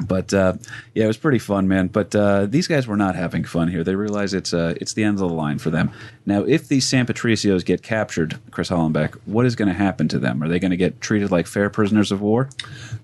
[0.05, 0.53] But uh,
[0.93, 1.87] yeah, it was pretty fun, man.
[1.87, 3.83] But uh, these guys were not having fun here.
[3.83, 5.91] They realize it's uh, it's the end of the line for them.
[6.25, 10.19] Now, if these San Patricios get captured, Chris Hollenbeck, what is going to happen to
[10.19, 10.41] them?
[10.43, 12.49] Are they going to get treated like fair prisoners of war?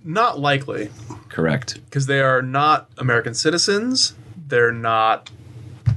[0.03, 0.89] Not likely,
[1.29, 1.75] Correct.
[1.85, 4.13] because they are not American citizens.
[4.47, 5.29] They're not,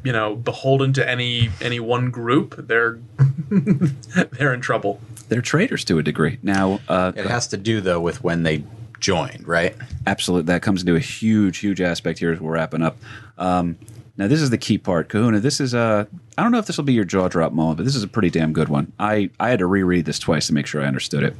[0.04, 2.54] you know, beholden to any any one group.
[2.68, 2.98] They're
[3.50, 5.00] they're in trouble.
[5.28, 6.38] They're traitors to a degree.
[6.42, 8.64] Now, uh, It has to do though with when they
[9.00, 9.74] joined, right?
[10.06, 12.96] absolutely, that comes into a huge, huge aspect here as we're wrapping up.
[13.38, 13.76] Um,
[14.16, 15.40] now, this is the key part, Kahuna.
[15.40, 16.04] This is uh,
[16.36, 18.08] I don't know if this will be your jaw drop moment, but this is a
[18.08, 18.92] pretty damn good one.
[18.98, 21.34] I I had to reread this twice to make sure I understood it.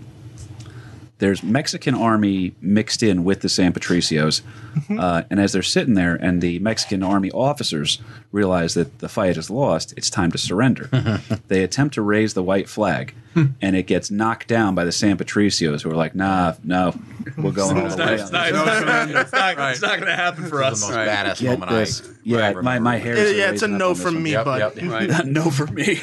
[1.22, 4.42] There's Mexican army mixed in with the San Patricios,
[4.98, 8.00] uh, and as they're sitting there, and the Mexican army officers
[8.32, 10.90] realize that the fight is lost, it's time to surrender.
[11.46, 15.16] they attempt to raise the white flag, and it gets knocked down by the San
[15.16, 16.92] Patricios, who are like, "Nah, no,
[17.38, 18.52] we're going all It's the not, way." it's on not, this."
[19.22, 20.80] it's not, it's not going to happen for The us.
[20.82, 21.08] most Right.
[21.08, 22.02] badass Get moment this.
[22.02, 23.16] I Yeah, I my my hair.
[23.16, 24.90] Yeah, yeah, it's a no from me, Yep, but yep.
[24.90, 25.24] Right.
[25.38, 26.00] no for me.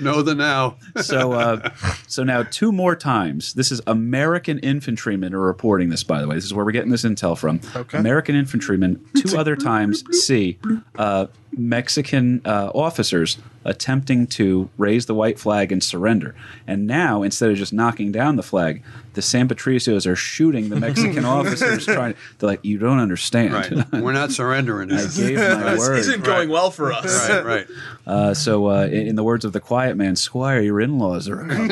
[0.00, 0.76] know the now.
[1.02, 1.70] so uh,
[2.06, 3.54] so now two more times.
[3.54, 6.02] This is American infantrymen are reporting this.
[6.02, 7.60] By the way, this is where we're getting this intel from.
[7.74, 7.98] Okay.
[7.98, 10.58] American infantrymen two other times see
[10.96, 11.26] uh,
[11.56, 16.34] Mexican uh, officers attempting to raise the white flag and surrender.
[16.66, 18.82] And now instead of just knocking down the flag,
[19.14, 21.84] the San Patricios are shooting the Mexican officers.
[21.86, 22.14] Trying.
[22.38, 23.54] They're like, you don't understand.
[23.54, 23.72] Right.
[23.92, 24.92] We're not surrendering.
[24.92, 25.98] I gave my This word.
[25.98, 27.28] isn't going well for us.
[27.28, 27.66] right, right.
[28.06, 31.38] Uh, so, uh, in, in the words of the quiet man, Squire, your in-laws are
[31.46, 31.70] coming.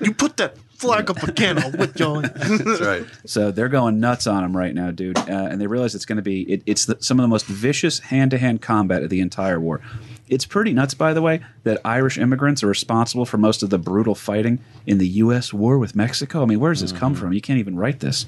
[0.00, 1.58] you put that flag up again.
[1.58, 2.22] I'll whip you.
[2.22, 3.06] That's right.
[3.24, 5.18] So they're going nuts on him right now, dude.
[5.18, 7.46] Uh, and they realize it's going to be it, it's the, some of the most
[7.46, 9.80] vicious hand-to-hand combat of the entire war.
[10.28, 13.78] It's pretty nuts, by the way, that Irish immigrants are responsible for most of the
[13.78, 15.52] brutal fighting in the U.S.
[15.52, 16.42] war with Mexico.
[16.42, 17.32] I mean, where does this come from?
[17.32, 18.26] You can't even write this.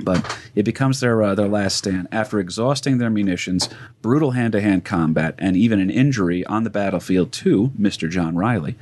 [0.00, 3.68] But it becomes their uh, their last stand after exhausting their munitions,
[4.02, 8.76] brutal hand-to-hand combat, and even an injury on the battlefield to Mister John Riley.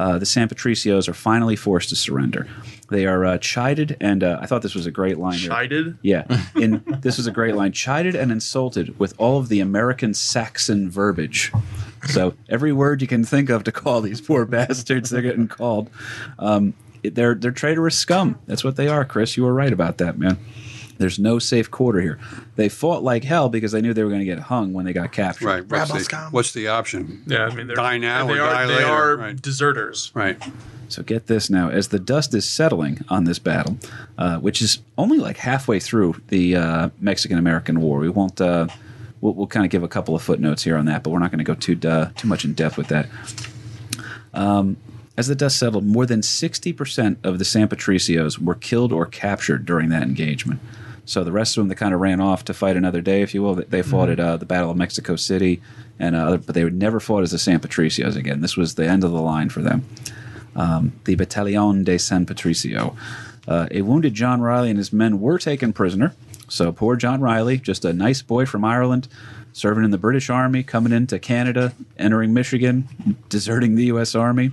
[0.00, 2.48] Uh, the San Patricios are finally forced to surrender.
[2.88, 5.36] They are uh, chided, and uh, I thought this was a great line.
[5.36, 5.50] here.
[5.50, 5.98] Chided?
[6.00, 6.24] Yeah,
[6.54, 7.72] in this was a great line.
[7.72, 11.52] Chided and insulted with all of the American Saxon verbiage.
[12.06, 15.90] So every word you can think of to call these poor bastards, they're getting called.
[16.38, 16.72] Um,
[17.02, 18.38] they're they're traitorous scum.
[18.46, 19.36] That's what they are, Chris.
[19.36, 20.38] You were right about that, man.
[21.00, 22.18] There's no safe quarter here.
[22.56, 24.92] They fought like hell because they knew they were going to get hung when they
[24.92, 25.46] got captured.
[25.46, 25.62] Right.
[25.62, 26.32] What's Rebel the, scum.
[26.32, 27.22] what's the option?
[27.26, 29.40] Yeah, I mean, they're, Die now they or are, die They are right.
[29.40, 30.12] deserters.
[30.14, 30.36] Right.
[30.88, 33.78] So get this now, as the dust is settling on this battle,
[34.18, 37.98] uh, which is only like halfway through the uh, Mexican American War.
[38.00, 38.38] We won't.
[38.38, 38.66] Uh,
[39.22, 41.30] we'll, we'll kind of give a couple of footnotes here on that, but we're not
[41.30, 43.08] going to go too uh, too much in depth with that.
[44.34, 44.76] Um,
[45.16, 49.06] as the dust settled, more than sixty percent of the San Patricios were killed or
[49.06, 50.60] captured during that engagement.
[51.10, 53.34] So the rest of them, they kind of ran off to fight another day, if
[53.34, 53.56] you will.
[53.56, 55.60] They- fought at uh, the Battle of Mexico City,
[55.98, 58.42] and uh, but they would never fought as the San Patricios again.
[58.42, 59.84] This was the end of the line for them
[60.54, 62.96] um, the Battalion de San Patricio.
[63.48, 66.14] Uh, a wounded John Riley and his men were taken prisoner.
[66.48, 69.08] So poor John Riley, just a nice boy from Ireland,
[69.52, 72.88] serving in the British Army, coming into Canada, entering Michigan,
[73.28, 74.14] deserting the U.S.
[74.14, 74.52] Army.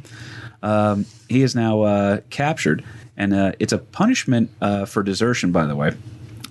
[0.64, 2.84] Um, he is now uh, captured,
[3.16, 5.52] and uh, it's a punishment uh, for desertion.
[5.52, 5.96] By the way,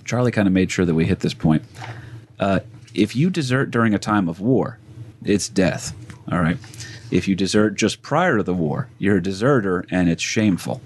[0.07, 1.63] Charlie kind of made sure that we hit this point.
[2.39, 2.61] Uh,
[2.93, 4.79] if you desert during a time of war,
[5.23, 5.93] it's death.
[6.31, 6.57] All right.
[7.11, 10.81] If you desert just prior to the war, you're a deserter and it's shameful.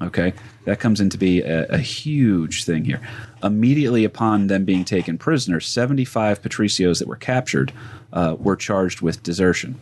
[0.00, 0.32] Okay.
[0.64, 3.00] That comes into be a, a huge thing here.
[3.42, 7.72] Immediately upon them being taken prisoner, 75 Patricios that were captured
[8.12, 9.78] uh, were charged with desertion.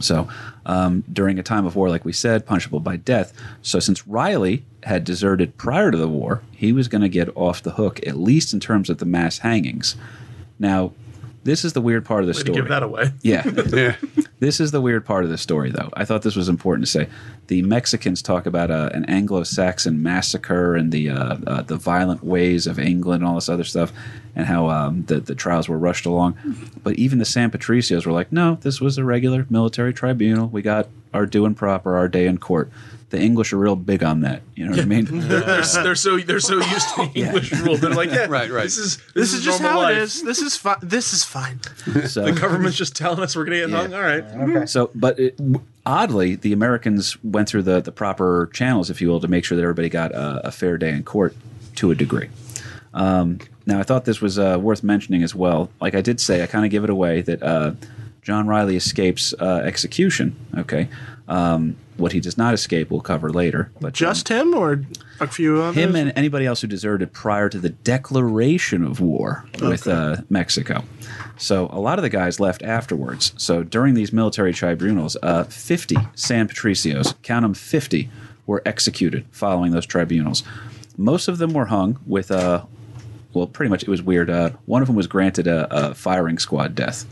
[0.00, 0.28] So,
[0.66, 3.32] um, during a time of war, like we said, punishable by death.
[3.62, 7.62] So, since Riley had deserted prior to the war, he was going to get off
[7.62, 9.96] the hook, at least in terms of the mass hangings.
[10.58, 10.92] Now,
[11.46, 12.56] this is the weird part of the Way to story.
[12.56, 13.12] give that away.
[13.22, 13.42] Yeah.
[13.72, 13.96] Yeah.
[14.38, 15.88] This is the weird part of the story, though.
[15.94, 17.08] I thought this was important to say.
[17.46, 22.66] The Mexicans talk about uh, an Anglo-Saxon massacre and the uh, uh, the violent ways
[22.66, 23.92] of England and all this other stuff,
[24.34, 26.36] and how um, the the trials were rushed along.
[26.82, 30.48] But even the San Patricios were like, "No, this was a regular military tribunal.
[30.48, 32.70] We got our due and proper, our day in court."
[33.10, 34.42] The English are real big on that.
[34.56, 35.04] You know what I mean?
[35.04, 37.76] They're, they're, they're so they're so used to the English rule.
[37.76, 38.64] They're like, yeah, Right, right.
[38.64, 39.96] This is This is just how life.
[39.96, 40.22] it is.
[40.22, 40.78] This is fine.
[40.82, 41.60] This is fine.
[42.08, 43.94] So The government's just telling us we're gonna get hung.
[43.94, 44.68] All right.
[44.68, 45.38] So, but it,
[45.84, 49.54] oddly, the Americans went through the, the proper channels, if you will, to make sure
[49.56, 51.36] that everybody got a, a fair day in court.
[51.76, 52.28] to a degree.
[52.92, 55.70] Um, now, I thought this was uh, worth mentioning as well.
[55.80, 57.72] Like I did say, I kind of give it away that uh,
[58.26, 60.34] John Riley escapes uh, execution.
[60.58, 60.88] Okay,
[61.28, 63.70] um, what he does not escape, we'll cover later.
[63.80, 64.82] But um, Just him or
[65.20, 65.76] a few others?
[65.76, 70.82] him and anybody else who deserted prior to the declaration of war with uh, Mexico.
[71.36, 73.32] So a lot of the guys left afterwards.
[73.36, 78.10] So during these military tribunals, uh, 50 San Patricios, count them 50,
[78.44, 80.42] were executed following those tribunals.
[80.96, 82.64] Most of them were hung with, uh,
[83.34, 84.30] well, pretty much it was weird.
[84.30, 87.06] Uh, one of them was granted a, a firing squad death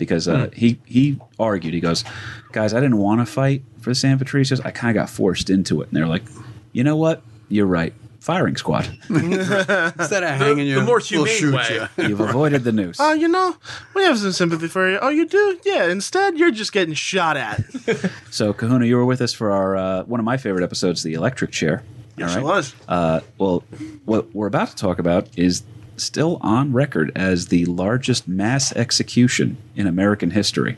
[0.00, 1.72] because uh, he he argued.
[1.74, 2.02] He goes,
[2.50, 4.60] guys, I didn't want to fight for the San Patricios.
[4.64, 6.24] I kind of got forced into it, and they're like,
[6.72, 7.22] you know what?
[7.48, 7.92] You're right.
[8.18, 8.86] Firing squad.
[9.08, 11.88] Instead of hanging you, the more we'll humane shoot way.
[11.96, 12.04] you.
[12.08, 12.98] You've avoided the noose.
[13.00, 13.56] Oh, you know,
[13.94, 14.98] we have some sympathy for you.
[15.00, 15.58] Oh, you do?
[15.64, 15.86] Yeah.
[15.86, 17.64] Instead, you're just getting shot at.
[18.30, 21.14] So, Kahuna, you were with us for our uh, one of my favorite episodes, the
[21.14, 21.82] electric chair.
[22.16, 22.74] Yes, All it was.
[22.86, 23.64] Uh, well,
[24.04, 25.62] what we're about to talk about is
[26.02, 30.76] still on record as the largest mass execution in American history.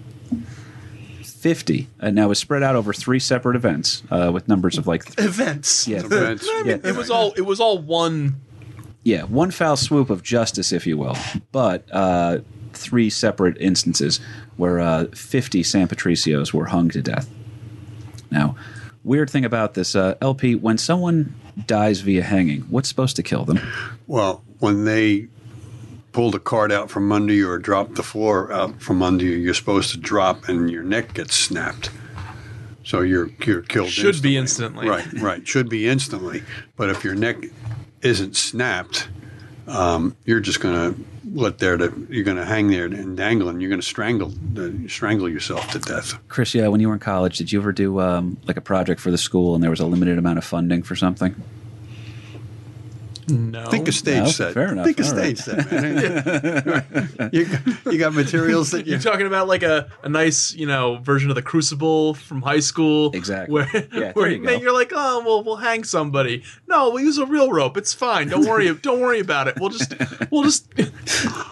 [1.25, 1.89] 50.
[1.99, 5.19] And now it was spread out over three separate events uh, with numbers of like,
[5.19, 5.89] Events.
[5.89, 6.49] yeah, Events.
[6.65, 8.41] yeah, It was all it was all one
[9.05, 11.17] yeah, one foul swoop of justice, if you will,
[11.51, 12.39] but uh,
[12.73, 14.21] three separate instances
[14.57, 17.29] where uh, 50 San Patricios were hung to death.
[18.31, 18.55] Now,
[19.03, 21.35] weird thing about this, uh, LP, when someone
[21.67, 23.59] dies via hanging, what's supposed to kill them?
[24.07, 25.27] Well, when they
[26.13, 29.33] pull the card out from under you or drop the floor out from under you,
[29.33, 31.91] you're supposed to drop and your neck gets snapped.
[32.85, 33.89] So you're you're killed.
[33.89, 34.87] Should be instantly.
[34.87, 35.21] instantly.
[35.21, 35.49] Right, right.
[35.49, 36.43] Should be instantly.
[36.77, 37.39] But if your neck
[38.03, 39.09] isn't snapped,
[39.67, 41.01] um, you're just going to
[41.35, 44.33] let there to you're going to hang there and dangle, and you're going to strangle
[44.59, 46.15] uh, strangle yourself to death.
[46.29, 49.01] Chris, yeah, when you were in college, did you ever do um, like a project
[49.01, 51.35] for the school and there was a limited amount of funding for something?
[53.29, 53.67] No.
[53.67, 54.55] Think a stage no, set.
[54.55, 54.85] fair enough.
[54.85, 55.39] Think a All right.
[55.39, 57.31] stage set, man.
[57.33, 57.47] you,
[57.91, 61.31] you got materials that you You're talking about like a, a nice, you know, version
[61.31, 63.11] of the Crucible from high school.
[63.15, 63.53] Exactly.
[63.53, 66.43] Where, Yeah, where you you're like, oh, well, we'll hang somebody.
[66.69, 67.77] No, we'll use a real rope.
[67.77, 68.29] It's fine.
[68.29, 68.73] Don't worry.
[68.83, 69.57] don't worry about it.
[69.61, 69.95] We'll just,
[70.31, 70.69] we'll just,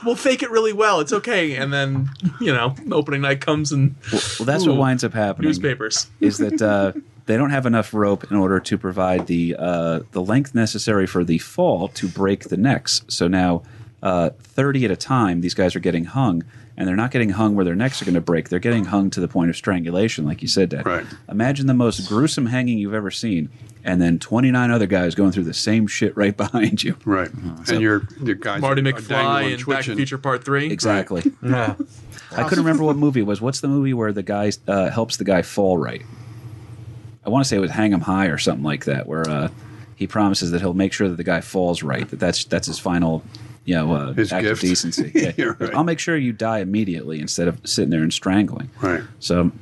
[0.05, 1.01] we'll fake it really well.
[1.01, 1.57] It's okay.
[1.57, 2.11] And then,
[2.41, 5.49] you know, opening night comes and Well, that's Ooh, what winds up happening.
[5.49, 6.09] newspapers.
[6.21, 6.93] is that uh,
[7.27, 11.25] they don't have enough rope in order to provide the uh, the length necessary for
[11.25, 13.03] the fall to break the necks.
[13.09, 13.63] So now,
[14.03, 16.43] uh, thirty at a time, these guys are getting hung,
[16.77, 18.49] and they're not getting hung where their necks are going to break.
[18.49, 20.87] They're getting hung to the point of strangulation, like you said, Dad.
[20.87, 21.07] Right.
[21.29, 23.51] Imagine the most gruesome hanging you've ever seen,
[23.85, 26.97] and then twenty nine other guys going through the same shit right behind you.
[27.05, 27.31] right,
[27.69, 29.93] and your your guys Marty are McFly dangling, and Back to twitching.
[29.95, 30.71] the Future Part 3.
[30.71, 31.23] Exactly.
[31.43, 31.75] Yeah.
[32.33, 33.41] I couldn't remember what movie it was.
[33.41, 36.03] What's the movie where the guy uh, helps the guy fall right?
[37.25, 39.49] I want to say it was Hang 'em High or something like that, where uh,
[39.97, 42.09] he promises that he'll make sure that the guy falls right.
[42.09, 43.23] That that's that's his final,
[43.65, 44.63] you know, uh, His act gift.
[44.63, 45.13] of decency.
[45.37, 45.53] Yeah.
[45.59, 45.75] Right.
[45.75, 48.71] I'll make sure you die immediately instead of sitting there and strangling.
[48.81, 49.03] Right.
[49.19, 49.53] So,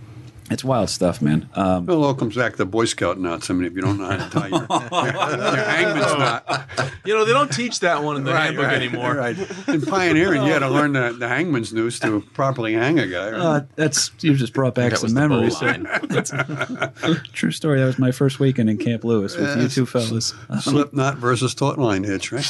[0.51, 1.49] it's wild stuff, man.
[1.55, 3.51] Um, Well, it all comes back to Boy Scout knots.
[3.51, 6.69] I mean, if you don't know how to tie your, your, your hangman's knot,
[7.05, 9.15] You know, they don't teach that one in the handbook anymore.
[9.15, 9.37] Right.
[9.69, 13.31] In pioneering, you had to learn the, the hangman's noose to properly hang a guy.
[13.31, 13.41] Right?
[13.41, 17.23] uh, that's you just brought back That some was the bow memories.
[17.33, 17.81] True story.
[17.81, 20.35] That was my first weekend in Camp Lewis with you two fellas.
[20.49, 22.47] Uh, Slip knot versus taut line hitch, right?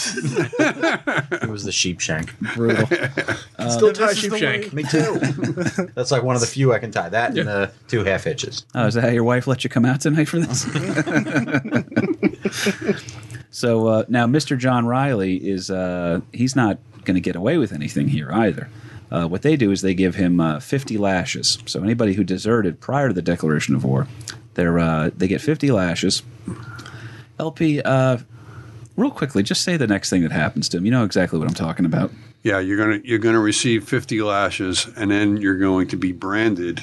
[1.40, 2.38] It was the sheep shank.
[2.54, 2.86] brutal.
[2.86, 4.72] Still tie this is the sheepshank.
[4.72, 5.90] Me too.
[5.94, 7.08] That's like one of the few I can tie.
[7.08, 8.64] That and the two half hitches.
[8.74, 10.62] Oh, is that how your wife let you come out tonight for this?
[13.50, 14.56] so uh, now, Mr.
[14.56, 18.68] John Riley is uh, he's not going to get away with anything here either.
[19.10, 21.58] Uh, what they do is they give him uh, 50 lashes.
[21.66, 24.06] So anybody who deserted prior to the declaration of war,
[24.54, 26.22] they're uh, they get 50 lashes.
[27.38, 28.18] LP, uh,
[28.96, 30.84] real quickly, just say the next thing that happens to him.
[30.84, 32.10] You know exactly what I'm talking about.
[32.42, 36.82] Yeah, you're gonna you're gonna receive 50 lashes, and then you're going to be branded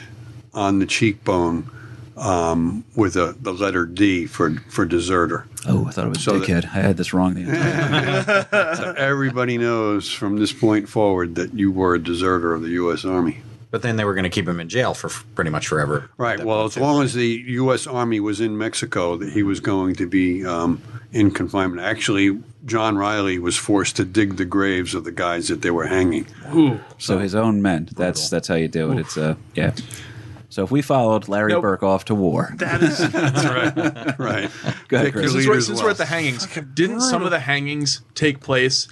[0.56, 1.70] on the cheekbone
[2.18, 5.46] um, with a, the letter D for for deserter.
[5.68, 8.76] Oh, I thought it was So that- I had this wrong the entire time.
[8.78, 13.04] So everybody knows from this point forward that you were a deserter of the U.S.
[13.06, 13.42] Army.
[13.72, 16.10] But then they were going to keep him in jail for pretty much forever.
[16.18, 16.42] Right.
[16.42, 17.88] Well, as long as the U.S.
[17.88, 21.82] Army was in Mexico, that he was going to be um, in confinement.
[21.82, 25.88] Actually, John Riley was forced to dig the graves of the guys that they were
[25.88, 26.26] hanging.
[26.54, 26.80] Ooh.
[27.00, 27.90] So his own men.
[27.98, 29.00] That's that's how you do it.
[29.00, 29.74] It's uh yeah.
[30.56, 31.64] So if we followed Larry Nope.
[31.64, 34.18] Burke off to war, That is That's right.
[34.18, 34.50] Right.
[34.88, 35.34] Go ahead, Chris.
[35.34, 38.88] Since, we're, since we're at the hangings, didn't some of the hangings take place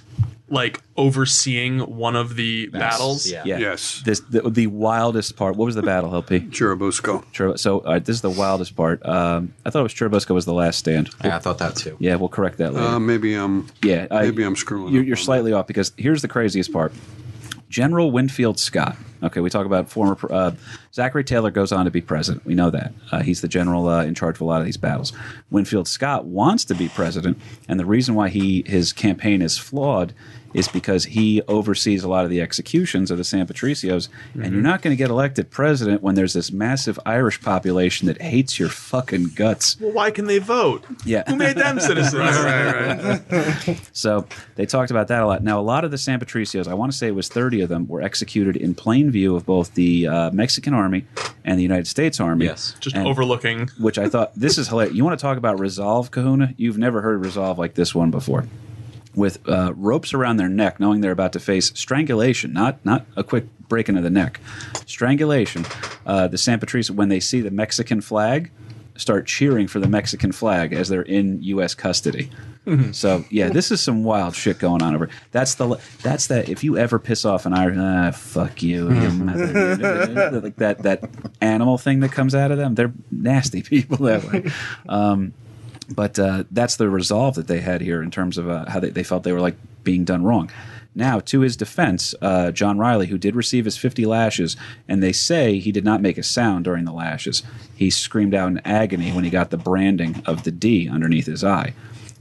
[0.50, 3.26] like overseeing one of the battles.
[3.26, 3.44] yeah.
[3.46, 3.56] Yeah.
[3.56, 4.02] Yes.
[4.04, 5.56] This the, the wildest part.
[5.56, 6.40] What was the battle, LP?
[6.40, 7.24] Churubusco.
[7.32, 9.02] Churub- So uh, this is the wildest part.
[9.06, 11.08] Um, I thought it was Churubusco was the last stand.
[11.24, 11.96] Yeah, I thought that too.
[11.98, 12.86] Yeah, we'll correct that later.
[12.86, 13.68] Uh, maybe I'm.
[13.82, 16.74] yeah, I- maybe I'm screwing You're, up you're on slightly off because here's the craziest
[16.74, 16.92] part.
[17.74, 18.96] General Winfield Scott.
[19.24, 20.52] Okay, we talk about former uh,
[20.94, 22.46] Zachary Taylor goes on to be president.
[22.46, 24.76] We know that uh, he's the general uh, in charge of a lot of these
[24.76, 25.12] battles.
[25.50, 27.36] Winfield Scott wants to be president,
[27.66, 30.14] and the reason why he his campaign is flawed
[30.54, 34.62] is because he oversees a lot of the executions of the San Patricios, and you're
[34.62, 38.68] not going to get elected president when there's this massive Irish population that hates your
[38.68, 39.78] fucking guts.
[39.80, 40.84] Well, why can they vote?
[41.04, 41.24] Yeah.
[41.28, 42.14] Who made them citizens?
[43.92, 44.26] So
[44.56, 45.42] they talked about that a lot.
[45.42, 47.68] Now, a lot of the San Patricios, I want to say it was 30 of
[47.68, 51.04] them, were executed in plain view of both the uh, Mexican army
[51.44, 52.46] and the United States army.
[52.46, 52.74] Yes.
[52.80, 53.68] Just And- overlooking.
[53.78, 54.94] Which I thought, this is hilarious.
[54.94, 56.54] You want to talk about resolve, Kahuna?
[56.56, 58.46] You've never heard resolve like this one before.
[59.14, 63.22] With uh, ropes around their neck, knowing they're about to face strangulation, not not a
[63.24, 64.40] quick break into the neck,
[64.86, 65.64] strangulation.
[66.04, 68.50] Uh, the San Patricio, when they see the Mexican flag,
[68.96, 71.74] start cheering for the Mexican flag as they're in U.S.
[71.74, 72.30] custody.
[72.92, 75.10] So yeah, this is some wild shit going on over.
[75.32, 76.48] That's the that's that.
[76.48, 81.10] If you ever piss off an Irish, ah, fuck you, you like that that
[81.42, 82.74] animal thing that comes out of them.
[82.74, 84.50] They're nasty people that way.
[84.88, 85.34] Um,
[85.88, 88.90] but uh, that's the resolve that they had here in terms of uh, how they,
[88.90, 90.50] they felt they were like being done wrong.
[90.94, 94.56] Now, to his defense, uh, John Riley, who did receive his 50 lashes,
[94.86, 97.42] and they say he did not make a sound during the lashes.
[97.74, 101.42] He screamed out in agony when he got the branding of the D underneath his
[101.42, 101.74] eye.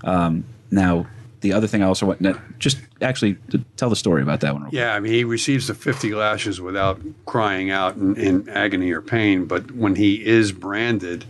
[0.04, 1.06] Um, now,
[1.42, 4.54] the other thing I also want now, just actually to tell the story about that
[4.56, 4.70] one.
[4.72, 9.02] Yeah, I mean, he receives the 50 lashes without crying out in, in agony or
[9.02, 9.46] pain.
[9.46, 11.26] But when he is branded,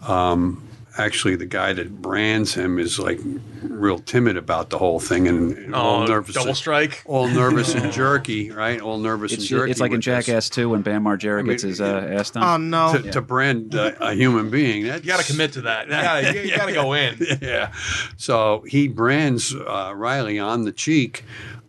[0.00, 0.67] um,
[0.98, 3.18] actually, the guy that brands him is like
[3.62, 6.34] real timid about the whole thing and, and all Oh, nervous.
[6.34, 7.02] double strike.
[7.06, 8.80] All nervous and jerky, right?
[8.80, 9.70] All nervous and It's, jerky.
[9.70, 10.26] it's like in with this.
[10.26, 12.42] Jackass 2 when Bam Margera gets his uh, ass done.
[12.42, 13.00] Oh no!
[13.00, 15.86] To, to brand uh, a human being, that's, You got to commit to that.
[15.88, 17.16] You got to you gotta go in.
[17.40, 17.72] yeah.
[18.16, 21.24] So he brands uh, Riley on the cheek,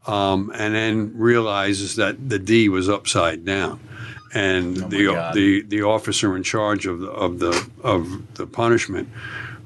[0.08, 3.80] um, and then realizes that the D was upside down,
[4.34, 5.36] and oh the God.
[5.36, 9.10] the the officer in charge of the of the of the punishment.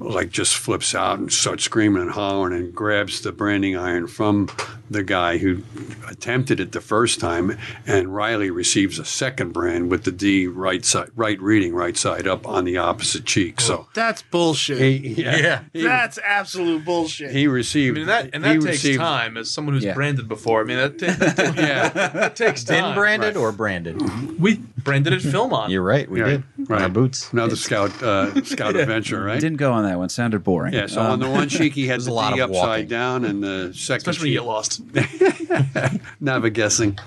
[0.00, 4.50] Like just flips out and starts screaming and hollering and grabs the branding iron from
[4.90, 5.62] the guy who
[6.08, 7.56] attempted it the first time,
[7.86, 12.26] and Riley receives a second brand with the D right side, right reading, right side
[12.28, 13.60] up on the opposite cheek.
[13.62, 14.78] So oh, That's bullshit.
[14.78, 17.30] he, yeah, he- That's absolute bullshit.
[17.32, 17.96] he received.
[17.96, 19.94] I mean, that, and that takes received- time as someone who's Yeah.
[19.94, 20.60] branded before.
[20.60, 22.82] I mean, that, ta- that, ta- Yeah, that takes time.
[22.84, 23.40] Been branded right.
[23.40, 24.38] or branded?
[24.38, 25.70] We branded it film on.
[25.70, 26.08] You're right.
[26.08, 26.44] We Yeah, did.
[26.68, 26.76] right.
[26.76, 27.32] On our boots.
[27.32, 29.40] Another scout uh, scout adventure, right?
[29.40, 30.08] Didn't go on that one.
[30.10, 30.74] Sounded boring.
[30.74, 30.86] yeah.
[30.86, 32.86] So Um, on the one cheek he had the a lot D of upside walking.
[32.88, 36.20] down, and the second Especially when you cheek get lost.
[36.20, 36.98] never guessing.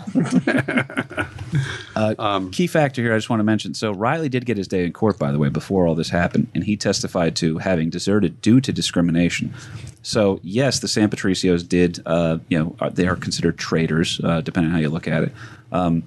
[2.52, 3.74] key factor here I just want to mention.
[3.74, 6.48] So Riley did get his day in court, by the way, before all this happened,
[6.54, 9.54] and he testified to having deserted due to discrimination.
[10.04, 12.00] So yes, the San Patricios did.
[12.06, 15.24] Uh, you know, are, they are considered traitors, uh, depending on how you look at
[15.24, 15.34] it.
[15.72, 16.04] Um,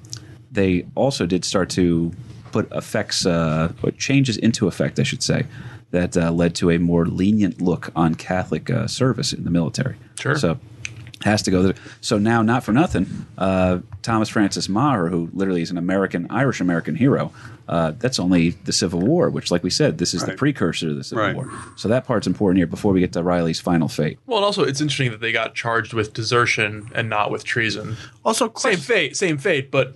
[0.50, 2.12] they also did start to
[2.52, 5.44] put effects, uh, or changes into effect, I should say,
[5.92, 9.96] that uh, led to a more lenient look on Catholic uh, service in the military.
[10.18, 10.36] Sure.
[10.36, 10.58] So
[11.22, 11.74] has to go there.
[12.00, 16.60] So now, not for nothing, uh, Thomas Francis Meagher, who literally is an American, Irish
[16.60, 17.30] American hero,
[17.68, 20.94] uh, that's only the Civil War, which, like we said, this is the precursor to
[20.94, 21.36] the Civil Right.
[21.36, 21.50] War.
[21.76, 24.18] So that part's important here before we get to Riley's final fate.
[24.26, 27.96] Well, and also it's interesting that they got charged with desertion and not with treason.
[28.24, 29.94] also, Same fate, same fate, but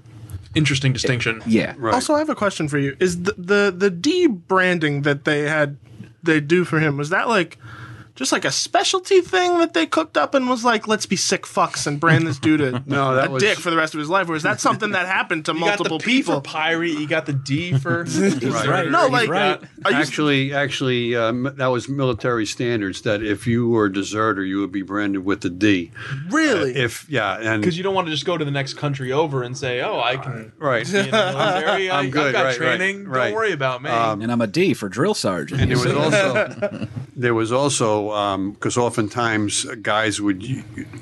[0.55, 1.43] interesting distinction.
[1.47, 1.75] Yeah.
[1.77, 1.95] Right.
[1.95, 2.97] also, I have a question for you.
[3.01, 5.77] Is the the the debranding that they had
[6.23, 7.59] they do for him was that like
[8.17, 11.43] just like a specialty thing that they cooked up and was like, let's be sick
[11.43, 13.99] fucks and brand this dude a, No, that a was- dick for the rest of
[13.99, 16.35] his life, or is that something that happened to You multiple got the P people?
[16.37, 16.91] for pirate.
[16.99, 18.71] You got the D for deserter.
[18.71, 18.89] Right.
[18.89, 23.03] No, like- got- Are you- Actually, actually, um, that was military standards.
[23.03, 25.91] That if you were a deserter, you would be branded with the D.
[26.31, 26.75] really?
[26.77, 29.43] If yeah, and because you don't want to just go to the next country over
[29.43, 30.85] and say, "Oh, I can right.
[30.91, 31.91] be in the military.
[31.91, 33.09] I, I'm I've good, got right, right, training.
[33.09, 33.27] right.
[33.27, 35.61] Don't worry about me." And I'm a D for drill sergeant.
[35.61, 40.45] And there was also there was also Um, because oftentimes guys would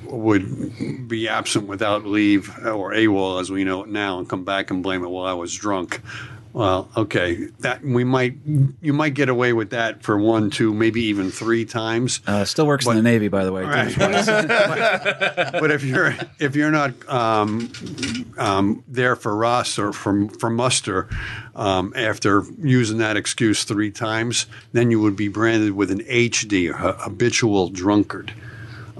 [0.05, 4.70] would be absent without leave or AWOL as we know it now and come back
[4.70, 5.09] and blame it.
[5.11, 6.01] Well, I was drunk.
[6.53, 8.37] Well, okay, that we might
[8.83, 12.20] you might get away with that for one, two, maybe even three times.
[12.27, 13.62] uh, still works in the Navy, by the way.
[15.61, 17.73] but if you're if you're not um,
[18.37, 21.09] um, there for Ross or for for muster
[21.55, 26.69] um, after using that excuse three times, then you would be branded with an HD,
[26.69, 28.35] a habitual drunkard.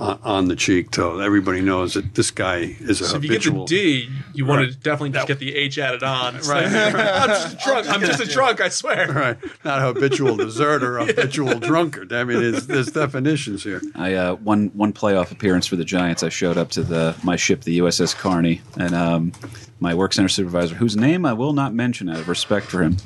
[0.03, 3.31] On, on the cheek, so everybody knows that this guy is a So if you
[3.31, 3.66] get the habitual.
[3.66, 6.39] D, you want to definitely just get the H added on.
[6.41, 6.66] Right.
[6.66, 7.89] I'm just a drunk.
[7.89, 8.61] I'm just a drunk.
[8.61, 9.12] I swear.
[9.12, 12.12] Right, not a habitual deserter, a habitual drunkard.
[12.12, 13.81] I mean, there's, there's definitions here.
[13.95, 16.23] I uh, one one playoff appearance for the Giants.
[16.23, 19.33] I showed up to the my ship, the USS Carney, and um,
[19.79, 22.97] my work center supervisor, whose name I will not mention out of respect for him,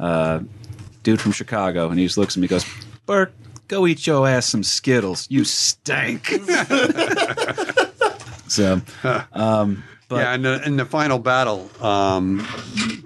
[0.00, 0.40] uh,
[1.02, 2.64] dude from Chicago, and he just looks at me, and goes,
[3.04, 3.34] "Bert,
[3.68, 5.26] go eat your ass some Skittles.
[5.30, 6.26] You stink."
[8.48, 8.80] so,
[9.32, 12.46] um, but yeah, and the, in the final battle, um,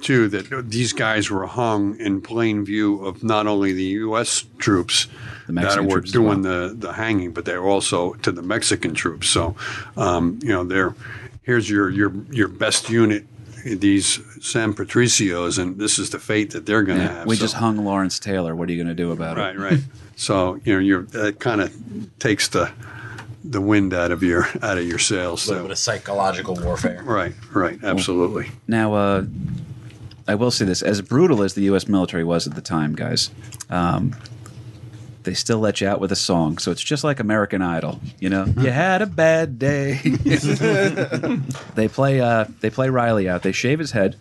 [0.03, 4.45] too, that these guys were hung in plain view of not only the U.S.
[4.59, 5.09] troops
[5.47, 9.31] The that were doing the, the hanging, but they were also to the Mexican troops.
[9.31, 9.57] So,
[9.97, 10.95] um, you know, they're
[11.43, 13.25] here's your your your best unit,
[13.65, 17.27] these San Patricios, and this is the fate that they're going to yeah, have.
[17.27, 18.55] we So- just hung Lawrence Taylor.
[18.55, 19.59] What are you going to do about right, it?
[19.59, 19.71] right.
[19.73, 19.81] Right.
[20.17, 21.73] so you know, you're that kind of
[22.19, 22.71] takes the
[23.43, 25.47] the wind out of your out of your sails.
[25.47, 25.69] A little So.
[25.69, 27.03] bit of psychological warfare.
[27.05, 28.51] Right, right, absolutely.
[28.69, 29.25] Now, uh,
[30.29, 31.89] I will say this: as brutal as the U.S.
[31.89, 33.31] military was at the time, guys,
[33.71, 34.15] um,
[35.23, 36.59] they still let you out with a song.
[36.59, 38.01] So it's just like American Idol.
[38.19, 40.01] You know, you had a bad day.
[41.75, 42.21] they play.
[42.21, 43.43] Uh, they play Riley out.
[43.43, 44.17] They shave his head.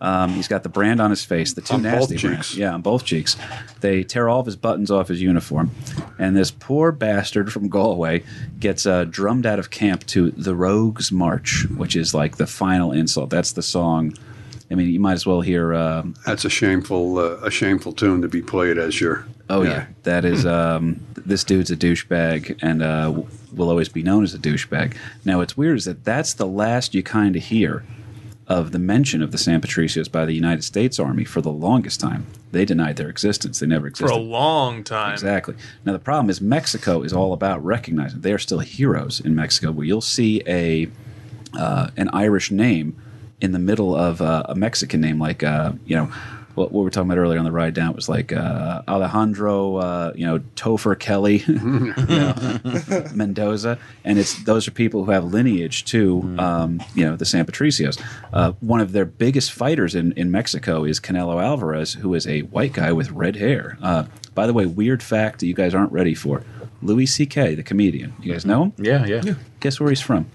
[0.00, 1.54] Um, he's got the brand on his face.
[1.54, 2.22] The two On both nasty cheeks.
[2.22, 2.56] brands.
[2.56, 3.36] Yeah, on both cheeks.
[3.80, 5.70] They tear all of his buttons off his uniform,
[6.18, 8.22] and this poor bastard from Galway
[8.58, 12.92] gets uh, drummed out of camp to "The Rogues March," which is like the final
[12.92, 13.30] insult.
[13.30, 14.14] That's the song.
[14.74, 15.72] I mean, you might as well hear.
[15.72, 19.24] Um, That's a shameful, uh, a shameful tune to be played as your.
[19.48, 20.44] oh yeah, that is.
[20.44, 23.22] Um, this dude's a douchebag, and uh,
[23.52, 24.96] will always be known as a douchebag.
[25.24, 27.84] Now, what's weird is that that's the last you kind of hear
[28.48, 32.00] of the mention of the San Patricios by the United States Army for the longest
[32.00, 32.26] time.
[32.50, 33.60] They denied their existence.
[33.60, 34.12] They never existed.
[34.12, 35.12] For a long time.
[35.12, 35.54] Exactly.
[35.84, 39.70] Now the problem is Mexico is all about recognizing they are still heroes in Mexico.
[39.70, 40.88] Where you'll see a
[41.56, 43.00] uh, an Irish name
[43.44, 46.10] in the middle of uh, a Mexican name, like uh, you know
[46.54, 48.80] what, what we were talking about earlier on the ride down it was like uh,
[48.88, 55.24] Alejandro, uh, you know Topher Kelly, know, Mendoza, and it's those are people who have
[55.24, 58.00] lineage to um, you know the San Patricios.
[58.32, 62.40] Uh, one of their biggest fighters in, in Mexico is Canelo Alvarez, who is a
[62.42, 63.76] white guy with red hair.
[63.82, 64.04] Uh,
[64.34, 66.42] by the way, weird fact that you guys aren't ready for:
[66.80, 68.14] Louis C.K., the comedian.
[68.22, 68.72] You guys know him?
[68.78, 69.34] Yeah, yeah.
[69.60, 70.26] Guess where he's from?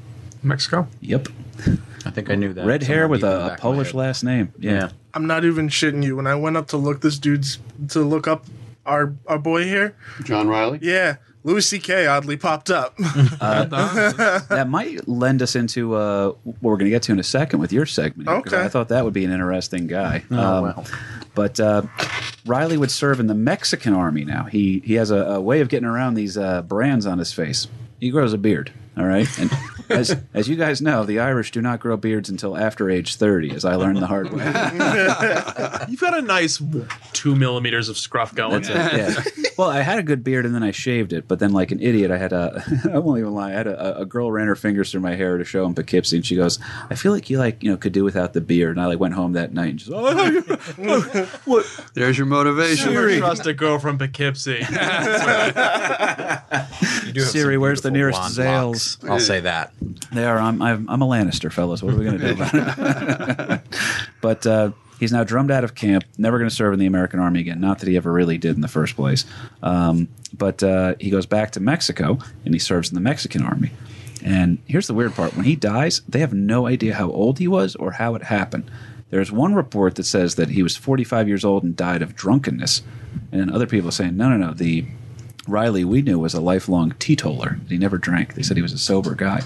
[0.43, 0.87] Mexico.
[1.01, 1.27] Yep,
[2.09, 2.65] I think I knew that.
[2.65, 4.51] red hair with deep in the a, a back of my Polish last name.
[4.59, 4.71] Yeah.
[4.71, 4.89] Yeah.
[5.13, 6.15] I'm not even shitting you.
[6.15, 7.59] When I went up to look this dude's
[7.89, 8.45] to look up
[8.85, 10.79] our our boy here, John Riley.
[10.81, 12.07] yeah, Louis C.K.
[12.07, 12.97] oddly popped up.
[12.97, 17.59] that might lend us into uh, what we're going to get to in a second
[17.59, 18.29] with your segment.
[18.29, 18.63] here, 'cause Okay.
[18.65, 20.23] I thought that would be an interesting guy.
[20.31, 20.85] Oh, Um, well.
[21.35, 21.83] But uh,
[22.45, 24.43] Riley would serve in the Mexican army now.
[24.45, 27.67] He he has a, a way of getting around these uh, brands on his face.
[27.99, 28.71] He grows a beard.
[28.99, 29.49] All right, and
[29.89, 33.49] as as you guys know, the Irish do not grow beards until after age thirty,
[33.51, 34.43] as I learned the hard way.
[35.87, 36.61] You've got a nice
[37.13, 38.65] two millimeters of scruff going.
[38.65, 39.23] yeah.
[39.57, 41.81] Well, I had a good beard and then I shaved it, but then like an
[41.81, 42.63] idiot, I had a
[42.93, 43.51] I won't even lie.
[43.51, 46.17] I had a, a girl ran her fingers through my hair to show him Poughkeepsie,
[46.17, 46.59] and she goes,
[46.89, 48.99] "I feel like you like you know could do without the beard." And I like
[48.99, 50.41] went home that night and just oh,
[51.45, 51.85] what?
[51.93, 52.93] There's your motivation.
[52.93, 54.65] Never trust a girl from Poughkeepsie.
[57.05, 58.88] You do have Siri, where's the nearest Zales?
[59.07, 59.73] I'll say that.
[60.11, 60.37] They are.
[60.37, 61.83] I'm, I'm I'm a Lannister, fellas.
[61.83, 63.61] What are we going to do about it?
[64.21, 66.03] but uh, he's now drummed out of camp.
[66.17, 67.59] Never going to serve in the American Army again.
[67.59, 69.25] Not that he ever really did in the first place.
[69.63, 70.07] Um,
[70.37, 73.71] but uh, he goes back to Mexico and he serves in the Mexican Army.
[74.23, 77.47] And here's the weird part: when he dies, they have no idea how old he
[77.47, 78.69] was or how it happened.
[79.09, 82.83] There's one report that says that he was 45 years old and died of drunkenness,
[83.31, 84.53] and other people are saying, no, no, no.
[84.53, 84.85] The
[85.49, 87.59] Riley we knew was a lifelong teetotaler.
[87.67, 88.35] He never drank.
[88.35, 89.41] They said he was a sober guy.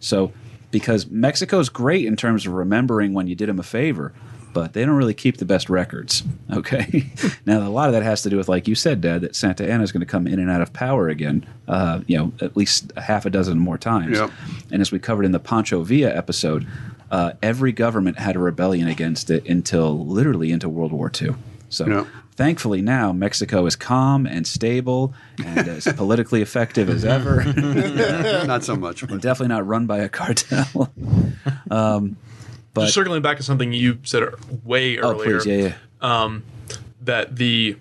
[0.00, 0.32] So,
[0.70, 4.12] because Mexico's great in terms of remembering when you did him a favor,
[4.52, 6.22] but they don't really keep the best records.
[6.50, 7.12] Okay.
[7.44, 9.70] now, a lot of that has to do with, like you said, Dad, that Santa
[9.70, 11.46] Anna is going to come in and out of power again.
[11.68, 14.16] Uh, you know, at least a half a dozen more times.
[14.16, 14.30] Yep.
[14.72, 16.66] And as we covered in the Pancho Villa episode,
[17.10, 21.34] uh, every government had a rebellion against it until literally into World War II.
[21.70, 22.06] So Yep.
[22.36, 25.12] thankfully now Mexico is calm and stable
[25.44, 27.44] and as politically effective as ever.
[28.46, 29.06] Not so much.
[29.06, 30.92] But Definitely not run by a cartel.
[31.70, 32.16] um,
[32.74, 36.38] but Just circling back to something you said er- way oh earlier, please, yeah, yeah.
[37.02, 37.76] that the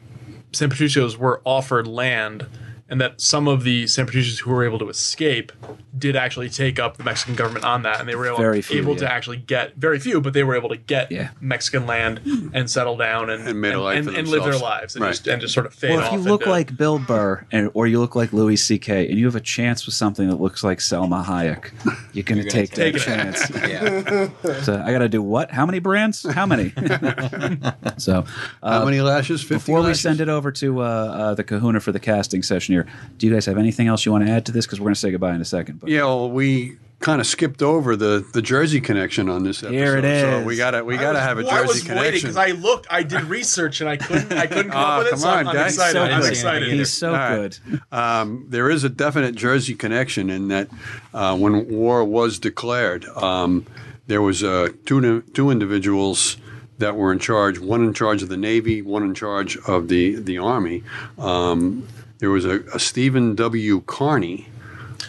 [0.53, 2.47] San Patricios were offered land
[2.89, 5.51] and that some of the San Patricians who were able to escape
[5.97, 8.79] did actually take up the Mexican government on that, and they were able, Very few,
[8.81, 11.29] able to actually get very few, but they were able to get Yeah.
[11.41, 12.21] Mexican land
[12.53, 15.03] and settle down and And made a life and, for and live their lives and
[15.03, 15.09] Right.
[15.09, 16.13] just and just sort of fade Well, if off.
[16.13, 19.07] you look into- like Bill Burr and, or you look like Louis C.K.
[19.09, 21.71] and you have a chance with something that looks like Salma Hayek,
[22.13, 22.99] you're going to gonna take that it.
[22.99, 23.49] chance.
[23.67, 24.29] Yeah.
[24.61, 25.51] so I got to do what?
[25.51, 26.23] How many brands?
[26.31, 26.71] How many?
[27.97, 28.23] so
[28.63, 29.41] How many lashes?
[29.41, 32.75] 50 before we send it over to uh, uh, the Kahuna for the casting session
[32.83, 32.87] here,
[33.17, 34.65] do you guys have anything else you want to add to this?
[34.65, 35.79] Because we're going to say goodbye in a second.
[35.79, 39.71] But Yeah, well, we kind of skipped over the, the Jersey connection on this episode.
[39.75, 41.95] Here it So we gotta we gotta was- have a Jersey well, I was waiting
[41.95, 42.21] connection.
[42.21, 45.07] because I looked, I did research and I couldn't, I couldn't come Ah, up with
[45.07, 45.09] it.
[45.11, 45.93] come So I'm, on, I'm excited.
[45.93, 46.29] so I'm good.
[46.31, 46.73] excited.
[46.73, 47.59] He's so All right.
[47.69, 47.81] good.
[47.91, 50.69] Um, there is a definite Jersey connection in that
[51.13, 53.67] uh, when war was declared, um,
[54.07, 56.37] there was uh, two two individuals
[56.79, 57.59] that were in charge.
[57.59, 60.81] One in charge of the Navy, one in charge of the the Army.
[61.19, 61.87] Um,
[62.19, 63.81] there was a, a Stephen W.
[63.81, 64.45] Kearny.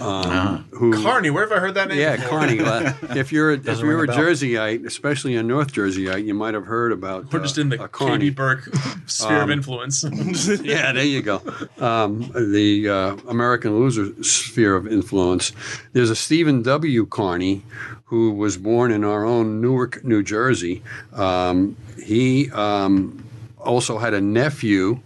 [0.01, 1.99] Um, who Kearny, where have I heard that name?
[1.99, 2.41] Yeah, before?
[2.41, 2.61] Kearny.
[2.65, 4.13] Uh, if you're if Doesn't you're a a.
[4.15, 7.33] Jerseyite, especially a North Jerseyite, you might have heard about.
[7.33, 8.13] We're just uh, in the Kearny.
[8.13, 8.69] Katie Burke
[9.07, 10.05] sphere Um, of influence.
[10.63, 11.43] yeah, there you go.
[11.79, 15.53] Um, the uh, American loser sphere of influence.
[15.95, 17.05] There's a Stephen W.
[17.07, 17.63] Kearny
[18.05, 20.83] who was born in our own Newark, New Jersey.
[21.13, 23.25] Um, he um,
[23.59, 25.01] also had a nephew.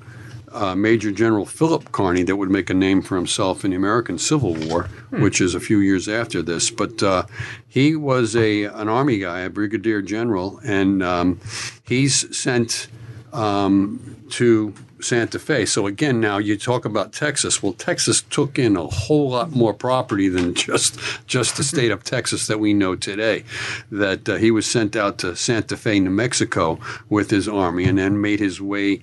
[0.53, 4.19] Uh, Major General Philip Kearny, that would make a name for himself in the American
[4.19, 6.71] Civil War, which is a few years after this.
[6.71, 7.25] But uh,
[7.69, 11.41] he was a an army guy, a brigadier general, and um,
[11.85, 12.89] he's sent
[13.33, 15.67] um, to Santa Fe.
[15.67, 17.63] So again, now you talk about Texas.
[17.63, 22.05] Well, Texas took in a whole lot more property than just just the state of
[22.05, 23.45] Texas that we know today.
[23.91, 27.99] That uh, he was sent out to Santa Fe, New Mexico, with his army, and
[27.99, 29.03] then made his way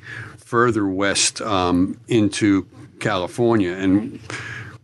[0.50, 2.66] further west um, into
[3.00, 4.20] California and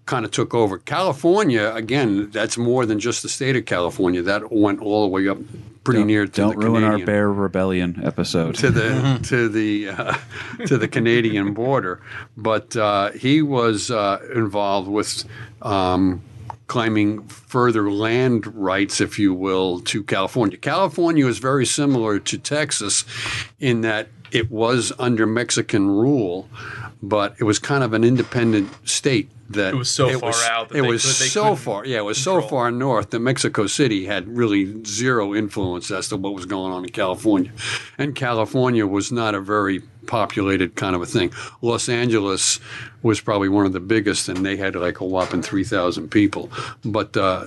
[0.05, 0.77] kind of took over.
[0.77, 4.21] California, again, that's more than just the state of California.
[4.21, 5.39] That went all the way up
[5.83, 8.53] pretty Don't, near to don't the ruin our Canadian Bear Rebellion episode.
[8.55, 10.13] to the to the uh,
[10.67, 11.99] to the Canadian border,
[12.37, 15.25] but uh, he was uh, involved with.
[15.61, 16.21] Um,
[16.67, 20.57] Claiming further land rights, if you will, to California.
[20.57, 23.05] California is very similar to Texas
[23.59, 26.47] in that it was under Mexican rule,
[27.01, 29.29] but it was kind of an independent state.
[29.51, 32.17] That It was so far out that it was could- so far, yeah, it was
[32.17, 36.73] so far north that Mexico City had really zero influence as to what was going
[36.73, 37.51] on in California.
[37.99, 41.31] And California was not a very populated kind of a thing.
[41.61, 42.59] Los Angeles
[43.03, 46.49] was probably one of the biggest, and they had like a whopping 3,000 people.
[46.83, 47.45] But uh,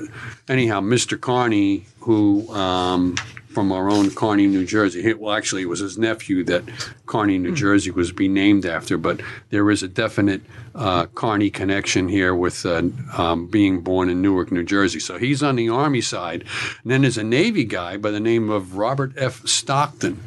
[0.48, 1.18] anyhow, Mr.
[1.18, 2.48] Kearny, who.
[2.54, 3.16] Um,
[3.58, 5.12] from our own Kearny, New Jersey.
[5.14, 6.64] Well, actually, it was his nephew that
[7.06, 8.96] Kearny, New Jersey was be named after.
[8.96, 9.20] But
[9.50, 10.42] there is a definite
[10.76, 12.84] uh, Kearny connection here with uh,
[13.16, 15.00] um, being born in Newark, New Jersey.
[15.00, 16.42] So he's on the Army side.
[16.84, 19.44] And then there's a Navy guy by the name of Robert F.
[19.44, 20.22] Stockton.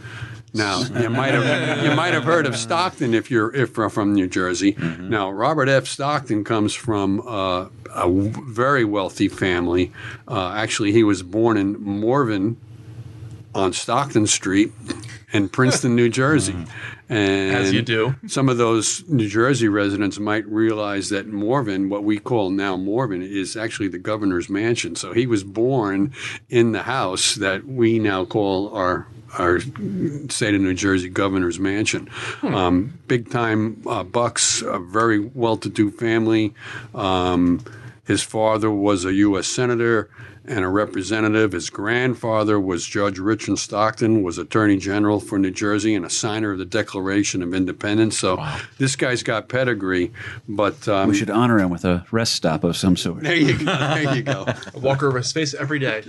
[0.54, 4.14] Now you might have you might have heard of Stockton if you're if you're from
[4.14, 4.76] New Jersey.
[5.00, 5.88] Now Robert F.
[5.88, 9.94] Stockton comes from uh, a w- very wealthy family.
[10.28, 12.58] Uh, actually, he was born in Morven
[13.54, 14.72] on Stockton Street
[15.34, 16.56] in Princeton, New Jersey.
[17.10, 18.16] And As you do.
[18.28, 23.22] Some of those New Jersey residents might realize that Morven, what we call now Morven,
[23.22, 24.96] is actually the governor's mansion.
[24.96, 26.14] So he was born
[26.50, 29.08] in the house that we now call our
[29.38, 29.62] our
[30.30, 32.10] state of New Jersey governor's mansion.
[32.44, 36.54] Um, big time uh, Bucks, a very well to do family.
[36.94, 37.64] Um,
[38.06, 39.48] his father was a U.S.
[39.48, 40.10] senator
[40.46, 41.52] and a representative.
[41.52, 46.52] His grandfather was Judge Richard Stockton, was Attorney General for New Jersey and a signer
[46.52, 48.18] of the Declaration of Independence.
[48.18, 48.44] So
[48.78, 50.12] this guy's got pedigree,
[50.48, 53.22] but um, we should honor him with a rest stop of some sort.
[53.22, 53.66] there you go.
[53.66, 54.46] There you go.
[54.76, 56.02] I walk over his face every day.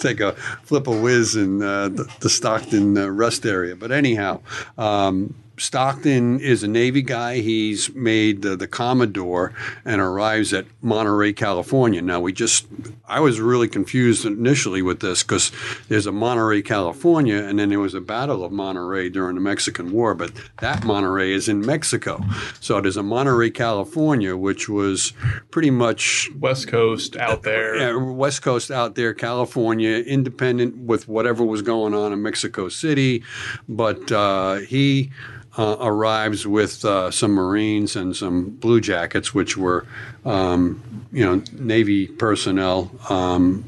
[0.00, 0.32] Take a
[0.62, 3.76] flip a whiz in uh, the, the Stockton uh, rest area.
[3.76, 4.40] But anyhow,
[4.76, 7.40] um, Stockton is a Navy guy.
[7.40, 9.52] He's made uh, the Commodore
[9.84, 12.00] and arrives at Monterey, California.
[12.00, 12.66] Now, we just,
[13.06, 15.52] I was really confused initially with this because
[15.88, 19.92] there's a Monterey, California, and then there was a Battle of Monterey during the Mexican
[19.92, 22.22] War, but that Monterey is in Mexico.
[22.60, 25.12] So there's a Monterey, California, which was
[25.50, 27.76] pretty much West Coast out there.
[27.76, 33.22] yeah, West Coast out there, California, independent with whatever was going on in Mexico City.
[33.68, 35.10] But uh, he
[35.56, 39.86] uh, arrives with uh, some Marines and some Blue Jackets, which were,
[40.24, 42.90] um, you know, Navy personnel.
[43.08, 43.64] Um,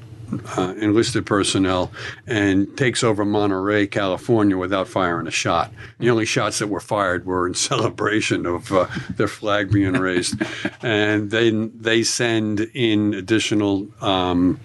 [0.56, 1.90] uh, enlisted personnel
[2.26, 5.72] and takes over Monterey, California, without firing a shot.
[5.98, 8.86] The only shots that were fired were in celebration of uh,
[9.16, 10.40] their flag being raised,
[10.82, 13.88] and then they send in additional.
[14.00, 14.60] Um,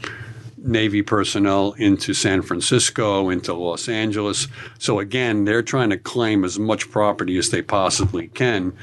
[0.66, 4.48] Navy personnel into San Francisco, into Los Angeles.
[4.80, 8.74] So again, they're trying to claim as much property as they possibly can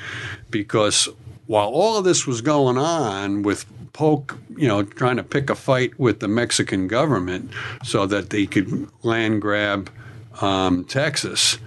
[0.51, 1.09] because
[1.47, 5.55] while all of this was going on with Polk, you know, trying to pick a
[5.55, 7.51] fight with the Mexican government
[7.85, 9.91] so that they could land grab
[10.41, 11.59] um, Texas,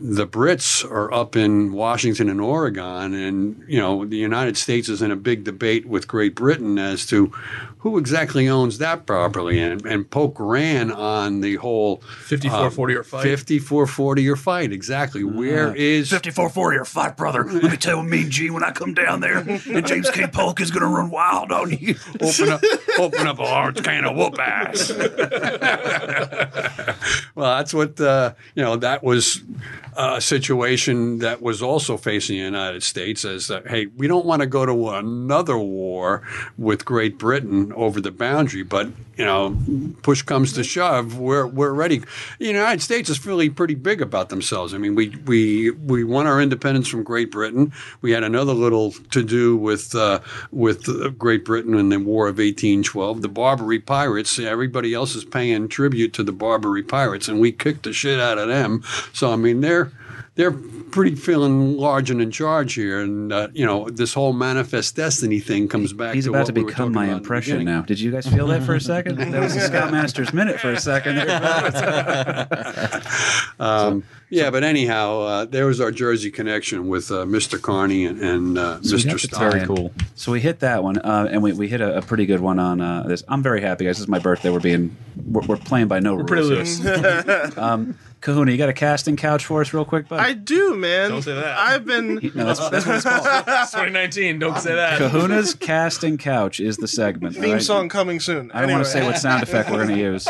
[0.00, 5.02] the Brits are up in Washington and Oregon, and you know the United States is
[5.02, 7.32] in a big debate with Great Britain as to
[7.78, 9.60] who exactly owns that property.
[9.60, 13.22] And, and Polk ran on the whole 54 40 or fight.
[13.22, 14.72] 54 40 or fight.
[14.72, 15.22] Exactly.
[15.22, 17.44] Where is 5440 or fight, brother.
[17.44, 20.26] Let me tell you, Mean Gene, when I come down there, and James K.
[20.26, 21.94] Polk is going to run wild on you.
[22.20, 22.62] open up
[22.98, 24.90] open up a large can of whoop ass.
[27.34, 28.76] well, that's what uh, you know.
[28.76, 29.42] That was
[29.96, 34.40] a situation that was also facing the United States as uh, hey, we don't want
[34.40, 36.22] to go to another war
[36.58, 39.56] with Great Britain over the boundary, but you know,
[40.02, 42.02] push comes to shove, we're we're ready.
[42.38, 44.74] The United States is really pretty big about themselves.
[44.74, 47.72] I mean, we we we won our independence from Great Britain.
[48.02, 50.20] We had another little to do with uh,
[50.50, 53.22] with uh, Great Britain in the War of 1812.
[53.22, 54.38] The Barbary Pirates.
[54.38, 58.36] Everybody else is paying tribute to the Barbary Pirates, and we kicked the shit out
[58.36, 58.82] of them.
[59.14, 59.85] So I mean, they're
[60.36, 64.94] they're pretty feeling large and in charge here, and uh, you know this whole manifest
[64.94, 66.14] destiny thing comes back.
[66.14, 67.82] He's to about what to become talking my about in the impression now.
[67.82, 69.16] Did you guys feel that for a second?
[69.18, 71.16] That was a Scoutmaster's minute for a second.
[73.58, 77.58] Um, yeah, but anyhow, uh, there was our Jersey connection with uh, Mr.
[77.58, 79.18] Kearny and, and uh, So Mr.
[79.18, 79.50] Stein.
[79.52, 79.66] tie-in.
[79.66, 79.92] cool.
[80.14, 82.58] So we hit that one, uh, and we, we hit a, a pretty good one
[82.58, 83.22] on uh, this.
[83.28, 83.96] I'm very happy, guys.
[83.96, 84.50] This is my birthday.
[84.50, 84.94] We're being
[85.26, 86.28] we're, we're playing by no rules.
[86.28, 86.56] Pretty here.
[86.56, 87.56] loose.
[88.20, 90.18] Kahuna, you got a casting couch for us, real quick, bud?
[90.18, 91.10] I do, man.
[91.10, 91.58] Don't say that.
[91.58, 92.14] I've been.
[92.34, 93.26] no, that's, that's what it's called.
[93.46, 94.38] It's 2019.
[94.38, 94.98] Don't say that.
[94.98, 97.34] Kahuna's casting couch is the segment.
[97.34, 97.62] Theme all right?
[97.62, 98.50] song coming soon.
[98.52, 100.26] I don't want to say what sound effect we're going to use.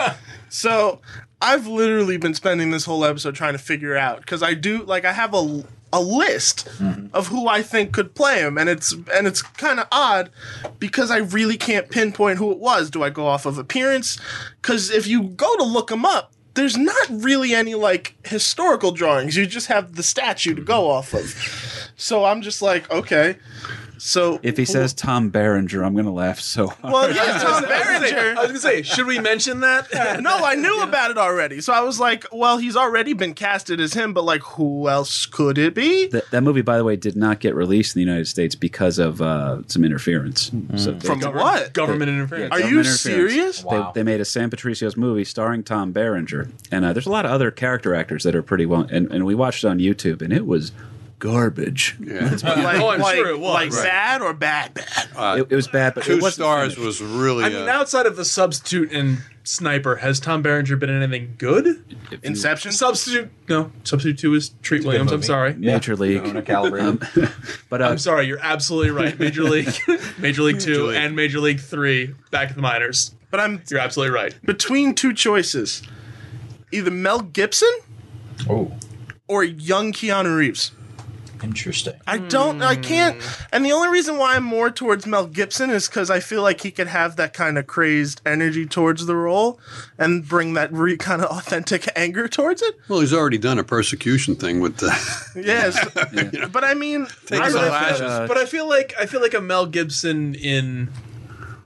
[0.49, 1.01] So
[1.41, 5.05] I've literally been spending this whole episode trying to figure out because I do like
[5.05, 7.15] I have a a list mm-hmm.
[7.15, 10.31] of who I think could play him, and it's and it's kind of odd
[10.79, 12.91] because I really can't pinpoint who it was.
[12.91, 14.19] Do I go off of appearance?
[14.61, 16.33] Because if you go to look him up.
[16.57, 19.37] There's not really any like historical drawings.
[19.37, 21.93] You just have the statue to go off of.
[21.97, 23.37] So I'm just like, okay.
[23.99, 26.93] So If he says Tom Berenger, I'm going to laugh so hard.
[26.93, 28.35] well, yeah, Tom Berenger.
[28.39, 29.89] I was gonna say, should we mention that?
[30.23, 31.61] no, I knew about it already.
[31.61, 35.27] So I was like, well, he's already been casted as him, but like, who else
[35.27, 36.09] could it be?
[36.09, 38.99] That, that movie, by the way, did not get released in the United States because
[38.99, 40.51] of uh, some interference.
[40.77, 41.73] So they- From what?
[41.73, 42.53] Government interference.
[42.53, 43.01] Are you government interference.
[43.01, 43.63] serious?
[43.63, 47.25] They, they made a San Patricio's movie starring Tom Berenger, and uh, there's a lot
[47.25, 48.87] of other character actors that are pretty well.
[48.91, 50.73] And, and we watched it on YouTube, and it was
[51.19, 51.97] garbage.
[52.01, 52.37] Yeah.
[52.43, 53.55] Like, Oh, I'm like, sure it was.
[53.55, 53.85] like Right.
[53.85, 55.39] bad or bad bad?
[55.39, 56.85] It, it was bad, but Two it wasn't stars finished.
[56.87, 57.45] was really.
[57.45, 61.35] I mean, uh, outside of the substitute and sniper, has Tom Berenger been in anything
[61.39, 61.97] good?
[62.23, 62.73] Inception.
[62.73, 63.31] Substitute?
[63.49, 63.71] No.
[63.85, 65.11] Substitute two is Treat Williams.
[65.13, 65.27] I'm movie.
[65.27, 65.55] sorry.
[65.55, 66.21] Major League.
[66.23, 67.03] Kahuna calibrated.
[67.69, 68.27] But uh, I'm sorry.
[68.27, 69.19] You're absolutely right.
[69.19, 69.75] Major League,
[70.19, 70.97] Major League Two, League.
[70.97, 72.15] and Major League Three.
[72.31, 73.15] Back to the minors.
[73.31, 74.35] but I'm You're absolutely right.
[74.45, 75.83] between two choices:
[76.73, 77.71] either Mel Gibson
[78.49, 78.73] oh,
[79.29, 80.73] or young Keanu Reeves.
[81.45, 81.95] Interesting.
[82.07, 82.63] I don't.
[82.63, 83.21] I can't.
[83.53, 86.61] And the only reason why I'm more towards Mel Gibson is because I feel like
[86.61, 89.59] he could have that kind of crazed energy towards the role
[89.99, 92.75] and bring that re- kind of authentic anger towards it.
[92.89, 94.87] well, he's already done a persecution thing with the.
[95.37, 95.79] Yes,
[96.53, 99.41] but I mean, Take I some uh, But I feel like I feel like a
[99.41, 100.91] Mel Gibson in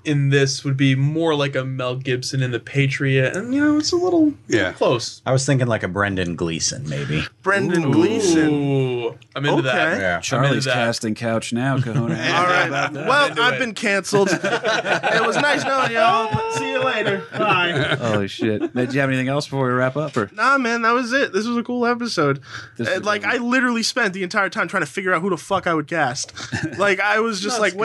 [0.05, 3.77] in this would be more like a Mel Gibson in The Patriot, and you know
[3.79, 4.73] it's a little Yeah.
[4.73, 5.21] close.
[5.27, 7.25] I was thinking like a Brendan Gleeson, maybe.
[7.43, 9.15] Brendan Gleeson.
[9.37, 9.93] I'm into that.
[9.93, 10.01] Okay.
[10.01, 10.21] Yeah.
[10.21, 10.75] Charlie's that.
[10.75, 12.15] casting couch now, Kahuna.
[12.15, 12.93] All right.
[12.93, 13.59] Well, into I've it.
[13.59, 14.31] been canceled.
[14.33, 16.51] it was nice knowing y'all.
[16.53, 17.23] See you later.
[17.33, 17.97] Bye.
[18.01, 18.75] Holy shit!
[18.75, 20.17] Did you have anything else before we wrap up?
[20.17, 21.33] Or Nah, man, that was it.
[21.33, 22.41] This was a cool episode.
[22.77, 25.37] This Uh, like, I literally spent the entire time trying to figure out who the
[25.37, 26.33] fuck I would cast.
[26.79, 27.81] like, I was just No, like, it's good.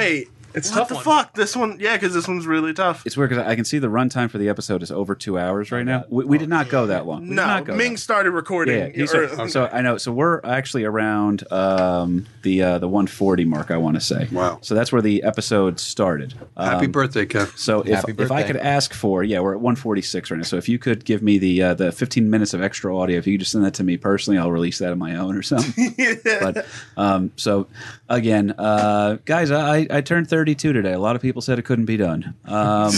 [0.56, 1.04] Wait, It's what tough the one.
[1.04, 1.34] fuck?
[1.36, 3.06] This one, yeah, because this one's really tough.
[3.06, 5.72] it's weird because I can see the runtime for the episode is over two hours
[5.72, 6.06] right now.
[6.10, 7.22] We, we did not go that long.
[7.24, 8.78] We did No, not go Ming that started recording.
[8.78, 9.98] Yeah, he's or- so I know.
[9.98, 13.72] So we're actually around um, the uh, the 140 mark.
[13.72, 14.28] I want to say.
[14.32, 14.60] Wow.
[14.62, 16.34] So that's where the episode started.
[16.58, 17.58] Happy Um, birthday, Kev.
[17.58, 18.48] So if Happy if I birthday.
[18.48, 20.44] could ask for, yeah, we're at 146 right now.
[20.44, 23.28] So if you could give me the uh, the 15 minutes of extra audio, if
[23.28, 25.42] you could just send that to me personally, I'll release that on my own or
[25.42, 25.96] something.
[26.24, 26.66] But
[26.98, 27.68] um, so
[28.10, 30.94] again, uh, guys, I, I turned 32 today.
[30.94, 32.36] A lot of people said it couldn't be done.
[32.46, 32.94] Um,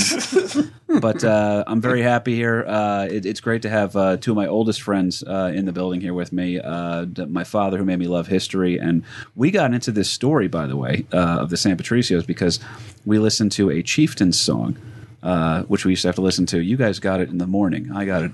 [0.99, 2.65] but uh, I'm very happy here.
[2.68, 5.72] Uh, it, it's great to have uh, two of my oldest friends uh, in the
[5.72, 6.60] building here with me.
[6.60, 9.02] Uh, my father, who made me love history, and
[9.38, 12.60] we got into this story, by the way, uh, of the San Patricios because
[13.06, 14.78] we listened to a Chieftains song.
[15.23, 16.60] Uh, which we used to have to listen to.
[16.61, 17.91] You guys got it in the morning.
[17.91, 18.31] I got it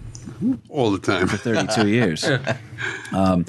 [0.68, 1.28] all the time.
[1.30, 2.26] for 32 years.
[3.14, 3.46] Um,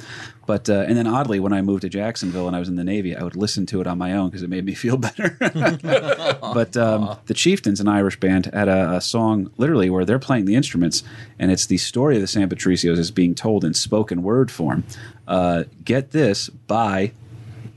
[0.46, 2.84] but uh, and then oddly, when I moved to Jacksonville and I was in the
[2.84, 5.36] Navy, I would listen to it on my own because it made me feel better.
[5.40, 10.44] but um, the Chieftains, an Irish band, had a, a song literally where they're playing
[10.44, 11.02] the instruments,
[11.38, 14.84] and it's the story of the San Patricios is being told in spoken word form.
[15.26, 17.12] Uh, get this by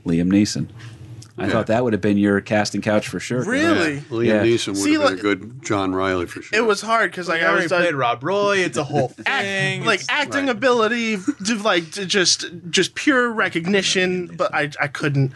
[0.04, 0.68] Liam Neeson.
[1.38, 1.52] I Yeah.
[1.52, 3.42] thought that would have been your casting couch for sure.
[3.44, 3.98] Really?
[4.10, 4.42] Liam Yeah.
[4.42, 6.58] Neeson would See, have been like- a good John Riley for sure.
[6.58, 8.58] It was hard because like I I already was uh, played Rob Roy.
[8.58, 9.84] It's a whole act- thing.
[9.84, 10.56] like It's- acting Right.
[10.56, 14.26] ability, to, like to just just pure recognition.
[14.36, 15.32] But I I couldn't.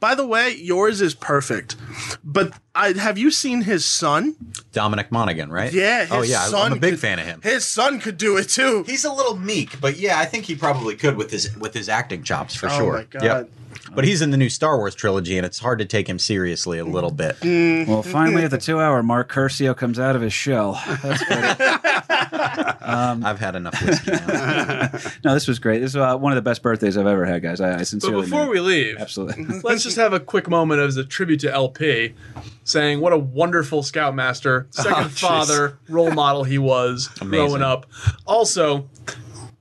[0.00, 1.76] By the way, yours is perfect.
[2.24, 4.36] But I have you seen his son?
[4.72, 5.72] Dominic Monaghan, right?
[5.72, 6.02] Yeah.
[6.02, 7.40] His oh yeah, son I'm a big could- fan of him.
[7.42, 8.84] His son could do it too.
[8.86, 11.88] He's a little meek, but yeah, I think he probably could with his with his
[11.88, 12.92] acting chops for Oh sure.
[12.94, 13.22] my God.
[13.22, 13.50] Yep.
[13.94, 16.78] But he's in the new Star Wars trilogy, and it's hard to take him seriously
[16.78, 17.36] a little bit.
[17.88, 20.80] Well, finally at the two hour mark, Curcio comes out of his shell.
[21.02, 21.56] That's great.
[22.86, 24.90] I've had enough whiskey now.
[25.24, 25.80] No, this was great.
[25.80, 27.60] This is uh, one of the best birthdays I've ever had, guys.
[27.60, 29.44] I, I but before mean we leave, absolutely.
[29.64, 32.14] let's just have a quick moment as a tribute to LP,
[32.64, 37.46] saying what a wonderful scoutmaster, second Oh, father, role model he was Amazing.
[37.46, 37.86] growing up.
[38.26, 38.88] Also,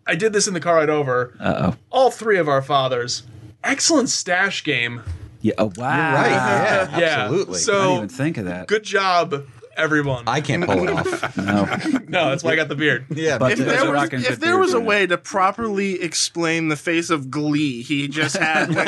[0.06, 1.36] I did this in the car ride over.
[1.40, 1.78] Uh oh.
[1.90, 3.24] All three of our fathers,
[3.64, 5.02] excellent stash game.
[5.46, 5.54] Yeah.
[5.60, 6.14] Oh wow.
[6.16, 6.30] Right?
[6.32, 7.06] Yeah, Yeah.
[7.22, 7.56] absolutely.
[7.56, 8.68] I So- didn't even think of that.
[8.68, 9.46] Good job,
[9.78, 10.24] everyone.
[10.26, 11.38] I can't pull it off.
[11.46, 11.66] No.
[12.08, 13.06] no, that's why I got the beard.
[13.16, 16.70] Yeah, But If there, was, rockin' if there was a right way to properly explain
[16.70, 18.88] the face of glee he just had when,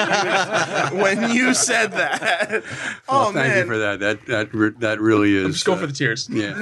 [0.96, 2.64] you, when you said that, Well,
[3.10, 4.00] oh thank man, you for that.
[4.00, 5.54] That that re- that really is.
[5.54, 6.28] Just go uh, for the tears.
[6.32, 6.58] Yeah.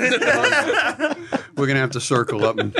[1.55, 2.73] We're gonna have to circle up and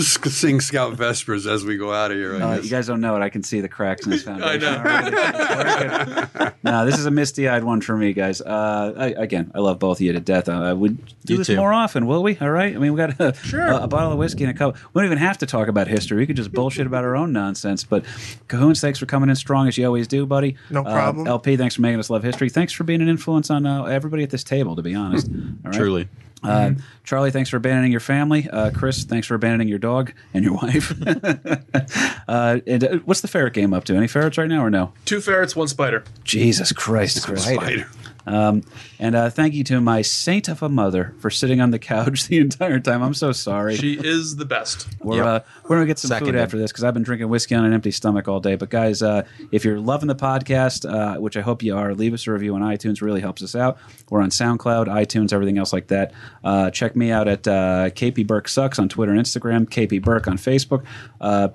[0.00, 2.36] sing Scout Vespers as we go out of here.
[2.36, 2.64] I Uh, guess.
[2.64, 3.20] you guys don't know it.
[3.20, 4.64] I can see the cracks in this foundation.
[4.64, 4.78] I know.
[4.78, 6.56] already.
[6.62, 8.40] no, this is a misty-eyed one for me, guys.
[8.40, 10.48] Uh, I, again, I love both of you to death.
[10.48, 11.56] Uh, we do You this too.
[11.56, 12.36] more often, will we?
[12.40, 12.74] All right.
[12.74, 13.66] I mean, we got a, Sure.
[13.66, 14.76] a, a bottle of whiskey and a cup.
[14.92, 16.18] We don't even have to talk about history.
[16.18, 17.84] We could just bullshit about our own nonsense.
[17.84, 18.04] But
[18.48, 20.56] Cahoons, thanks for coming in strong as you always do, buddy.
[20.70, 21.26] No Uh, problem.
[21.26, 22.48] LP, thanks for making us love history.
[22.50, 24.76] Thanks for being an influence on uh, everybody at this table.
[24.76, 25.74] To be honest, All right?
[25.74, 26.08] truly.
[26.44, 26.72] Uh,
[27.04, 28.48] Charlie, thanks for abandoning your family.
[28.48, 30.92] Uh, Chris, thanks for abandoning your dog and your wife.
[32.28, 33.94] uh, and uh, what's the ferret game up to?
[33.94, 34.92] Any ferrets right now or no?
[35.04, 36.04] Two ferrets, one spider.
[36.24, 37.44] Jesus Christ, Chris.
[37.44, 37.86] Spider.
[38.26, 38.62] Um,
[38.98, 42.24] and uh, thank you to my saint of a mother for sitting on the couch
[42.28, 43.02] the entire time.
[43.02, 43.76] I'm so sorry.
[43.76, 44.88] She is the best.
[45.02, 45.26] We're, Yep.
[45.26, 47.72] uh, we're gonna get some food after this because I've been drinking whiskey on an
[47.72, 48.56] empty stomach all day.
[48.56, 52.14] But guys, uh, if you're loving the podcast, uh, which I hope you are, leave
[52.14, 53.02] us a review on iTunes.
[53.02, 53.78] Really helps us out.
[54.10, 56.12] We're on SoundCloud, iTunes, everything else like that.
[56.42, 59.66] Uh, check me out at uh, KP Burke Sucks on Twitter and Instagram.
[59.68, 60.84] KP Burke on Facebook.
[61.20, 61.48] Uh,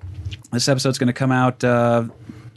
[0.52, 1.64] this episode's going to come out.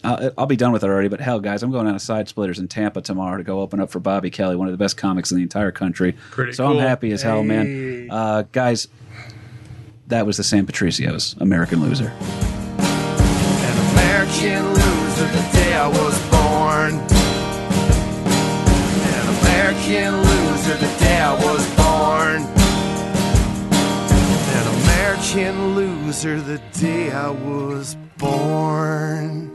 [0.04, 2.28] I'll, I'll be done with it already, but hell, guys, I'm going on a side
[2.28, 4.96] splitters in Tampa tomorrow to go open up for Bobby Kelly, one of the best
[4.96, 6.16] comics in the entire country.
[6.30, 6.80] Pretty so cool.
[6.80, 7.46] I'm happy as hell, Hey.
[7.46, 8.08] man.
[8.10, 8.88] Uh, guys,
[10.08, 12.08] that was the San Patricios, American Loser.
[12.08, 16.94] An American loser the day I was born.
[19.06, 22.42] An American loser the day I was born.
[24.58, 29.50] An American loser the day I was born.